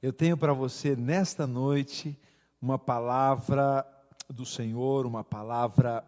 Eu 0.00 0.12
tenho 0.12 0.36
para 0.36 0.52
você 0.52 0.94
nesta 0.94 1.44
noite 1.44 2.16
uma 2.62 2.78
palavra 2.78 3.84
do 4.30 4.46
Senhor, 4.46 5.04
uma 5.04 5.24
palavra 5.24 6.04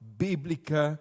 bíblica 0.00 0.98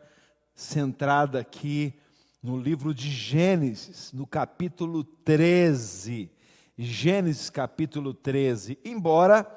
centrada 0.54 1.40
aqui 1.40 1.94
no 2.42 2.58
livro 2.58 2.94
de 2.94 3.10
Gênesis, 3.10 4.12
no 4.12 4.28
capítulo 4.28 5.06
13. 5.06 6.30
Gênesis 6.78 7.50
capítulo 7.50 8.14
13. 8.14 8.78
Embora 8.84 9.48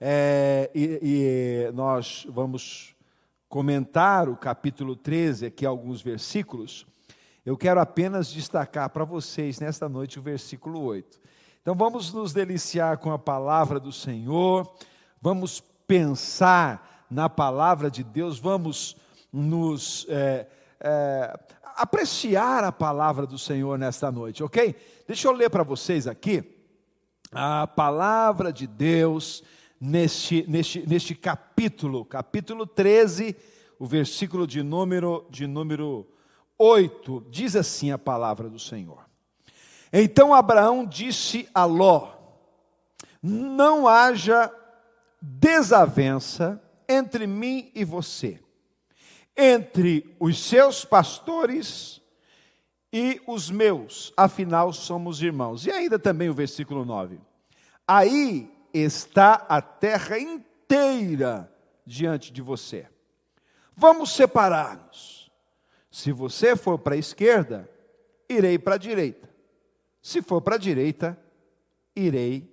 é, 0.00 0.70
e, 0.72 1.00
e 1.02 1.72
nós 1.72 2.28
vamos 2.30 2.94
comentar 3.48 4.28
o 4.28 4.36
capítulo 4.36 4.94
13, 4.94 5.46
aqui 5.46 5.66
alguns 5.66 6.00
versículos, 6.00 6.86
eu 7.44 7.56
quero 7.56 7.80
apenas 7.80 8.30
destacar 8.30 8.88
para 8.90 9.04
vocês 9.04 9.58
nesta 9.58 9.88
noite 9.88 10.20
o 10.20 10.22
versículo 10.22 10.80
8. 10.80 11.18
Então 11.62 11.74
vamos 11.74 12.10
nos 12.14 12.32
deliciar 12.32 12.96
com 12.96 13.12
a 13.12 13.18
palavra 13.18 13.78
do 13.78 13.92
Senhor, 13.92 14.66
vamos 15.20 15.62
pensar 15.86 17.06
na 17.10 17.28
palavra 17.28 17.90
de 17.90 18.02
Deus, 18.02 18.38
vamos 18.38 18.96
nos 19.30 20.06
é, 20.08 20.46
é, 20.80 21.38
apreciar 21.76 22.64
a 22.64 22.72
palavra 22.72 23.26
do 23.26 23.36
Senhor 23.36 23.78
nesta 23.78 24.10
noite, 24.10 24.42
ok? 24.42 24.74
Deixa 25.06 25.28
eu 25.28 25.32
ler 25.32 25.50
para 25.50 25.62
vocês 25.62 26.06
aqui 26.06 26.42
a 27.30 27.66
palavra 27.66 28.50
de 28.50 28.66
Deus 28.66 29.42
neste, 29.78 30.46
neste, 30.48 30.88
neste 30.88 31.14
capítulo, 31.14 32.06
capítulo 32.06 32.66
13, 32.66 33.36
o 33.78 33.84
versículo 33.84 34.46
de 34.46 34.62
número, 34.62 35.26
de 35.28 35.46
número 35.46 36.08
8, 36.58 37.26
diz 37.28 37.54
assim 37.54 37.90
a 37.90 37.98
palavra 37.98 38.48
do 38.48 38.58
Senhor. 38.58 39.09
Então 39.92 40.32
Abraão 40.34 40.86
disse 40.86 41.48
a 41.54 41.64
Ló: 41.64 42.12
Não 43.22 43.88
haja 43.88 44.52
desavença 45.20 46.62
entre 46.88 47.26
mim 47.26 47.70
e 47.74 47.84
você, 47.84 48.40
entre 49.36 50.16
os 50.18 50.38
seus 50.42 50.84
pastores 50.84 52.00
e 52.92 53.20
os 53.26 53.50
meus, 53.50 54.12
afinal 54.16 54.72
somos 54.72 55.22
irmãos. 55.22 55.66
E 55.66 55.70
ainda 55.70 55.98
também 55.98 56.28
o 56.28 56.34
versículo 56.34 56.84
9. 56.84 57.20
Aí 57.86 58.52
está 58.74 59.34
a 59.48 59.62
terra 59.62 60.18
inteira 60.18 61.52
diante 61.86 62.32
de 62.32 62.42
você. 62.42 62.86
Vamos 63.76 64.10
separar-nos. 64.10 65.30
Se 65.90 66.12
você 66.12 66.54
for 66.54 66.78
para 66.78 66.94
a 66.94 66.98
esquerda, 66.98 67.68
irei 68.28 68.58
para 68.58 68.74
a 68.74 68.78
direita. 68.78 69.29
Se 70.02 70.22
for 70.22 70.40
para 70.40 70.54
a 70.54 70.58
direita, 70.58 71.18
irei 71.94 72.52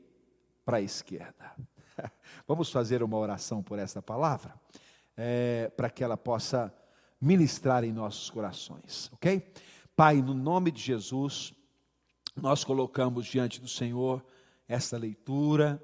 para 0.66 0.78
a 0.78 0.82
esquerda. 0.82 1.56
Vamos 2.48 2.72
fazer 2.72 3.02
uma 3.02 3.18
oração 3.18 3.64
por 3.64 3.80
essa 3.80 4.02
palavra, 4.02 4.54
é, 5.16 5.72
para 5.76 5.90
que 5.90 6.04
ela 6.04 6.18
possa 6.18 6.74
ministrar 7.20 7.84
em 7.84 7.92
nossos 7.92 8.30
corações, 8.30 9.10
ok? 9.14 9.52
Pai, 9.96 10.22
no 10.22 10.34
nome 10.34 10.70
de 10.72 10.82
Jesus, 10.82 11.54
nós 12.36 12.64
colocamos 12.64 13.26
diante 13.26 13.60
do 13.60 13.68
Senhor 13.68 14.24
esta 14.68 14.98
leitura, 14.98 15.82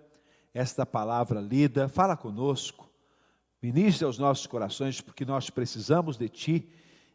esta 0.54 0.86
palavra 0.86 1.40
lida. 1.42 1.90
Fala 1.90 2.16
conosco, 2.16 2.88
ministre 3.62 4.06
aos 4.06 4.20
nossos 4.20 4.46
corações, 4.46 5.02
porque 5.02 5.26
nós 5.26 5.50
precisamos 5.50 6.18
de 6.18 6.30
Ti 6.30 6.70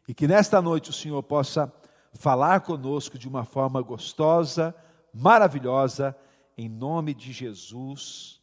e 0.07 0.13
que 0.13 0.27
nesta 0.27 0.61
noite 0.61 0.89
o 0.89 0.93
Senhor 0.93 1.21
possa 1.23 1.67
falar 2.13 2.61
conosco 2.61 3.17
de 3.17 3.27
uma 3.27 3.45
forma 3.45 3.81
gostosa, 3.81 4.75
maravilhosa, 5.13 6.15
em 6.57 6.67
nome 6.67 7.13
de 7.13 7.31
Jesus. 7.31 8.41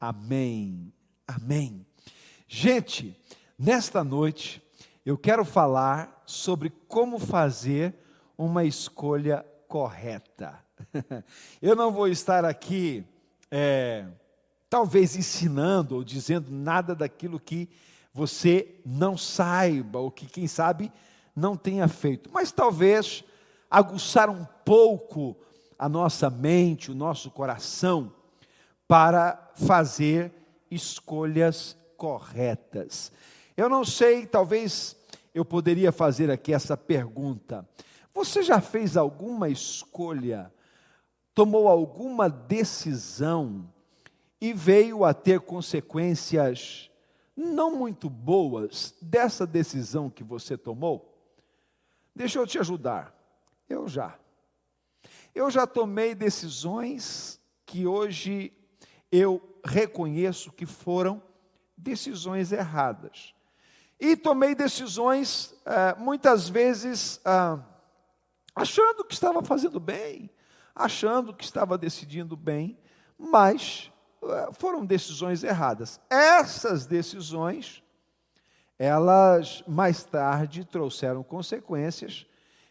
Amém. 0.00 0.92
Amém. 1.26 1.86
Gente, 2.46 3.18
nesta 3.58 4.04
noite 4.04 4.62
eu 5.04 5.18
quero 5.18 5.44
falar 5.44 6.22
sobre 6.26 6.70
como 6.88 7.18
fazer 7.18 7.94
uma 8.36 8.64
escolha 8.64 9.44
correta. 9.68 10.58
Eu 11.60 11.76
não 11.76 11.92
vou 11.92 12.08
estar 12.08 12.44
aqui, 12.44 13.04
é, 13.50 14.06
talvez 14.68 15.16
ensinando 15.16 15.96
ou 15.96 16.04
dizendo 16.04 16.50
nada 16.50 16.94
daquilo 16.94 17.38
que 17.38 17.68
você 18.12 18.80
não 18.84 19.16
saiba, 19.16 19.98
ou 19.98 20.10
que, 20.10 20.26
quem 20.26 20.46
sabe, 20.46 20.92
não 21.34 21.56
tenha 21.56 21.88
feito, 21.88 22.30
mas 22.32 22.52
talvez 22.52 23.24
aguçar 23.70 24.30
um 24.30 24.44
pouco 24.64 25.36
a 25.78 25.88
nossa 25.88 26.30
mente, 26.30 26.90
o 26.90 26.94
nosso 26.94 27.30
coração, 27.30 28.12
para 28.86 29.52
fazer 29.56 30.32
escolhas 30.70 31.76
corretas. 31.96 33.10
Eu 33.56 33.68
não 33.68 33.84
sei, 33.84 34.26
talvez 34.26 34.96
eu 35.34 35.44
poderia 35.44 35.90
fazer 35.90 36.30
aqui 36.30 36.52
essa 36.52 36.76
pergunta: 36.76 37.68
você 38.12 38.42
já 38.42 38.60
fez 38.60 38.96
alguma 38.96 39.48
escolha, 39.48 40.52
tomou 41.34 41.68
alguma 41.68 42.28
decisão 42.28 43.68
e 44.40 44.52
veio 44.52 45.04
a 45.04 45.12
ter 45.14 45.40
consequências 45.40 46.90
não 47.36 47.76
muito 47.76 48.08
boas 48.08 48.94
dessa 49.00 49.46
decisão 49.46 50.08
que 50.08 50.22
você 50.22 50.56
tomou? 50.56 51.13
Deixa 52.14 52.38
eu 52.38 52.46
te 52.46 52.58
ajudar. 52.58 53.14
Eu 53.68 53.88
já. 53.88 54.18
Eu 55.34 55.50
já 55.50 55.66
tomei 55.66 56.14
decisões 56.14 57.40
que 57.66 57.86
hoje 57.86 58.52
eu 59.10 59.42
reconheço 59.64 60.52
que 60.52 60.66
foram 60.66 61.22
decisões 61.76 62.52
erradas. 62.52 63.34
E 63.98 64.16
tomei 64.16 64.54
decisões, 64.54 65.54
eh, 65.64 65.94
muitas 65.98 66.48
vezes, 66.48 67.20
ah, 67.24 67.60
achando 68.54 69.04
que 69.04 69.14
estava 69.14 69.42
fazendo 69.42 69.78
bem, 69.78 70.30
achando 70.74 71.32
que 71.32 71.44
estava 71.44 71.78
decidindo 71.78 72.36
bem, 72.36 72.78
mas 73.16 73.92
eh, 74.22 74.48
foram 74.58 74.84
decisões 74.84 75.44
erradas. 75.44 76.00
Essas 76.10 76.86
decisões 76.86 77.83
elas 78.84 79.64
mais 79.66 80.04
tarde 80.04 80.64
trouxeram 80.64 81.22
consequências, 81.22 82.26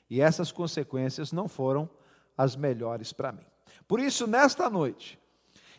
e 0.10 0.22
essas 0.22 0.52
consequências 0.52 1.32
não 1.32 1.48
foram 1.48 1.90
as 2.38 2.56
melhores 2.56 3.12
para 3.12 3.32
mim. 3.32 3.46
Por 3.88 4.00
isso, 4.00 4.28
nesta 4.28 4.70
noite, 4.70 5.20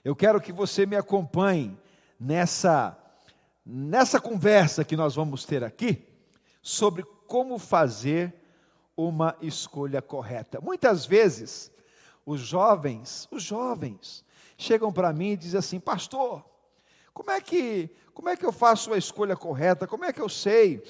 eu 0.05 0.15
quero 0.17 0.41
que 0.41 0.53
você 0.53 0.85
me 0.85 0.97
acompanhe 0.97 1.79
nessa, 2.19 2.99
nessa 3.65 4.21
conversa 4.21 4.85
que 4.85 4.97
nós 4.97 5.15
vamos 5.15 5.45
ter 5.45 5.63
aqui 5.63 6.05
sobre 6.61 7.05
como 7.27 7.59
fazer 7.59 8.35
uma 8.97 9.37
escolha 9.41 10.03
correta. 10.03 10.61
Muitas 10.61 11.07
vezes, 11.07 11.71
os 12.27 12.41
jovens, 12.41 13.29
os 13.31 13.43
jovens, 13.43 14.25
chegam 14.59 14.93
para 14.93 15.13
mim 15.13 15.31
e 15.31 15.37
dizem 15.37 15.59
assim: 15.59 15.81
Pastor, 15.81 16.45
como 17.13 17.31
é 17.31 17.41
que 17.41 17.91
como 18.15 18.29
é 18.29 18.37
que 18.37 18.47
eu 18.47 18.53
faço 18.53 18.93
a 18.93 18.97
escolha 18.97 19.37
correta? 19.37 19.89
Como 19.89 20.05
é 20.05 20.13
que 20.13 20.21
eu 20.21 20.29
sei 20.29 20.81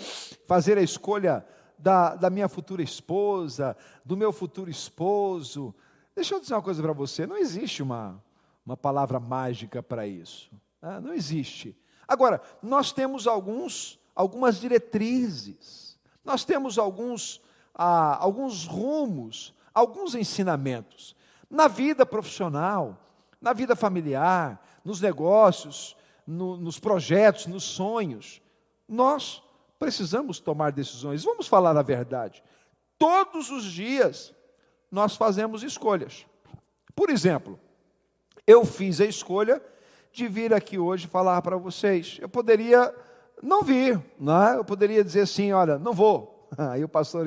fazer 0.47 0.77
a 0.77 0.83
escolha 0.83 1.45
da, 1.79 2.15
da 2.15 2.29
minha 2.29 2.49
futura 2.49 2.83
esposa, 2.83 3.75
do 4.05 4.15
meu 4.15 4.31
futuro 4.31 4.71
esposo? 4.71 5.75
Deixa 6.15 6.35
eu 6.35 6.41
dizer 6.41 6.55
uma 6.55 6.63
coisa 6.63 6.83
para 6.83 6.93
você: 6.93 7.27
não 7.27 7.39
existe 7.39 7.83
uma, 7.83 8.23
uma 8.65 8.77
palavra 8.77 9.19
mágica 9.19 9.83
para 9.83 10.07
isso. 10.07 10.51
Né? 10.83 11.01
Não 11.01 11.15
existe. 11.15 11.75
Agora, 12.07 12.43
nós 12.63 12.93
temos 12.93 13.27
alguns, 13.27 13.99
algumas 14.15 14.61
diretrizes, 14.61 15.99
nós 16.23 16.45
temos 16.45 16.79
alguns, 16.79 17.41
ah, 17.75 18.19
alguns 18.23 18.67
rumos, 18.67 19.55
alguns 19.73 20.15
ensinamentos. 20.15 21.17
Na 21.49 21.69
vida 21.69 22.05
profissional, 22.05 22.99
na 23.41 23.55
vida 23.55 23.75
familiar, 23.75 24.63
nos 24.85 25.01
negócios, 25.01 25.97
no, 26.27 26.57
nos 26.57 26.79
projetos, 26.79 27.47
nos 27.47 27.65
sonhos. 27.65 28.41
Nós 28.89 29.43
precisamos 29.79 30.41
tomar 30.41 30.73
decisões. 30.73 31.25
Vamos 31.25 31.47
falar 31.47 31.77
a 31.77 31.83
verdade. 31.83 32.43
Todos 32.99 33.51
os 33.51 33.65
dias 33.65 34.35
nós 34.91 35.17
fazemos 35.17 35.63
escolhas. 35.63 36.25
Por 36.95 37.11
exemplo, 37.11 37.59
eu 38.47 38.65
fiz 38.65 39.01
a 39.01 39.05
escolha 39.05 39.61
de 40.13 40.29
vir 40.29 40.55
aqui 40.55 40.79
hoje 40.79 41.09
falar 41.09 41.43
para 41.43 41.57
vocês. 41.57 42.19
Eu 42.21 42.29
poderia 42.29 42.95
não 43.43 43.63
vir, 43.63 44.01
não 44.19 44.43
é? 44.43 44.57
eu 44.57 44.65
poderia 44.65 45.03
dizer 45.03 45.23
assim: 45.23 45.53
olha, 45.53 45.79
não 45.79 45.93
vou. 45.93 46.49
Aí 46.57 46.85
o 46.85 46.89
pastor, 46.89 47.27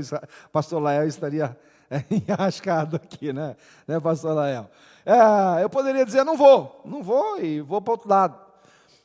pastor 0.52 0.82
Lael 0.82 1.08
estaria 1.08 1.58
é, 1.92 2.04
enrascado 2.10 2.96
aqui, 2.96 3.34
né, 3.34 3.56
né 3.86 4.00
pastor 4.00 4.34
Lael? 4.34 4.70
É, 5.06 5.64
eu 5.64 5.70
poderia 5.70 6.06
dizer: 6.06 6.24
não 6.24 6.38
vou, 6.38 6.82
não 6.86 7.04
vou 7.04 7.40
e 7.40 7.62
vou 7.62 7.82
para 7.82 7.94
outro 7.94 8.10
lado. 8.10 8.47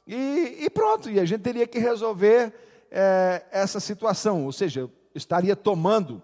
E, 0.07 0.65
e 0.65 0.71
pronto, 0.71 1.11
e 1.11 1.21
a 1.21 1.25
gente 1.25 1.43
teria 1.43 1.67
que 1.67 1.79
resolver 1.79 2.53
é, 2.91 3.45
essa 3.51 3.81
situação, 3.81 4.45
ou 4.45 4.53
seja, 4.53 4.91
estaria 5.15 5.55
tomando 5.55 6.23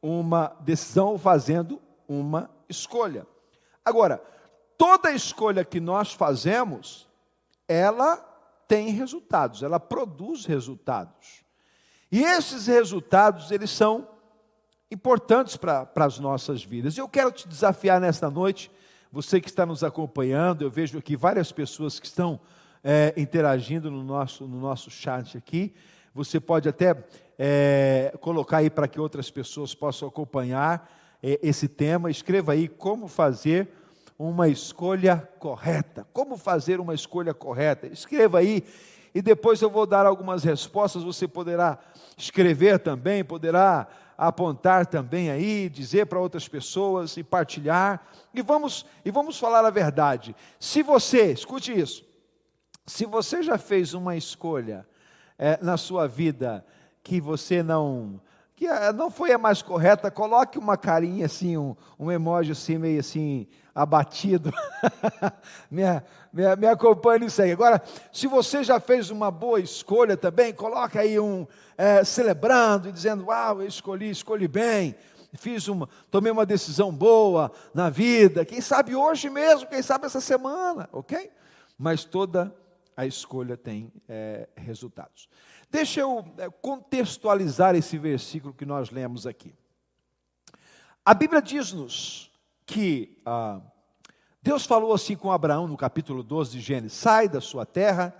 uma 0.00 0.56
decisão, 0.60 1.18
fazendo 1.18 1.80
uma 2.08 2.50
escolha. 2.68 3.26
Agora, 3.84 4.22
toda 4.76 5.12
escolha 5.12 5.64
que 5.64 5.80
nós 5.80 6.12
fazemos, 6.12 7.08
ela 7.68 8.16
tem 8.66 8.90
resultados, 8.90 9.62
ela 9.62 9.78
produz 9.78 10.44
resultados. 10.44 11.42
E 12.10 12.22
esses 12.22 12.66
resultados, 12.66 13.50
eles 13.50 13.70
são 13.70 14.08
importantes 14.90 15.56
para 15.56 15.88
as 15.96 16.18
nossas 16.18 16.62
vidas. 16.62 16.98
Eu 16.98 17.08
quero 17.08 17.32
te 17.32 17.48
desafiar 17.48 18.00
nesta 18.00 18.30
noite, 18.30 18.70
você 19.10 19.40
que 19.40 19.48
está 19.48 19.64
nos 19.64 19.82
acompanhando, 19.82 20.62
eu 20.62 20.70
vejo 20.70 20.98
aqui 20.98 21.16
várias 21.16 21.52
pessoas 21.52 21.98
que 21.98 22.06
estão 22.06 22.40
é, 22.82 23.12
interagindo 23.16 23.90
no 23.90 24.02
nosso, 24.02 24.46
no 24.46 24.60
nosso 24.60 24.90
chat 24.90 25.36
aqui. 25.36 25.72
Você 26.14 26.38
pode 26.40 26.68
até 26.68 26.96
é, 27.38 28.12
colocar 28.20 28.58
aí 28.58 28.70
para 28.70 28.88
que 28.88 29.00
outras 29.00 29.30
pessoas 29.30 29.74
possam 29.74 30.08
acompanhar 30.08 30.90
é, 31.22 31.38
esse 31.42 31.68
tema. 31.68 32.10
Escreva 32.10 32.52
aí 32.52 32.68
como 32.68 33.08
fazer 33.08 33.68
uma 34.18 34.48
escolha 34.48 35.28
correta. 35.38 36.06
Como 36.12 36.36
fazer 36.36 36.80
uma 36.80 36.94
escolha 36.94 37.32
correta? 37.32 37.86
Escreva 37.86 38.38
aí 38.38 38.64
e 39.14 39.20
depois 39.20 39.60
eu 39.60 39.70
vou 39.70 39.86
dar 39.86 40.06
algumas 40.06 40.44
respostas. 40.44 41.02
Você 41.02 41.28
poderá 41.28 41.78
escrever 42.16 42.78
também, 42.78 43.24
poderá 43.24 43.86
apontar 44.16 44.86
também 44.86 45.30
aí, 45.30 45.68
dizer 45.68 46.06
para 46.06 46.20
outras 46.20 46.46
pessoas 46.46 47.16
e 47.16 47.24
partilhar. 47.24 48.06
E 48.34 48.42
vamos 48.42 48.86
e 49.04 49.10
vamos 49.10 49.38
falar 49.38 49.64
a 49.64 49.70
verdade. 49.70 50.36
Se 50.58 50.82
você, 50.82 51.32
escute 51.32 51.72
isso, 51.72 52.04
se 52.86 53.06
você 53.06 53.42
já 53.42 53.58
fez 53.58 53.94
uma 53.94 54.16
escolha 54.16 54.86
é, 55.38 55.58
na 55.62 55.76
sua 55.76 56.06
vida 56.06 56.64
que 57.02 57.20
você 57.20 57.62
não 57.62 58.20
que 58.54 58.66
é, 58.66 58.92
não 58.92 59.10
foi 59.10 59.32
a 59.32 59.38
mais 59.38 59.60
correta, 59.60 60.10
coloque 60.10 60.58
uma 60.58 60.76
carinha 60.76 61.26
assim, 61.26 61.56
um, 61.56 61.74
um 61.98 62.12
emoji 62.12 62.52
assim 62.52 62.78
meio 62.78 63.00
assim 63.00 63.48
abatido. 63.74 64.52
me, 65.68 65.82
me, 66.32 66.56
me 66.56 66.66
acompanhe 66.68 67.24
nisso 67.24 67.42
aí. 67.42 67.50
Agora, 67.50 67.82
se 68.12 68.26
você 68.26 68.62
já 68.62 68.78
fez 68.78 69.10
uma 69.10 69.30
boa 69.30 69.58
escolha 69.58 70.16
também, 70.16 70.52
coloque 70.52 70.98
aí 70.98 71.18
um 71.18 71.46
é, 71.76 72.04
celebrando 72.04 72.88
e 72.88 72.92
dizendo: 72.92 73.26
Uau, 73.26 73.62
eu 73.62 73.66
escolhi, 73.66 74.10
escolhi 74.10 74.46
bem. 74.46 74.94
Fiz 75.34 75.66
uma, 75.66 75.88
tomei 76.10 76.30
uma 76.30 76.44
decisão 76.44 76.92
boa 76.92 77.50
na 77.72 77.88
vida, 77.88 78.44
quem 78.44 78.60
sabe 78.60 78.94
hoje 78.94 79.30
mesmo, 79.30 79.66
quem 79.66 79.82
sabe 79.82 80.04
essa 80.04 80.20
semana, 80.20 80.90
ok? 80.92 81.32
Mas 81.78 82.04
toda 82.04 82.54
a 82.96 83.06
escolha 83.06 83.56
tem 83.56 83.92
é, 84.08 84.48
resultados. 84.56 85.28
Deixa 85.70 86.00
eu 86.00 86.24
é, 86.38 86.50
contextualizar 86.50 87.74
esse 87.74 87.96
versículo 87.98 88.52
que 88.52 88.66
nós 88.66 88.90
lemos 88.90 89.26
aqui. 89.26 89.54
A 91.04 91.14
Bíblia 91.14 91.42
diz-nos 91.42 92.30
que 92.66 93.18
ah, 93.26 93.60
Deus 94.42 94.66
falou 94.66 94.92
assim 94.92 95.16
com 95.16 95.32
Abraão 95.32 95.66
no 95.66 95.76
capítulo 95.76 96.22
12 96.22 96.52
de 96.52 96.60
Gênesis: 96.60 96.98
sai 96.98 97.28
da 97.28 97.40
sua 97.40 97.64
terra, 97.64 98.14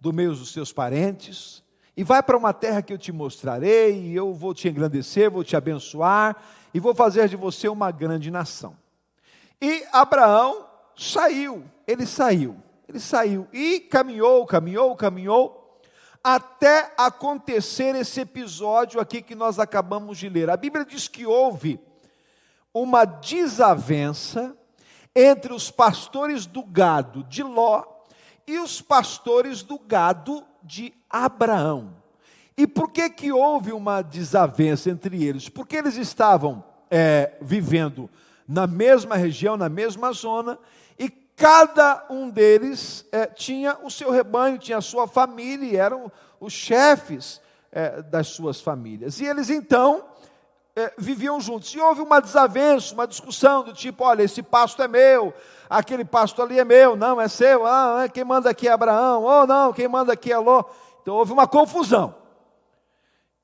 do 0.00 0.12
meio 0.12 0.34
dos 0.34 0.52
seus 0.52 0.72
parentes, 0.72 1.62
e 1.96 2.02
vai 2.02 2.22
para 2.22 2.36
uma 2.36 2.52
terra 2.52 2.82
que 2.82 2.92
eu 2.92 2.98
te 2.98 3.12
mostrarei, 3.12 4.08
e 4.08 4.14
eu 4.14 4.32
vou 4.34 4.54
te 4.54 4.68
engrandecer, 4.68 5.30
vou 5.30 5.44
te 5.44 5.56
abençoar, 5.56 6.36
e 6.72 6.80
vou 6.80 6.94
fazer 6.94 7.28
de 7.28 7.36
você 7.36 7.68
uma 7.68 7.90
grande 7.90 8.30
nação. 8.30 8.76
E 9.60 9.84
Abraão 9.92 10.66
saiu, 10.96 11.64
ele 11.86 12.06
saiu, 12.06 12.56
ele 12.92 13.00
saiu 13.00 13.48
e 13.52 13.80
caminhou, 13.80 14.44
caminhou, 14.44 14.94
caminhou, 14.94 15.80
até 16.22 16.92
acontecer 16.96 17.94
esse 17.94 18.20
episódio 18.20 19.00
aqui 19.00 19.22
que 19.22 19.34
nós 19.34 19.58
acabamos 19.58 20.18
de 20.18 20.28
ler. 20.28 20.50
A 20.50 20.56
Bíblia 20.56 20.84
diz 20.84 21.08
que 21.08 21.24
houve 21.24 21.80
uma 22.72 23.04
desavença 23.06 24.54
entre 25.16 25.54
os 25.54 25.70
pastores 25.70 26.44
do 26.44 26.62
gado 26.62 27.24
de 27.24 27.42
Ló 27.42 27.82
e 28.46 28.58
os 28.58 28.82
pastores 28.82 29.62
do 29.62 29.78
gado 29.78 30.44
de 30.62 30.92
Abraão. 31.08 31.96
E 32.56 32.66
por 32.66 32.90
que 32.90 33.08
que 33.08 33.32
houve 33.32 33.72
uma 33.72 34.02
desavença 34.02 34.90
entre 34.90 35.24
eles? 35.24 35.48
Porque 35.48 35.76
eles 35.76 35.96
estavam 35.96 36.62
é, 36.90 37.38
vivendo 37.40 38.08
na 38.46 38.66
mesma 38.66 39.16
região, 39.16 39.56
na 39.56 39.70
mesma 39.70 40.12
zona, 40.12 40.58
cada 41.36 42.06
um 42.10 42.30
deles 42.30 43.04
é, 43.10 43.26
tinha 43.26 43.78
o 43.82 43.90
seu 43.90 44.10
rebanho, 44.10 44.58
tinha 44.58 44.78
a 44.78 44.82
sua 44.82 45.06
família, 45.06 45.66
e 45.66 45.76
eram 45.76 46.10
os 46.40 46.52
chefes 46.52 47.40
é, 47.70 48.02
das 48.02 48.28
suas 48.28 48.60
famílias. 48.60 49.20
E 49.20 49.24
eles 49.24 49.50
então 49.50 50.04
é, 50.74 50.92
viviam 50.96 51.40
juntos. 51.40 51.72
E 51.74 51.80
houve 51.80 52.00
uma 52.00 52.20
desavença, 52.20 52.94
uma 52.94 53.06
discussão 53.06 53.62
do 53.62 53.72
tipo: 53.72 54.04
olha, 54.04 54.22
esse 54.22 54.42
pasto 54.42 54.82
é 54.82 54.88
meu, 54.88 55.32
aquele 55.68 56.04
pasto 56.04 56.42
ali 56.42 56.58
é 56.58 56.64
meu, 56.64 56.96
não, 56.96 57.20
é 57.20 57.28
seu, 57.28 57.66
ah, 57.66 58.04
é, 58.04 58.08
quem 58.08 58.24
manda 58.24 58.50
aqui 58.50 58.68
é 58.68 58.72
Abraão, 58.72 59.22
ou 59.22 59.42
oh, 59.42 59.46
não, 59.46 59.72
quem 59.72 59.88
manda 59.88 60.12
aqui 60.12 60.32
é 60.32 60.38
Ló. 60.38 60.64
Então 61.00 61.14
houve 61.14 61.32
uma 61.32 61.46
confusão. 61.46 62.14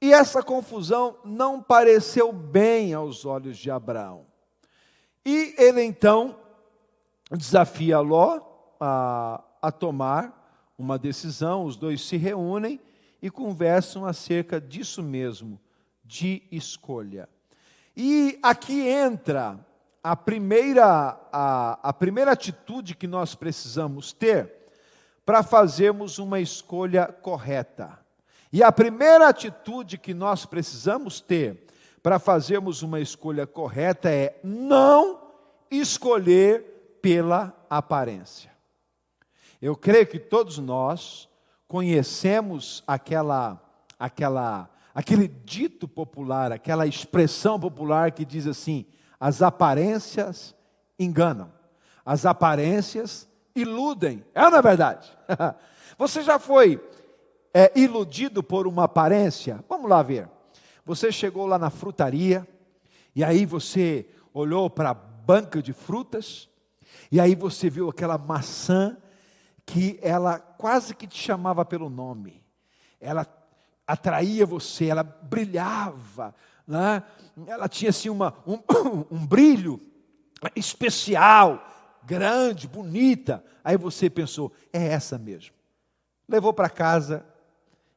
E 0.00 0.12
essa 0.12 0.42
confusão 0.42 1.16
não 1.24 1.60
pareceu 1.60 2.32
bem 2.32 2.94
aos 2.94 3.24
olhos 3.24 3.58
de 3.58 3.68
Abraão. 3.68 4.26
E 5.24 5.54
ele 5.58 5.82
então 5.82 6.36
desafia 7.36 8.00
Ló 8.00 8.40
a, 8.80 9.42
a 9.60 9.70
tomar 9.72 10.72
uma 10.78 10.98
decisão, 10.98 11.64
os 11.64 11.76
dois 11.76 12.00
se 12.00 12.16
reúnem 12.16 12.80
e 13.20 13.30
conversam 13.30 14.06
acerca 14.06 14.60
disso 14.60 15.02
mesmo 15.02 15.60
de 16.04 16.42
escolha. 16.50 17.28
E 17.96 18.38
aqui 18.42 18.88
entra 18.88 19.58
a 20.02 20.14
primeira, 20.14 21.18
a, 21.32 21.78
a 21.82 21.92
primeira 21.92 22.32
atitude 22.32 22.94
que 22.94 23.06
nós 23.06 23.34
precisamos 23.34 24.12
ter 24.12 24.54
para 25.26 25.42
fazermos 25.42 26.18
uma 26.18 26.40
escolha 26.40 27.06
correta. 27.06 27.98
E 28.52 28.62
a 28.62 28.72
primeira 28.72 29.28
atitude 29.28 29.98
que 29.98 30.14
nós 30.14 30.46
precisamos 30.46 31.20
ter 31.20 31.66
para 32.02 32.18
fazermos 32.18 32.82
uma 32.82 33.00
escolha 33.00 33.46
correta 33.46 34.08
é 34.08 34.38
não 34.42 35.20
escolher 35.70 36.77
pela 37.00 37.54
aparência. 37.68 38.50
Eu 39.60 39.76
creio 39.76 40.06
que 40.06 40.18
todos 40.18 40.58
nós 40.58 41.28
conhecemos 41.66 42.82
aquela 42.86 43.60
aquela 43.98 44.70
aquele 44.94 45.28
dito 45.28 45.86
popular, 45.86 46.52
aquela 46.52 46.86
expressão 46.86 47.58
popular 47.58 48.12
que 48.12 48.24
diz 48.24 48.46
assim: 48.46 48.86
as 49.18 49.42
aparências 49.42 50.54
enganam, 50.98 51.52
as 52.04 52.24
aparências 52.24 53.28
iludem. 53.54 54.24
É 54.34 54.44
ou 54.44 54.50
não 54.50 54.58
é 54.58 54.62
verdade? 54.62 55.10
Você 55.98 56.22
já 56.22 56.38
foi 56.38 56.80
é, 57.52 57.72
iludido 57.78 58.42
por 58.42 58.66
uma 58.66 58.84
aparência? 58.84 59.64
Vamos 59.68 59.90
lá 59.90 60.02
ver. 60.02 60.28
Você 60.84 61.12
chegou 61.12 61.46
lá 61.46 61.58
na 61.58 61.68
frutaria, 61.68 62.46
e 63.14 63.22
aí 63.22 63.44
você 63.44 64.06
olhou 64.32 64.70
para 64.70 64.90
a 64.90 64.94
banca 64.94 65.60
de 65.60 65.72
frutas, 65.72 66.47
e 67.10 67.20
aí 67.20 67.34
você 67.34 67.70
viu 67.70 67.88
aquela 67.88 68.18
maçã 68.18 68.96
que 69.64 69.98
ela 70.02 70.38
quase 70.38 70.94
que 70.94 71.06
te 71.06 71.18
chamava 71.18 71.64
pelo 71.64 71.88
nome. 71.90 72.42
Ela 73.00 73.26
atraía 73.86 74.44
você, 74.44 74.86
ela 74.86 75.02
brilhava, 75.02 76.34
né? 76.66 77.02
ela 77.46 77.68
tinha 77.68 77.90
assim 77.90 78.10
uma, 78.10 78.34
um, 78.46 78.58
um 79.10 79.26
brilho 79.26 79.80
especial, 80.54 81.66
grande, 82.04 82.68
bonita. 82.68 83.44
Aí 83.64 83.76
você 83.76 84.10
pensou, 84.10 84.52
é 84.72 84.86
essa 84.88 85.18
mesmo. 85.18 85.54
Levou 86.28 86.52
para 86.52 86.68
casa 86.68 87.24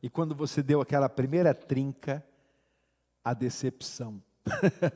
e 0.02 0.10
quando 0.10 0.34
você 0.34 0.64
deu 0.64 0.82
aquela 0.82 1.10
primeira 1.10 1.54
trinca, 1.54 2.26
a 3.24 3.34
decepção. 3.34 4.22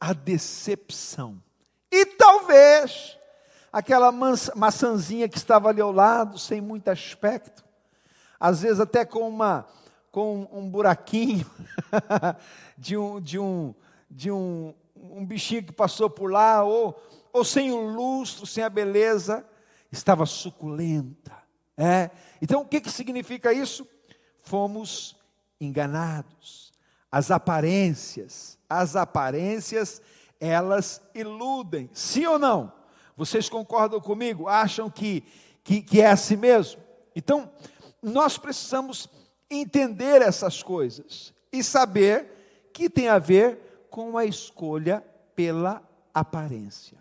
a 0.00 0.12
decepção. 0.12 1.42
E 1.90 2.04
talvez 2.06 3.18
aquela 3.72 4.12
maçãzinha 4.54 5.28
que 5.28 5.38
estava 5.38 5.70
ali 5.70 5.80
ao 5.80 5.90
lado, 5.90 6.38
sem 6.38 6.60
muito 6.60 6.88
aspecto, 6.88 7.64
às 8.38 8.62
vezes 8.62 8.80
até 8.80 9.04
com 9.04 9.28
uma 9.28 9.66
com 10.10 10.46
um 10.52 10.68
buraquinho 10.68 11.50
de 12.76 12.98
um, 12.98 13.18
de 13.18 13.38
um, 13.38 13.74
de 14.10 14.30
um, 14.30 14.74
um 14.94 15.24
bichinho 15.24 15.64
que 15.64 15.72
passou 15.72 16.10
por 16.10 16.30
lá, 16.30 16.62
ou, 16.62 17.02
ou 17.32 17.42
sem 17.42 17.72
o 17.72 17.80
lustro, 17.80 18.44
sem 18.46 18.62
a 18.62 18.68
beleza, 18.68 19.42
estava 19.90 20.26
suculenta. 20.26 21.32
É? 21.78 22.10
Então, 22.42 22.60
o 22.60 22.66
que, 22.66 22.82
que 22.82 22.90
significa 22.90 23.54
isso? 23.54 23.88
Fomos 24.42 25.16
enganados. 25.58 26.70
As 27.10 27.30
aparências, 27.30 28.58
as 28.68 28.96
aparências, 28.96 30.02
elas 30.38 31.00
iludem. 31.14 31.88
Sim 31.94 32.26
ou 32.26 32.38
não? 32.38 32.81
Vocês 33.16 33.48
concordam 33.48 34.00
comigo? 34.00 34.48
Acham 34.48 34.90
que, 34.90 35.24
que, 35.62 35.82
que 35.82 36.00
é 36.00 36.10
assim 36.10 36.36
mesmo? 36.36 36.80
Então, 37.14 37.50
nós 38.02 38.38
precisamos 38.38 39.08
entender 39.50 40.22
essas 40.22 40.62
coisas 40.62 41.32
e 41.52 41.62
saber 41.62 42.70
que 42.72 42.88
tem 42.88 43.08
a 43.08 43.18
ver 43.18 43.86
com 43.90 44.16
a 44.16 44.24
escolha 44.24 45.04
pela 45.36 45.82
aparência. 46.12 46.98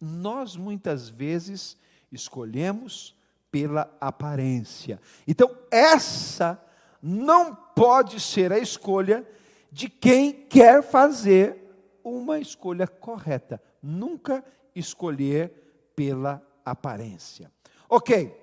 Nós 0.00 0.56
muitas 0.56 1.08
vezes 1.08 1.76
escolhemos 2.10 3.14
pela 3.50 3.94
aparência. 4.00 4.98
Então, 5.28 5.54
essa 5.70 6.60
não 7.02 7.54
pode 7.54 8.18
ser 8.18 8.52
a 8.52 8.58
escolha 8.58 9.26
de 9.70 9.88
quem 9.88 10.32
quer 10.32 10.82
fazer 10.82 11.58
uma 12.02 12.38
escolha 12.38 12.86
correta. 12.86 13.62
Nunca 13.82 14.44
escolher 14.74 15.50
pela 15.94 16.42
aparência. 16.64 17.50
Ok. 17.88 18.40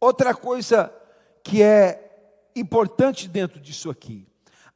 Outra 0.00 0.34
coisa 0.34 0.92
que 1.44 1.62
é 1.62 2.50
importante 2.54 3.28
dentro 3.28 3.60
disso 3.60 3.90
aqui. 3.90 4.26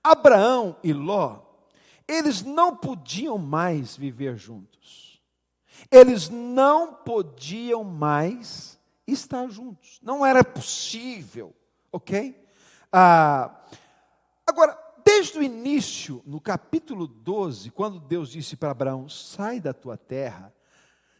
Abraão 0.02 0.76
e 0.82 0.92
Ló, 0.92 1.40
eles 2.06 2.42
não 2.42 2.76
podiam 2.76 3.38
mais 3.38 3.96
viver 3.96 4.36
juntos. 4.36 5.20
Eles 5.90 6.28
não 6.28 6.94
podiam 6.94 7.84
mais 7.84 8.78
estar 9.06 9.48
juntos. 9.48 9.98
Não 10.02 10.25
era 10.25 10.42
possível, 10.44 11.54
ok? 11.92 12.40
Ah, 12.92 13.54
agora, 14.46 14.86
desde 15.16 15.38
o 15.38 15.42
início, 15.42 16.23
no 16.26 16.38
capítulo 16.38 17.06
12, 17.06 17.70
quando 17.70 17.99
Deus 17.99 18.28
disse 18.28 18.54
para 18.54 18.70
Abraão: 18.70 19.08
sai 19.08 19.58
da 19.61 19.73
tua 19.73 19.96
terra, 19.96 20.52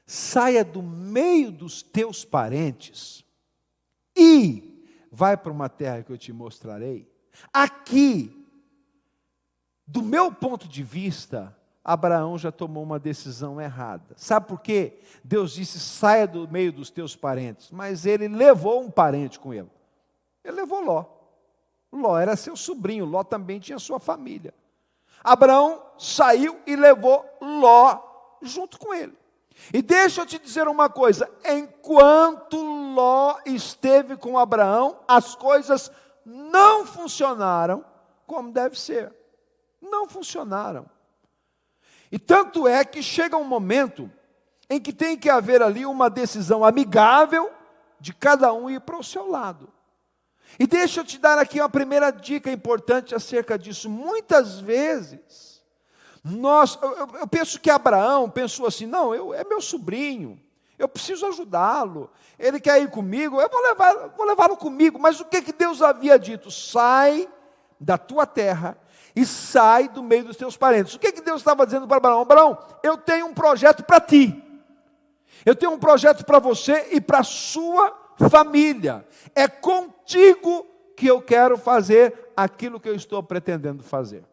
saia 0.05 0.63
do 0.63 0.83
meio 0.83 1.51
dos 1.51 1.83
teus 1.83 2.23
parentes 2.23 3.25
e 4.15 4.85
vai 5.11 5.35
para 5.35 5.51
uma 5.51 5.71
terra 5.71 6.03
que 6.03 6.13
eu 6.13 6.19
te 6.19 6.31
mostrarei. 6.31 7.11
Aqui, 7.51 8.47
do 9.87 10.03
meu 10.03 10.31
ponto 10.31 10.69
de 10.69 10.83
vista, 10.83 11.57
Abraão 11.83 12.37
já 12.37 12.53
tomou 12.53 12.83
uma 12.83 12.99
decisão 12.99 13.59
errada. 13.59 14.15
Sabe 14.19 14.47
por 14.47 14.61
quê? 14.61 14.99
Deus 15.25 15.53
disse: 15.53 15.81
saia 15.81 16.27
do 16.27 16.47
meio 16.47 16.71
dos 16.71 16.91
teus 16.91 17.17
parentes. 17.17 17.71
Mas 17.71 18.05
ele 18.05 18.29
levou 18.29 18.83
um 18.83 18.91
parente 18.91 19.41
com 19.41 19.55
ele. 19.55 19.71
Ele 20.45 20.57
levou 20.57 20.85
Ló. 20.85 21.16
Ló 21.97 22.19
era 22.19 22.37
seu 22.37 22.57
sobrinho, 22.57 23.05
Ló 23.05 23.25
também 23.25 23.59
tinha 23.59 23.79
sua 23.79 23.99
família. 23.99 24.55
Abraão 25.23 25.83
saiu 25.99 26.61
e 26.67 26.77
levou 26.77 27.25
Ló 27.41 28.01
junto 28.43 28.79
com 28.79 28.95
ele. 28.95 29.17
E 29.73 29.83
deixa 29.83 30.21
eu 30.21 30.27
te 30.27 30.39
dizer 30.39 30.69
uma 30.69 30.89
coisa: 30.89 31.29
enquanto 31.45 32.57
Ló 32.95 33.39
esteve 33.47 34.17
com 34.17 34.39
Abraão, 34.39 35.01
as 35.09 35.35
coisas 35.35 35.91
não 36.25 36.87
funcionaram 36.87 37.85
como 38.27 38.53
deve 38.53 38.79
ser. 38.79 39.13
Não 39.81 40.09
funcionaram. 40.09 40.87
E 42.11 42.19
tanto 42.19 42.67
é 42.69 42.85
que 42.85 43.03
chega 43.03 43.37
um 43.37 43.45
momento 43.45 44.11
em 44.69 44.81
que 44.81 44.93
tem 44.93 45.17
que 45.17 45.31
haver 45.31 45.63
ali 45.63 45.87
uma 45.87 46.11
decisão 46.11 46.65
amigável 46.65 47.51
de 48.01 48.13
cada 48.13 48.53
um 48.53 48.69
ir 48.69 48.81
para 48.81 48.99
o 48.99 49.05
seu 49.05 49.29
lado. 49.29 49.73
E 50.59 50.67
deixa 50.67 51.01
eu 51.01 51.05
te 51.05 51.19
dar 51.19 51.39
aqui 51.39 51.61
uma 51.61 51.69
primeira 51.69 52.11
dica 52.11 52.51
importante 52.51 53.15
acerca 53.15 53.59
disso. 53.59 53.91
Muitas 53.91 54.59
vezes, 54.59 55.63
nós, 56.25 56.79
eu, 56.81 57.09
eu 57.21 57.27
penso 57.27 57.61
que 57.61 57.71
Abraão 57.71 58.31
pensou 58.31 58.67
assim: 58.67 58.87
não, 58.87 59.15
eu, 59.15 59.35
é 59.35 59.45
meu 59.45 59.61
sobrinho, 59.61 60.41
eu 60.79 60.89
preciso 60.89 61.27
ajudá-lo, 61.27 62.11
ele 62.39 62.59
quer 62.59 62.81
ir 62.81 62.91
comigo, 62.91 63.41
eu 63.41 63.49
vou 63.49 63.63
levá-lo 63.63 64.13
vou 64.17 64.27
levá 64.27 64.49
comigo. 64.57 64.99
Mas 64.99 65.21
o 65.21 65.25
que, 65.25 65.43
que 65.43 65.53
Deus 65.53 65.83
havia 65.83 66.19
dito? 66.19 66.51
Sai 66.51 67.29
da 67.79 67.99
tua 67.99 68.27
terra 68.27 68.79
e 69.15 69.25
sai 69.25 69.89
do 69.89 70.03
meio 70.03 70.25
dos 70.25 70.37
teus 70.37 70.57
parentes. 70.57 70.95
O 70.95 70.99
que, 70.99 71.13
que 71.13 71.21
Deus 71.21 71.41
estava 71.41 71.65
dizendo 71.65 71.87
para 71.87 71.97
Abraão? 71.97 72.21
Abraão, 72.21 72.59
eu 72.83 72.97
tenho 72.97 73.27
um 73.27 73.35
projeto 73.35 73.85
para 73.85 74.01
ti. 74.01 74.43
Eu 75.45 75.55
tenho 75.55 75.73
um 75.73 75.79
projeto 75.79 76.25
para 76.25 76.39
você 76.39 76.89
e 76.93 77.01
para 77.01 77.21
a 77.21 77.25
sua 77.25 77.91
família. 77.91 78.06
É 79.35 79.47
contigo 79.47 80.67
que 80.97 81.07
eu 81.07 81.21
quero 81.21 81.59
fazer 81.59 82.31
aquilo 82.37 82.81
que 82.81 82.89
eu 82.89 82.95
estou 82.95 83.23
pretendendo 83.23 83.83
fazer. 83.83 84.25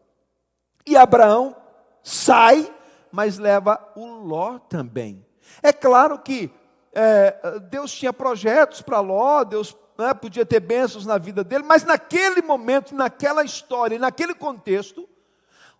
E 0.86 0.96
Abraão 0.96 1.54
sai, 2.02 2.72
mas 3.12 3.38
leva 3.38 3.78
o 3.94 4.06
Ló 4.06 4.58
também. 4.58 5.24
É 5.62 5.72
claro 5.72 6.18
que 6.18 6.50
é, 6.92 7.58
Deus 7.70 7.92
tinha 7.92 8.12
projetos 8.12 8.80
para 8.82 9.00
Ló, 9.00 9.44
Deus 9.44 9.76
né, 9.98 10.12
podia 10.14 10.46
ter 10.46 10.60
bênçãos 10.60 11.06
na 11.06 11.18
vida 11.18 11.44
dele, 11.44 11.64
mas 11.64 11.84
naquele 11.84 12.42
momento, 12.42 12.94
naquela 12.94 13.44
história, 13.44 13.98
naquele 13.98 14.34
contexto, 14.34 15.08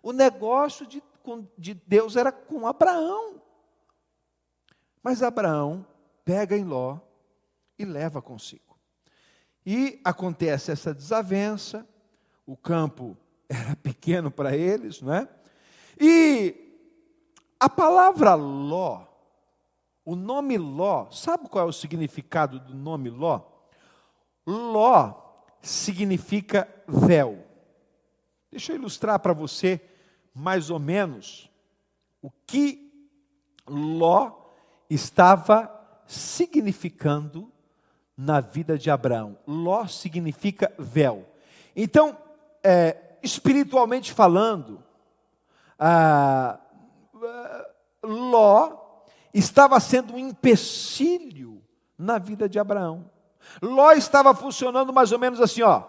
o 0.01 0.11
negócio 0.11 0.85
de, 0.85 1.03
de 1.57 1.73
Deus 1.73 2.15
era 2.15 2.31
com 2.31 2.67
Abraão. 2.67 3.41
Mas 5.01 5.21
Abraão 5.21 5.85
pega 6.23 6.57
em 6.57 6.63
Ló 6.63 6.97
e 7.77 7.85
leva 7.85 8.21
consigo. 8.21 8.77
E 9.65 9.99
acontece 10.03 10.71
essa 10.71 10.93
desavença, 10.93 11.87
o 12.45 12.55
campo 12.55 13.17
era 13.49 13.75
pequeno 13.75 14.29
para 14.29 14.55
eles, 14.55 15.01
não 15.01 15.13
é? 15.13 15.29
E 15.99 16.55
a 17.59 17.69
palavra 17.69 18.35
Ló, 18.35 19.05
o 20.03 20.15
nome 20.15 20.57
Ló, 20.57 21.09
sabe 21.09 21.49
qual 21.49 21.65
é 21.65 21.69
o 21.69 21.73
significado 21.73 22.59
do 22.59 22.75
nome 22.75 23.09
Ló? 23.09 23.41
Ló 24.45 25.13
significa 25.61 26.67
véu. 26.87 27.43
Deixa 28.51 28.71
eu 28.71 28.77
ilustrar 28.77 29.19
para 29.19 29.33
você 29.33 29.81
mais 30.33 30.69
ou 30.69 30.77
menos 30.77 31.49
o 32.21 32.29
que 32.45 33.09
Ló 33.67 34.31
estava 34.89 35.71
significando 36.05 37.51
na 38.17 38.39
vida 38.39 38.77
de 38.77 38.89
Abraão. 38.89 39.37
Ló 39.45 39.87
significa 39.87 40.71
véu. 40.77 41.25
Então, 41.75 42.17
é, 42.63 42.97
espiritualmente 43.21 44.13
falando, 44.13 44.83
Ló 48.01 48.77
estava 49.33 49.79
sendo 49.79 50.13
um 50.13 50.17
empecilho 50.17 51.61
na 51.97 52.17
vida 52.17 52.47
de 52.47 52.59
Abraão. 52.59 53.09
Ló 53.61 53.91
estava 53.91 54.33
funcionando 54.33 54.93
mais 54.93 55.11
ou 55.11 55.19
menos 55.19 55.41
assim, 55.41 55.61
ó. 55.61 55.83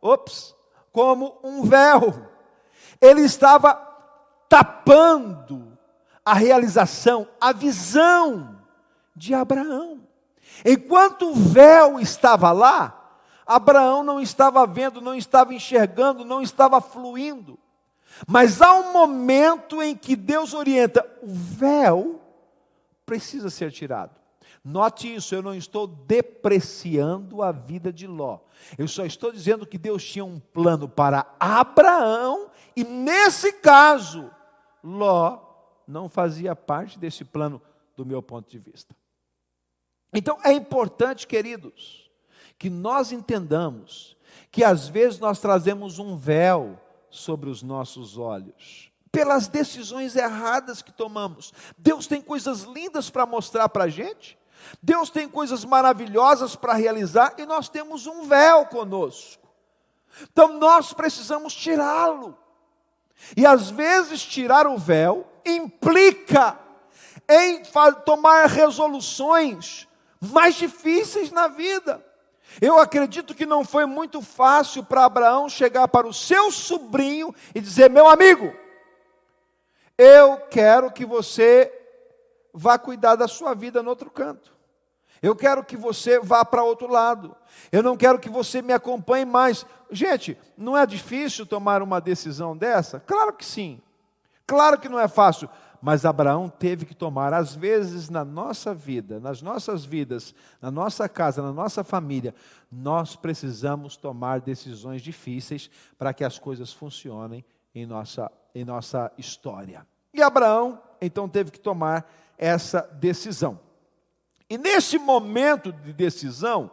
Ops, 0.00 0.54
como 0.92 1.38
um 1.42 1.62
véu. 1.62 2.28
Ele 3.00 3.22
estava 3.22 3.74
tapando 4.48 5.76
a 6.24 6.34
realização, 6.34 7.26
a 7.40 7.52
visão 7.52 8.58
de 9.14 9.34
Abraão. 9.34 10.05
Enquanto 10.64 11.30
o 11.30 11.34
véu 11.34 11.98
estava 12.00 12.52
lá, 12.52 13.20
Abraão 13.46 14.02
não 14.02 14.20
estava 14.20 14.66
vendo, 14.66 15.00
não 15.00 15.14
estava 15.14 15.54
enxergando, 15.54 16.24
não 16.24 16.42
estava 16.42 16.80
fluindo. 16.80 17.58
Mas 18.26 18.62
há 18.62 18.72
um 18.72 18.92
momento 18.92 19.82
em 19.82 19.94
que 19.94 20.16
Deus 20.16 20.54
orienta: 20.54 21.06
o 21.22 21.28
véu 21.28 22.20
precisa 23.04 23.50
ser 23.50 23.70
tirado. 23.70 24.16
Note 24.64 25.14
isso, 25.14 25.32
eu 25.32 25.42
não 25.42 25.54
estou 25.54 25.86
depreciando 25.86 27.40
a 27.40 27.52
vida 27.52 27.92
de 27.92 28.04
Ló. 28.04 28.40
Eu 28.76 28.88
só 28.88 29.04
estou 29.04 29.30
dizendo 29.30 29.64
que 29.64 29.78
Deus 29.78 30.04
tinha 30.04 30.24
um 30.24 30.40
plano 30.40 30.88
para 30.88 31.24
Abraão, 31.38 32.50
e 32.74 32.82
nesse 32.82 33.52
caso, 33.52 34.28
Ló 34.82 35.38
não 35.86 36.08
fazia 36.08 36.56
parte 36.56 36.98
desse 36.98 37.24
plano, 37.24 37.62
do 37.96 38.04
meu 38.04 38.20
ponto 38.20 38.50
de 38.50 38.58
vista. 38.58 38.92
Então 40.12 40.38
é 40.44 40.52
importante, 40.52 41.26
queridos, 41.26 42.10
que 42.58 42.70
nós 42.70 43.12
entendamos 43.12 44.16
que 44.50 44.64
às 44.64 44.88
vezes 44.88 45.18
nós 45.18 45.38
trazemos 45.38 45.98
um 45.98 46.16
véu 46.16 46.80
sobre 47.10 47.50
os 47.50 47.62
nossos 47.62 48.16
olhos 48.16 48.90
pelas 49.16 49.48
decisões 49.48 50.14
erradas 50.14 50.82
que 50.82 50.92
tomamos. 50.92 51.50
Deus 51.78 52.06
tem 52.06 52.20
coisas 52.20 52.64
lindas 52.64 53.08
para 53.08 53.24
mostrar 53.24 53.66
para 53.70 53.84
a 53.84 53.88
gente, 53.88 54.38
Deus 54.82 55.08
tem 55.08 55.26
coisas 55.26 55.64
maravilhosas 55.64 56.54
para 56.54 56.74
realizar 56.74 57.34
e 57.38 57.46
nós 57.46 57.70
temos 57.70 58.06
um 58.06 58.26
véu 58.26 58.66
conosco. 58.66 59.48
Então 60.22 60.58
nós 60.58 60.92
precisamos 60.92 61.54
tirá-lo. 61.54 62.36
E 63.34 63.46
às 63.46 63.70
vezes 63.70 64.22
tirar 64.22 64.66
o 64.66 64.76
véu 64.76 65.26
implica 65.46 66.58
em 67.26 67.62
tomar 68.04 68.46
resoluções 68.46 69.88
mais 70.26 70.54
difíceis 70.54 71.30
na 71.30 71.48
vida. 71.48 72.04
Eu 72.60 72.78
acredito 72.78 73.34
que 73.34 73.44
não 73.44 73.64
foi 73.64 73.86
muito 73.86 74.22
fácil 74.22 74.82
para 74.82 75.04
Abraão 75.04 75.48
chegar 75.48 75.88
para 75.88 76.06
o 76.06 76.12
seu 76.12 76.50
sobrinho 76.50 77.34
e 77.54 77.60
dizer: 77.60 77.90
Meu 77.90 78.06
amigo, 78.06 78.52
eu 79.98 80.38
quero 80.50 80.90
que 80.90 81.04
você 81.04 81.72
vá 82.52 82.78
cuidar 82.78 83.16
da 83.16 83.28
sua 83.28 83.54
vida 83.54 83.82
no 83.82 83.90
outro 83.90 84.10
canto. 84.10 84.54
Eu 85.22 85.34
quero 85.34 85.64
que 85.64 85.76
você 85.76 86.20
vá 86.20 86.44
para 86.44 86.62
outro 86.62 86.86
lado. 86.86 87.34
Eu 87.72 87.82
não 87.82 87.96
quero 87.96 88.18
que 88.18 88.28
você 88.28 88.60
me 88.62 88.72
acompanhe 88.72 89.24
mais. 89.24 89.66
Gente, 89.90 90.38
não 90.56 90.76
é 90.76 90.86
difícil 90.86 91.46
tomar 91.46 91.82
uma 91.82 92.00
decisão 92.00 92.56
dessa? 92.56 93.00
Claro 93.00 93.32
que 93.32 93.44
sim. 93.44 93.80
Claro 94.46 94.78
que 94.78 94.88
não 94.88 95.00
é 95.00 95.08
fácil. 95.08 95.48
Mas 95.86 96.04
Abraão 96.04 96.48
teve 96.48 96.84
que 96.84 96.96
tomar, 96.96 97.32
às 97.32 97.54
vezes 97.54 98.10
na 98.10 98.24
nossa 98.24 98.74
vida, 98.74 99.20
nas 99.20 99.40
nossas 99.40 99.84
vidas, 99.84 100.34
na 100.60 100.68
nossa 100.68 101.08
casa, 101.08 101.40
na 101.40 101.52
nossa 101.52 101.84
família, 101.84 102.34
nós 102.72 103.14
precisamos 103.14 103.96
tomar 103.96 104.40
decisões 104.40 105.00
difíceis 105.00 105.70
para 105.96 106.12
que 106.12 106.24
as 106.24 106.40
coisas 106.40 106.72
funcionem 106.72 107.44
em 107.72 107.86
nossa, 107.86 108.32
em 108.52 108.64
nossa 108.64 109.12
história. 109.16 109.86
E 110.12 110.20
Abraão, 110.20 110.82
então, 111.00 111.28
teve 111.28 111.52
que 111.52 111.60
tomar 111.60 112.12
essa 112.36 112.80
decisão. 112.80 113.56
E 114.50 114.58
nesse 114.58 114.98
momento 114.98 115.70
de 115.70 115.92
decisão, 115.92 116.68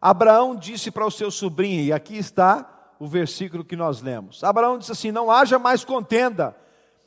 Abraão 0.00 0.56
disse 0.56 0.90
para 0.90 1.06
o 1.06 1.12
seu 1.12 1.30
sobrinho, 1.30 1.84
e 1.84 1.92
aqui 1.92 2.16
está 2.16 2.90
o 2.98 3.06
versículo 3.06 3.64
que 3.64 3.76
nós 3.76 4.02
lemos. 4.02 4.42
Abraão 4.42 4.78
disse 4.78 4.90
assim: 4.90 5.12
Não 5.12 5.30
haja 5.30 5.60
mais 5.60 5.84
contenda 5.84 6.56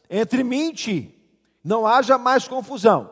entre 0.10 0.42
mim 0.42 0.70
e 0.70 0.74
ti, 0.74 1.15
não 1.66 1.88
haja 1.88 2.16
mais 2.20 2.48
confusão. 2.48 3.10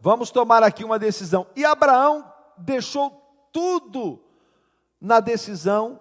Vamos 0.00 0.30
tomar 0.30 0.62
aqui 0.62 0.82
uma 0.82 0.98
decisão. 0.98 1.46
E 1.54 1.66
Abraão 1.66 2.32
deixou 2.56 3.10
tudo 3.52 4.24
na 4.98 5.20
decisão 5.20 6.00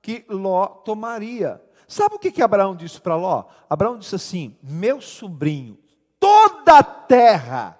que 0.00 0.24
Ló 0.26 0.66
tomaria. 0.66 1.62
Sabe 1.86 2.14
o 2.14 2.18
que, 2.18 2.32
que 2.32 2.42
Abraão 2.42 2.74
disse 2.74 2.98
para 2.98 3.14
Ló? 3.14 3.44
Abraão 3.68 3.98
disse 3.98 4.14
assim: 4.14 4.56
Meu 4.62 5.02
sobrinho, 5.02 5.78
toda 6.18 6.78
a 6.78 6.82
terra 6.82 7.78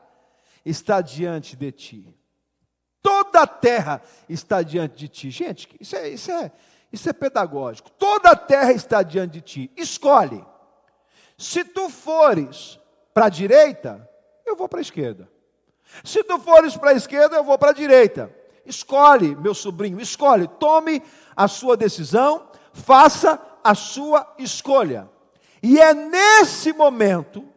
está 0.62 1.00
diante 1.00 1.56
de 1.56 1.73
ti. 1.73 2.14
Toda 3.00 3.42
a 3.42 3.47
terra 3.47 4.02
está 4.28 4.62
diante 4.62 4.94
de 4.97 5.09
ti. 5.09 5.30
Gente, 5.30 5.68
isso 5.80 5.97
é, 5.97 6.09
isso 6.11 6.30
é, 6.30 6.52
isso 6.92 7.09
é 7.09 7.12
pedagógico. 7.14 7.90
Toda 7.92 8.30
a 8.30 8.37
terra 8.37 8.73
está 8.73 9.02
diante 9.02 9.33
de 9.33 9.40
ti. 9.40 9.71
Escolhe. 9.75 10.44
Se 11.37 11.64
tu 11.64 11.88
fores 11.88 12.78
para 13.14 13.26
a 13.26 13.30
direita, 13.30 14.11
eu 14.44 14.56
vou 14.56 14.68
para 14.68 14.80
a 14.80 14.83
esquerda. 14.83 15.30
Se 16.02 16.25
tu 16.25 16.38
fores 16.40 16.76
para 16.76 16.90
a 16.90 16.94
esquerda, 16.94 17.37
eu 17.37 17.44
vou 17.44 17.56
para 17.56 17.71
a 17.71 17.75
direita. 17.75 18.35
Escolhe, 18.66 19.37
meu 19.37 19.54
sobrinho, 19.54 20.00
escolhe. 20.00 20.49
Tome 20.49 21.00
a 21.37 21.47
sua 21.47 21.76
decisão, 21.76 22.49
faça 22.73 23.40
a 23.62 23.75
sua 23.75 24.35
escolha. 24.38 25.09
E 25.62 25.80
é 25.80 25.94
nesse 25.94 26.73
momento 26.73 27.49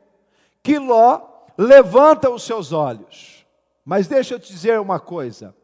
que 0.62 0.78
Ló 0.78 1.22
levanta 1.58 2.30
os 2.30 2.44
seus 2.44 2.72
olhos. 2.72 3.46
Mas 3.84 4.08
deixa 4.08 4.36
eu 4.36 4.40
te 4.40 4.52
dizer 4.52 4.80
uma 4.80 5.00
coisa: 5.00 5.56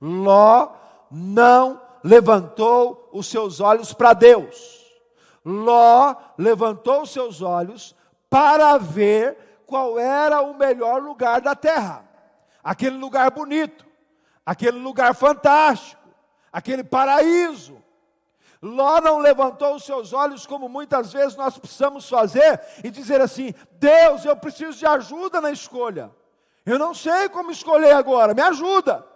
Ló 0.00 0.70
não 1.10 1.82
levantou 2.02 3.10
os 3.12 3.26
seus 3.26 3.60
olhos 3.60 3.92
para 3.92 4.14
Deus. 4.14 4.84
Ló 5.44 6.14
levantou 6.38 7.02
os 7.02 7.10
seus 7.10 7.42
olhos 7.42 7.94
para 8.28 8.78
ver 8.78 9.36
qual 9.66 9.98
era 9.98 10.40
o 10.40 10.54
melhor 10.54 11.02
lugar 11.02 11.40
da 11.40 11.54
terra. 11.54 12.06
Aquele 12.62 12.96
lugar 12.96 13.30
bonito, 13.30 13.86
aquele 14.44 14.78
lugar 14.78 15.14
fantástico, 15.14 16.02
aquele 16.52 16.82
paraíso. 16.84 17.82
Ló 18.62 19.00
não 19.00 19.18
levantou 19.18 19.76
os 19.76 19.84
seus 19.84 20.12
olhos 20.12 20.46
como 20.46 20.68
muitas 20.68 21.12
vezes 21.12 21.36
nós 21.36 21.58
precisamos 21.58 22.08
fazer 22.08 22.60
e 22.82 22.90
dizer 22.90 23.20
assim: 23.20 23.54
Deus, 23.72 24.24
eu 24.24 24.36
preciso 24.36 24.78
de 24.78 24.86
ajuda 24.86 25.40
na 25.40 25.50
escolha. 25.50 26.10
Eu 26.64 26.78
não 26.78 26.92
sei 26.94 27.28
como 27.28 27.50
escolher 27.50 27.92
agora, 27.92 28.34
me 28.34 28.42
ajuda. 28.42 29.06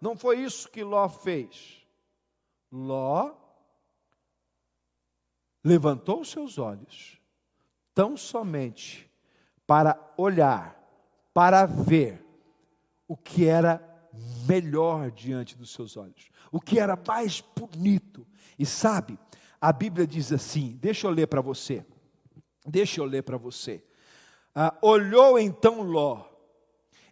Não 0.00 0.16
foi 0.16 0.40
isso 0.40 0.68
que 0.68 0.84
Ló 0.84 1.08
fez. 1.08 1.86
Ló 2.70 3.32
levantou 5.64 6.20
os 6.20 6.30
seus 6.30 6.58
olhos 6.58 7.17
tão 7.98 8.16
somente 8.16 9.10
para 9.66 9.98
olhar, 10.16 10.80
para 11.34 11.66
ver 11.66 12.24
o 13.08 13.16
que 13.16 13.44
era 13.44 13.82
melhor 14.46 15.10
diante 15.10 15.58
dos 15.58 15.72
seus 15.72 15.96
olhos, 15.96 16.30
o 16.52 16.60
que 16.60 16.78
era 16.78 16.96
mais 17.08 17.42
bonito. 17.56 18.24
E 18.56 18.64
sabe, 18.64 19.18
a 19.60 19.72
Bíblia 19.72 20.06
diz 20.06 20.32
assim: 20.32 20.78
deixa 20.80 21.08
eu 21.08 21.10
ler 21.10 21.26
para 21.26 21.40
você, 21.40 21.84
deixa 22.64 23.00
eu 23.00 23.04
ler 23.04 23.24
para 23.24 23.36
você. 23.36 23.82
Ah, 24.54 24.78
olhou 24.80 25.36
então 25.36 25.82
Ló 25.82 26.24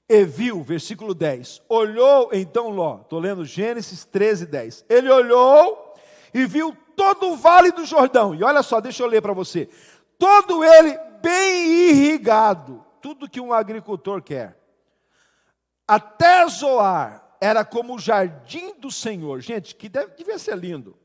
e 0.08 0.24
viu, 0.24 0.62
versículo 0.62 1.14
10. 1.14 1.62
Olhou 1.68 2.30
então 2.32 2.68
Ló, 2.68 3.00
estou 3.00 3.18
lendo 3.18 3.44
Gênesis 3.44 4.04
13, 4.04 4.46
10. 4.46 4.84
Ele 4.88 5.10
olhou 5.10 5.94
e 6.32 6.46
viu 6.46 6.76
todo 6.94 7.32
o 7.32 7.36
vale 7.36 7.72
do 7.72 7.84
Jordão. 7.84 8.36
E 8.36 8.44
olha 8.44 8.62
só, 8.62 8.80
deixa 8.80 9.02
eu 9.02 9.08
ler 9.08 9.20
para 9.20 9.32
você. 9.32 9.68
Todo 10.18 10.64
ele 10.64 10.96
bem 11.20 11.90
irrigado, 11.90 12.84
tudo 13.00 13.28
que 13.28 13.40
um 13.40 13.52
agricultor 13.52 14.22
quer 14.22 14.66
até 15.86 16.46
Zoar 16.48 17.36
era 17.40 17.64
como 17.64 17.94
o 17.94 17.98
jardim 17.98 18.74
do 18.74 18.90
Senhor. 18.90 19.40
Gente, 19.40 19.74
que 19.74 19.88
deve, 19.88 20.14
devia 20.14 20.38
ser 20.38 20.56
lindo. 20.56 20.98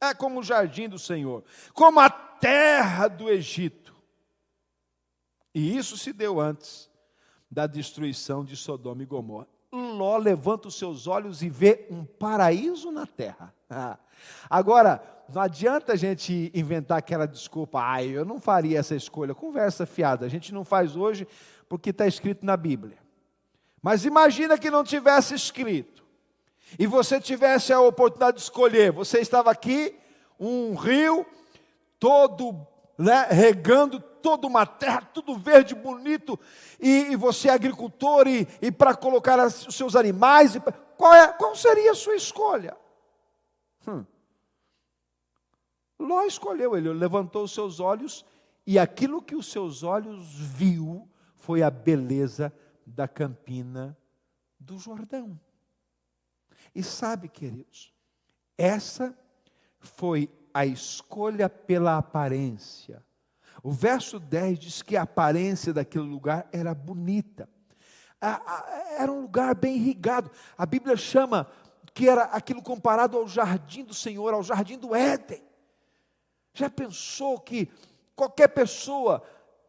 É 0.00 0.14
como 0.14 0.40
o 0.40 0.42
jardim 0.42 0.88
do 0.88 0.98
Senhor, 0.98 1.44
como 1.74 2.00
a 2.00 2.08
terra 2.08 3.06
do 3.06 3.28
Egito. 3.28 3.94
E 5.54 5.76
isso 5.76 5.96
se 5.96 6.12
deu 6.12 6.40
antes 6.40 6.90
da 7.50 7.66
destruição 7.66 8.44
de 8.44 8.56
Sodoma 8.56 9.02
e 9.02 9.06
Gomorra. 9.06 9.46
Ló 9.72 10.16
levanta 10.16 10.68
os 10.68 10.76
seus 10.76 11.06
olhos 11.06 11.42
e 11.42 11.48
vê 11.48 11.86
um 11.90 12.04
paraíso 12.04 12.90
na 12.90 13.06
terra. 13.06 13.54
Agora, 14.50 15.02
não 15.32 15.40
adianta 15.40 15.92
a 15.92 15.96
gente 15.96 16.50
inventar 16.52 16.98
aquela 16.98 17.26
desculpa, 17.26 17.80
ah, 17.80 18.02
eu 18.04 18.24
não 18.24 18.40
faria 18.40 18.78
essa 18.78 18.96
escolha. 18.96 19.34
Conversa 19.34 19.86
fiada, 19.86 20.26
a 20.26 20.28
gente 20.28 20.52
não 20.52 20.64
faz 20.64 20.96
hoje 20.96 21.26
porque 21.68 21.90
está 21.90 22.06
escrito 22.06 22.44
na 22.44 22.56
Bíblia. 22.56 22.98
Mas 23.80 24.04
imagina 24.04 24.58
que 24.58 24.70
não 24.70 24.84
tivesse 24.84 25.34
escrito, 25.34 26.04
e 26.78 26.86
você 26.86 27.20
tivesse 27.20 27.72
a 27.72 27.80
oportunidade 27.80 28.36
de 28.36 28.42
escolher. 28.42 28.92
Você 28.92 29.18
estava 29.20 29.50
aqui, 29.50 29.94
um 30.38 30.74
rio, 30.74 31.26
todo 31.98 32.66
né, 33.00 33.26
regando 33.30 33.98
toda 33.98 34.46
uma 34.46 34.66
terra, 34.66 35.00
tudo 35.00 35.34
verde, 35.38 35.74
bonito, 35.74 36.38
e, 36.78 37.12
e 37.12 37.16
você 37.16 37.48
é 37.48 37.52
agricultor, 37.52 38.28
e, 38.28 38.46
e 38.60 38.70
para 38.70 38.94
colocar 38.94 39.40
as, 39.40 39.66
os 39.66 39.74
seus 39.74 39.96
animais, 39.96 40.54
e, 40.54 40.60
qual, 40.98 41.14
é, 41.14 41.32
qual 41.32 41.56
seria 41.56 41.92
a 41.92 41.94
sua 41.94 42.14
escolha? 42.14 42.76
Hum. 43.88 44.04
Ló 45.98 46.24
escolheu, 46.24 46.76
ele 46.76 46.92
levantou 46.92 47.44
os 47.44 47.54
seus 47.54 47.80
olhos, 47.80 48.24
e 48.66 48.78
aquilo 48.78 49.22
que 49.22 49.34
os 49.34 49.50
seus 49.50 49.82
olhos 49.82 50.34
viu 50.34 51.08
foi 51.34 51.62
a 51.62 51.70
beleza 51.70 52.52
da 52.84 53.08
campina 53.08 53.96
do 54.58 54.78
Jordão. 54.78 55.40
E 56.74 56.82
sabe, 56.82 57.28
queridos, 57.28 57.94
essa 58.58 59.16
foi 59.78 60.28
a 60.52 60.66
escolha 60.66 61.48
pela 61.48 61.96
aparência. 61.98 63.02
O 63.62 63.70
verso 63.70 64.18
10 64.18 64.58
diz 64.58 64.82
que 64.82 64.96
a 64.96 65.02
aparência 65.02 65.72
daquele 65.72 66.04
lugar 66.04 66.48
era 66.52 66.74
bonita. 66.74 67.48
Era 68.98 69.10
um 69.10 69.22
lugar 69.22 69.54
bem 69.54 69.76
irrigado. 69.76 70.30
A 70.56 70.64
Bíblia 70.66 70.96
chama 70.96 71.46
que 71.92 72.08
era 72.08 72.24
aquilo 72.24 72.62
comparado 72.62 73.18
ao 73.18 73.26
jardim 73.26 73.84
do 73.84 73.94
Senhor, 73.94 74.32
ao 74.32 74.42
jardim 74.42 74.78
do 74.78 74.94
Éden. 74.94 75.42
Já 76.52 76.68
pensou 76.68 77.38
que 77.38 77.70
qualquer 78.14 78.48
pessoa 78.48 79.22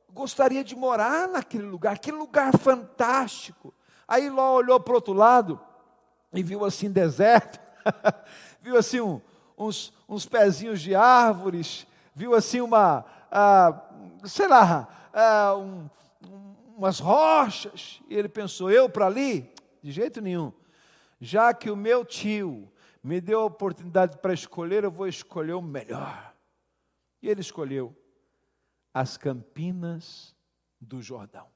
gostaria 0.09 0.63
de 0.63 0.75
morar 0.75 1.27
naquele 1.27 1.63
lugar, 1.63 1.93
aquele 1.93 2.17
lugar 2.17 2.57
fantástico. 2.57 3.73
Aí 4.07 4.29
Ló 4.29 4.55
olhou 4.55 4.79
para 4.79 4.91
o 4.91 4.95
outro 4.95 5.13
lado 5.13 5.59
e 6.33 6.43
viu 6.43 6.65
assim 6.65 6.91
deserto, 6.91 7.59
viu 8.61 8.77
assim 8.77 8.99
um, 8.99 9.21
uns, 9.61 9.93
uns 10.07 10.25
pezinhos 10.25 10.81
de 10.81 10.95
árvores, 10.95 11.85
viu 12.15 12.33
assim 12.33 12.61
uma, 12.61 13.05
ah, 13.31 13.81
sei 14.25 14.47
lá, 14.47 15.09
ah, 15.13 15.55
um, 15.55 15.89
umas 16.75 16.99
rochas. 16.99 18.01
E 18.09 18.15
ele 18.15 18.29
pensou: 18.29 18.71
eu 18.71 18.89
para 18.89 19.05
ali? 19.05 19.49
De 19.81 19.91
jeito 19.91 20.21
nenhum. 20.21 20.51
Já 21.19 21.53
que 21.53 21.69
o 21.69 21.75
meu 21.75 22.03
tio 22.03 22.71
me 23.03 23.21
deu 23.21 23.41
a 23.41 23.45
oportunidade 23.45 24.17
para 24.17 24.33
escolher, 24.33 24.83
eu 24.83 24.91
vou 24.91 25.07
escolher 25.07 25.53
o 25.53 25.61
melhor. 25.61 26.33
E 27.21 27.29
ele 27.29 27.41
escolheu 27.41 27.95
as 28.93 29.17
campinas 29.17 30.35
do 30.79 31.01
Jordão. 31.01 31.47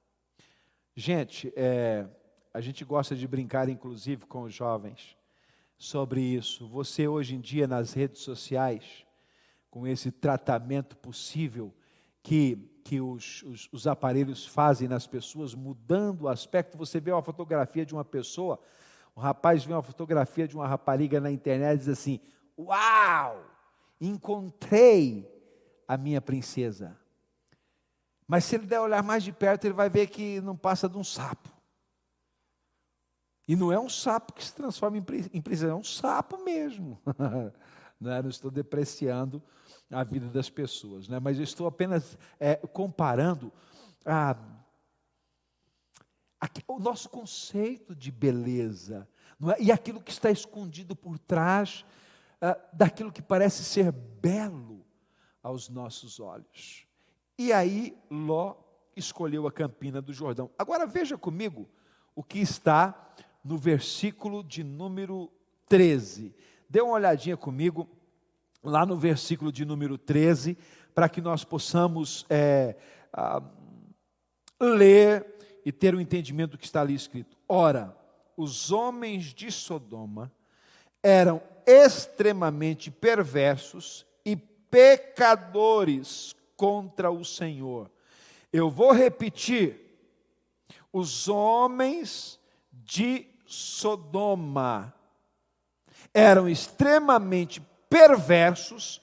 Gente, 0.95 1.51
é, 1.55 2.07
a 2.53 2.61
gente 2.61 2.85
gosta 2.85 3.15
de 3.15 3.27
brincar, 3.27 3.67
inclusive, 3.67 4.25
com 4.25 4.43
os 4.43 4.53
jovens 4.53 5.17
sobre 5.85 6.21
isso. 6.21 6.67
Você, 6.67 7.07
hoje 7.07 7.35
em 7.35 7.39
dia, 7.39 7.67
nas 7.67 7.93
redes 7.93 8.21
sociais, 8.21 9.05
com 9.69 9.85
esse 9.85 10.11
tratamento 10.11 10.97
possível 10.97 11.73
que, 12.23 12.57
que 12.83 12.99
os, 12.99 13.43
os, 13.43 13.69
os 13.71 13.87
aparelhos 13.87 14.45
fazem 14.45 14.87
nas 14.87 15.05
pessoas, 15.05 15.53
mudando 15.53 16.23
o 16.23 16.27
aspecto, 16.27 16.77
você 16.77 16.99
vê 16.99 17.11
uma 17.11 17.21
fotografia 17.21 17.85
de 17.85 17.93
uma 17.93 18.03
pessoa, 18.03 18.59
um 19.15 19.21
rapaz 19.21 19.63
vê 19.63 19.73
uma 19.73 19.83
fotografia 19.83 20.47
de 20.47 20.55
uma 20.55 20.67
rapariga 20.67 21.21
na 21.21 21.31
internet 21.31 21.75
e 21.75 21.79
diz 21.79 21.89
assim: 21.89 22.19
Uau! 22.57 23.45
Encontrei 24.01 25.31
a 25.87 25.95
minha 25.95 26.19
princesa. 26.19 26.97
Mas 28.27 28.43
se 28.43 28.55
ele 28.55 28.65
der 28.65 28.79
olhar 28.79 29.03
mais 29.03 29.23
de 29.23 29.31
perto, 29.31 29.65
ele 29.65 29.73
vai 29.73 29.89
ver 29.89 30.07
que 30.07 30.41
não 30.41 30.57
passa 30.57 30.89
de 30.89 30.97
um 30.97 31.03
sapo. 31.03 31.54
E 33.47 33.55
não 33.55 33.71
é 33.71 33.79
um 33.79 33.89
sapo 33.89 34.33
que 34.33 34.43
se 34.43 34.53
transforma 34.53 34.97
em 34.97 35.41
prisão, 35.41 35.69
é 35.69 35.75
um 35.75 35.83
sapo 35.83 36.43
mesmo. 36.43 36.99
não, 37.99 38.11
é? 38.11 38.21
não 38.21 38.29
estou 38.29 38.49
depreciando 38.49 39.41
a 39.91 40.03
vida 40.03 40.27
das 40.27 40.49
pessoas, 40.49 41.07
né? 41.07 41.19
mas 41.19 41.37
estou 41.37 41.67
apenas 41.67 42.17
é, 42.39 42.55
comparando 42.55 43.53
a, 44.03 44.35
a, 46.41 46.49
o 46.67 46.79
nosso 46.79 47.09
conceito 47.09 47.95
de 47.95 48.11
beleza 48.11 49.07
é? 49.55 49.61
e 49.61 49.71
aquilo 49.71 50.01
que 50.01 50.11
está 50.11 50.31
escondido 50.31 50.95
por 50.95 51.19
trás 51.19 51.85
uh, 52.41 52.59
daquilo 52.73 53.11
que 53.11 53.21
parece 53.21 53.63
ser 53.63 53.91
belo 53.91 54.85
aos 55.43 55.69
nossos 55.69 56.19
olhos. 56.19 56.87
E 57.37 57.53
aí 57.53 57.95
Ló 58.09 58.55
escolheu 58.95 59.45
a 59.45 59.51
campina 59.51 60.01
do 60.01 60.13
Jordão. 60.13 60.49
Agora 60.57 60.87
veja 60.87 61.17
comigo 61.17 61.69
o 62.15 62.23
que 62.23 62.39
está 62.39 63.13
no 63.45 63.59
versículo 63.59 64.43
de 64.43 64.63
número 64.63 65.31
13. 65.69 66.33
Dê 66.67 66.81
uma 66.81 66.93
olhadinha 66.93 67.37
comigo 67.37 67.87
lá 68.63 68.87
no 68.87 68.97
versículo 68.97 69.51
de 69.51 69.63
número 69.63 69.99
13, 69.99 70.57
para 70.95 71.07
que 71.07 71.21
nós 71.21 71.43
possamos 71.43 72.25
é, 72.27 72.75
ah, 73.13 73.43
ler 74.59 75.35
e 75.63 75.71
ter 75.71 75.93
o 75.93 75.99
um 75.99 76.01
entendimento 76.01 76.51
do 76.51 76.57
que 76.57 76.65
está 76.65 76.81
ali 76.81 76.95
escrito. 76.95 77.37
Ora, 77.47 77.95
os 78.35 78.71
homens 78.71 79.31
de 79.31 79.51
Sodoma 79.51 80.31
eram 81.03 81.39
extremamente 81.67 82.89
perversos 82.89 84.07
e 84.25 84.35
pecadores 84.35 86.35
contra 86.57 87.11
o 87.11 87.23
Senhor. 87.23 87.91
Eu 88.51 88.71
vou 88.71 88.91
repetir: 88.91 89.99
os 90.91 91.27
homens 91.27 92.39
de 92.71 93.34
Sodoma 93.45 94.93
eram 96.13 96.49
extremamente 96.49 97.61
perversos 97.89 99.01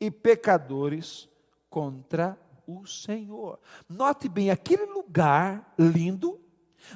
e 0.00 0.10
pecadores 0.10 1.28
contra 1.68 2.38
o 2.66 2.86
Senhor. 2.86 3.60
Note 3.88 4.28
bem, 4.28 4.50
aquele 4.50 4.86
lugar 4.86 5.72
lindo, 5.78 6.40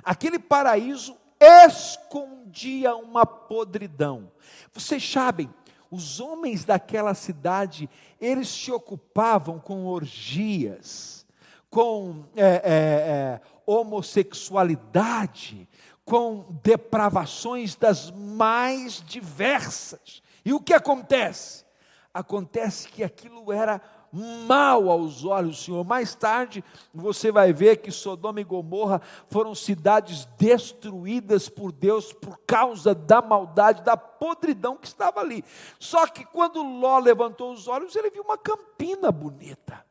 aquele 0.02 0.38
paraíso 0.38 1.16
escondia 1.40 2.96
uma 2.96 3.26
podridão. 3.26 4.30
Vocês 4.72 5.06
sabem, 5.10 5.50
os 5.90 6.20
homens 6.20 6.64
daquela 6.64 7.14
cidade, 7.14 7.90
eles 8.20 8.48
se 8.48 8.70
ocupavam 8.72 9.58
com 9.58 9.86
orgias, 9.86 11.26
com 11.70 12.24
é, 12.36 12.44
é, 12.44 12.50
é, 12.54 13.40
homossexualidade, 13.66 15.68
com 16.04 16.44
depravações 16.62 17.74
das 17.74 18.10
mais 18.10 19.02
diversas. 19.02 20.22
E 20.44 20.52
o 20.52 20.60
que 20.60 20.74
acontece? 20.74 21.64
Acontece 22.12 22.88
que 22.88 23.02
aquilo 23.02 23.52
era 23.52 23.80
mal 24.12 24.88
aos 24.88 25.24
olhos 25.24 25.56
do 25.56 25.62
Senhor. 25.64 25.84
Mais 25.84 26.14
tarde, 26.14 26.62
você 26.92 27.32
vai 27.32 27.52
ver 27.52 27.78
que 27.78 27.90
Sodoma 27.90 28.40
e 28.40 28.44
Gomorra 28.44 29.02
foram 29.28 29.54
cidades 29.54 30.26
destruídas 30.38 31.48
por 31.48 31.72
Deus 31.72 32.12
por 32.12 32.38
causa 32.46 32.94
da 32.94 33.20
maldade, 33.20 33.82
da 33.82 33.96
podridão 33.96 34.76
que 34.76 34.86
estava 34.86 35.20
ali. 35.20 35.44
Só 35.80 36.06
que 36.06 36.24
quando 36.24 36.62
Ló 36.62 36.98
levantou 36.98 37.52
os 37.52 37.66
olhos, 37.66 37.96
ele 37.96 38.10
viu 38.10 38.22
uma 38.22 38.38
campina 38.38 39.10
bonita. 39.10 39.84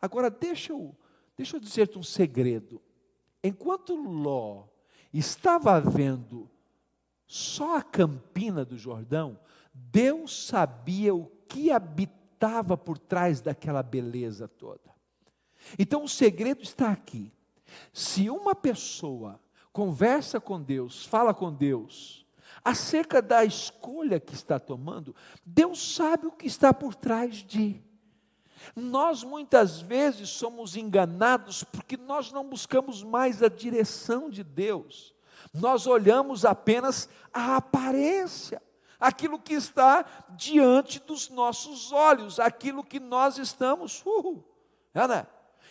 Agora, 0.00 0.30
deixa 0.30 0.72
eu, 0.72 0.96
deixa 1.36 1.56
eu 1.56 1.60
dizer-te 1.60 1.98
um 1.98 2.02
segredo. 2.02 2.80
Enquanto 3.42 3.94
Ló 3.94 4.64
estava 5.12 5.80
vendo 5.80 6.50
só 7.26 7.78
a 7.78 7.82
campina 7.82 8.64
do 8.64 8.78
Jordão, 8.78 9.38
Deus 9.72 10.46
sabia 10.46 11.14
o 11.14 11.26
que 11.48 11.70
habitava 11.70 12.76
por 12.76 12.98
trás 12.98 13.40
daquela 13.40 13.82
beleza 13.82 14.46
toda. 14.46 14.94
Então 15.78 16.04
o 16.04 16.08
segredo 16.08 16.62
está 16.62 16.90
aqui. 16.90 17.32
Se 17.92 18.30
uma 18.30 18.54
pessoa 18.54 19.40
conversa 19.72 20.40
com 20.40 20.62
Deus, 20.62 21.04
fala 21.04 21.34
com 21.34 21.52
Deus, 21.52 22.24
acerca 22.64 23.20
da 23.20 23.44
escolha 23.44 24.18
que 24.18 24.34
está 24.34 24.58
tomando, 24.58 25.14
Deus 25.44 25.94
sabe 25.94 26.26
o 26.26 26.32
que 26.32 26.46
está 26.46 26.72
por 26.72 26.94
trás 26.94 27.36
de. 27.36 27.82
Nós 28.74 29.22
muitas 29.22 29.80
vezes 29.80 30.30
somos 30.30 30.76
enganados 30.76 31.62
porque 31.64 31.96
nós 31.96 32.32
não 32.32 32.44
buscamos 32.44 33.02
mais 33.02 33.42
a 33.42 33.48
direção 33.48 34.28
de 34.28 34.42
Deus, 34.42 35.14
nós 35.52 35.86
olhamos 35.86 36.44
apenas 36.44 37.08
a 37.32 37.56
aparência 37.56 38.60
aquilo 38.98 39.38
que 39.38 39.54
está 39.54 40.04
diante 40.30 41.00
dos 41.00 41.28
nossos 41.28 41.92
olhos, 41.92 42.40
aquilo 42.40 42.82
que 42.82 42.98
nós 42.98 43.38
estamos, 43.38 44.02
uh, 44.04 44.42
né? 44.94 45.26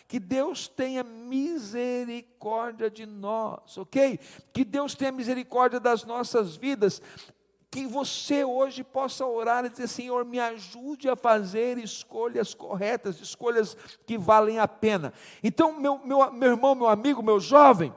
que 0.07 0.19
Deus 0.19 0.67
tenha 0.67 1.03
misericórdia 1.03 2.91
de 2.91 3.07
nós, 3.07 3.75
ok? 3.77 4.19
Que 4.53 4.63
Deus 4.63 4.93
tenha 4.93 5.11
misericórdia 5.11 5.79
das 5.79 6.05
nossas 6.05 6.55
vidas, 6.55 7.01
que 7.75 7.85
você 7.85 8.45
hoje 8.45 8.85
possa 8.85 9.25
orar 9.25 9.65
e 9.65 9.69
dizer: 9.69 9.89
Senhor, 9.89 10.23
me 10.23 10.39
ajude 10.39 11.09
a 11.09 11.15
fazer 11.17 11.77
escolhas 11.77 12.53
corretas, 12.53 13.19
escolhas 13.19 13.75
que 14.07 14.17
valem 14.17 14.59
a 14.59 14.67
pena. 14.67 15.11
Então, 15.43 15.77
meu, 15.77 15.99
meu, 15.99 16.31
meu 16.31 16.51
irmão, 16.51 16.73
meu 16.73 16.87
amigo, 16.87 17.21
meu 17.21 17.37
jovem, 17.37 17.93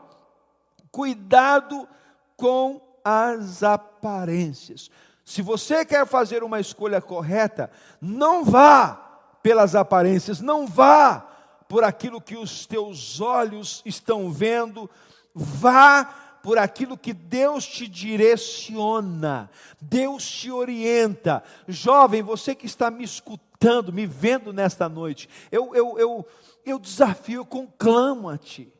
cuidado 0.91 1.88
com 2.37 2.81
as 3.05 3.62
aparências. 3.62 4.91
Se 5.25 5.43
você 5.43 5.85
quer 5.85 6.05
fazer 6.09 6.43
uma 6.43 6.59
escolha 6.59 7.01
correta, 7.01 7.71
não 8.01 8.45
vá 8.45 8.97
pelas 9.45 9.77
aparências, 9.77 10.41
não 10.41 10.67
vá 10.67 11.25
por 11.69 11.85
aquilo 11.85 12.21
que 12.21 12.37
os 12.37 12.67
teus 12.67 13.21
olhos 13.21 13.81
estão 13.87 14.33
vendo, 14.33 14.91
vá 15.33 16.28
por 16.42 16.59
aquilo 16.59 16.96
que 16.96 17.12
Deus 17.12 17.66
te 17.66 17.88
direciona, 17.88 19.51
Deus 19.81 20.27
te 20.29 20.51
orienta. 20.51 21.42
Jovem, 21.66 22.22
você 22.22 22.55
que 22.55 22.66
está 22.66 22.90
me 22.90 23.05
escutando, 23.05 23.92
me 23.92 24.07
vendo 24.07 24.53
nesta 24.53 24.88
noite, 24.88 25.29
eu, 25.51 25.74
eu, 25.74 25.98
eu, 25.98 26.27
eu 26.64 26.79
desafio, 26.79 27.40
eu 27.40 27.46
conclamo 27.46 28.29
a 28.29 28.38
ti. 28.38 28.72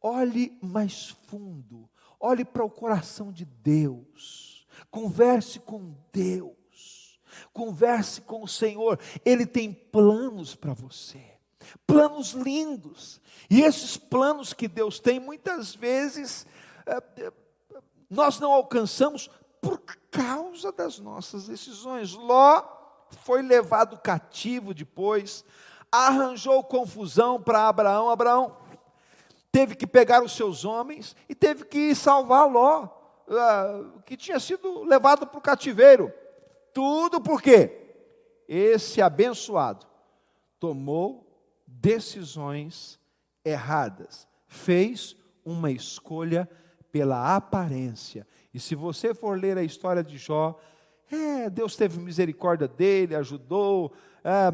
Olhe 0.00 0.58
mais 0.60 1.16
fundo, 1.28 1.88
olhe 2.18 2.44
para 2.44 2.64
o 2.64 2.70
coração 2.70 3.32
de 3.32 3.44
Deus 3.44 4.52
Converse 4.92 5.58
com 5.58 5.94
Deus. 6.12 7.18
Converse 7.52 8.20
com 8.20 8.42
o 8.42 8.48
Senhor. 8.48 9.00
Ele 9.24 9.46
tem 9.46 9.72
planos 9.72 10.54
para 10.54 10.74
você. 10.74 11.31
Planos 11.86 12.32
lindos. 12.32 13.20
E 13.50 13.62
esses 13.62 13.96
planos 13.96 14.52
que 14.52 14.68
Deus 14.68 14.98
tem, 14.98 15.20
muitas 15.20 15.74
vezes, 15.74 16.46
eh, 16.86 17.32
nós 18.08 18.38
não 18.38 18.52
alcançamos 18.52 19.30
por 19.60 19.80
causa 20.10 20.72
das 20.72 20.98
nossas 20.98 21.46
decisões. 21.46 22.14
Ló 22.14 22.62
foi 23.10 23.42
levado 23.42 23.98
cativo 23.98 24.74
depois, 24.74 25.44
arranjou 25.90 26.64
confusão 26.64 27.40
para 27.40 27.68
Abraão. 27.68 28.10
Abraão 28.10 28.56
teve 29.50 29.74
que 29.74 29.86
pegar 29.86 30.22
os 30.22 30.32
seus 30.32 30.64
homens 30.64 31.14
e 31.28 31.34
teve 31.34 31.64
que 31.64 31.94
salvar 31.94 32.50
Ló. 32.50 32.88
Ah, 33.28 33.84
que 34.04 34.16
tinha 34.16 34.40
sido 34.40 34.84
levado 34.84 35.26
para 35.26 35.38
o 35.38 35.42
cativeiro. 35.42 36.12
Tudo 36.74 37.20
porque 37.20 37.94
esse 38.48 39.00
abençoado 39.00 39.86
tomou 40.58 41.31
decisões 41.82 43.00
erradas, 43.44 44.28
fez 44.46 45.16
uma 45.44 45.72
escolha 45.72 46.48
pela 46.92 47.34
aparência. 47.34 48.24
E 48.54 48.60
se 48.60 48.76
você 48.76 49.12
for 49.12 49.36
ler 49.36 49.58
a 49.58 49.64
história 49.64 50.04
de 50.04 50.16
Jó, 50.16 50.60
é, 51.10 51.50
Deus 51.50 51.74
teve 51.74 51.98
misericórdia 51.98 52.68
dele, 52.68 53.16
ajudou, 53.16 53.92
é, 54.22 54.48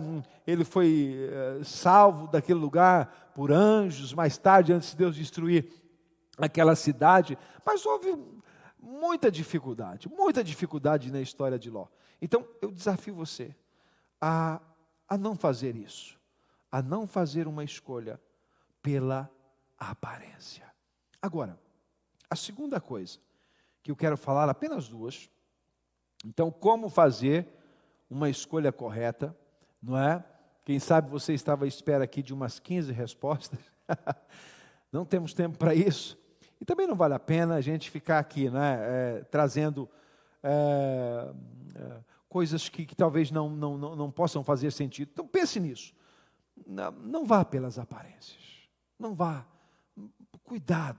ele 0.47 0.65
foi 0.65 1.29
é, 1.31 1.63
salvo 1.63 2.27
daquele 2.29 2.59
lugar 2.59 3.33
por 3.35 3.53
anjos, 3.53 4.15
mais 4.15 4.39
tarde, 4.39 4.73
antes 4.73 4.93
de 4.93 4.97
Deus 4.97 5.15
destruir 5.15 5.71
aquela 6.39 6.75
cidade, 6.75 7.37
mas 7.65 7.85
houve 7.85 8.17
muita 8.81 9.31
dificuldade, 9.31 10.09
muita 10.09 10.43
dificuldade 10.43 11.13
na 11.13 11.21
história 11.21 11.59
de 11.59 11.69
Ló. 11.69 11.89
Então, 12.23 12.47
eu 12.63 12.71
desafio 12.71 13.15
você 13.15 13.55
a, 14.21 14.61
a 15.07 15.19
não 15.19 15.37
fazer 15.37 15.77
isso, 15.77 16.18
a 16.71 16.83
não 16.83 17.07
fazer 17.07 17.47
uma 17.47 17.65
escolha 17.65 18.21
pela 18.83 19.31
aparência. 19.79 20.67
Agora, 21.21 21.59
a 22.31 22.37
segunda 22.37 22.81
coisa 22.81 23.19
que 23.83 23.91
eu 23.91 23.97
quero 23.97 24.17
falar, 24.17 24.49
apenas 24.49 24.89
duas. 24.89 25.31
Então, 26.25 26.51
como 26.51 26.89
fazer 26.89 27.47
uma 28.11 28.29
escolha 28.29 28.73
correta, 28.73 29.37
não 29.83 29.97
é? 29.97 30.25
Quem 30.65 30.79
sabe 30.79 31.11
você 31.11 31.33
estava 31.33 31.65
à 31.65 31.69
espera 31.69 32.05
aqui 32.05 32.23
de 32.23 32.35
umas 32.35 32.59
15 32.59 32.93
respostas. 32.93 33.59
não 34.93 35.05
temos 35.05 35.33
tempo 35.33 35.57
para 35.57 35.75
isso. 35.75 36.19
E 36.61 36.65
também 36.65 36.87
não 36.87 36.95
vale 36.95 37.15
a 37.15 37.19
pena 37.19 37.55
a 37.55 37.61
gente 37.61 37.91
ficar 37.91 38.19
aqui 38.19 38.51
né, 38.51 38.79
é, 38.81 39.25
trazendo 39.31 39.89
é, 40.43 41.33
é, 41.75 42.01
coisas 42.29 42.69
que, 42.69 42.85
que 42.85 42.95
talvez 42.95 43.31
não, 43.31 43.49
não, 43.49 43.79
não, 43.79 43.97
não, 43.97 44.11
possam 44.11 44.43
fazer 44.43 44.71
sentido. 44.73 45.11
Então 45.13 45.27
pense 45.27 45.59
nisso. 45.61 45.95
Não, 46.69 46.91
não 46.93 47.25
vá 47.25 47.47
pelas 47.47 47.79
aparências. 47.79 48.69
Não 48.99 49.15
vá. 49.15 49.47
Cuidado. 50.45 50.99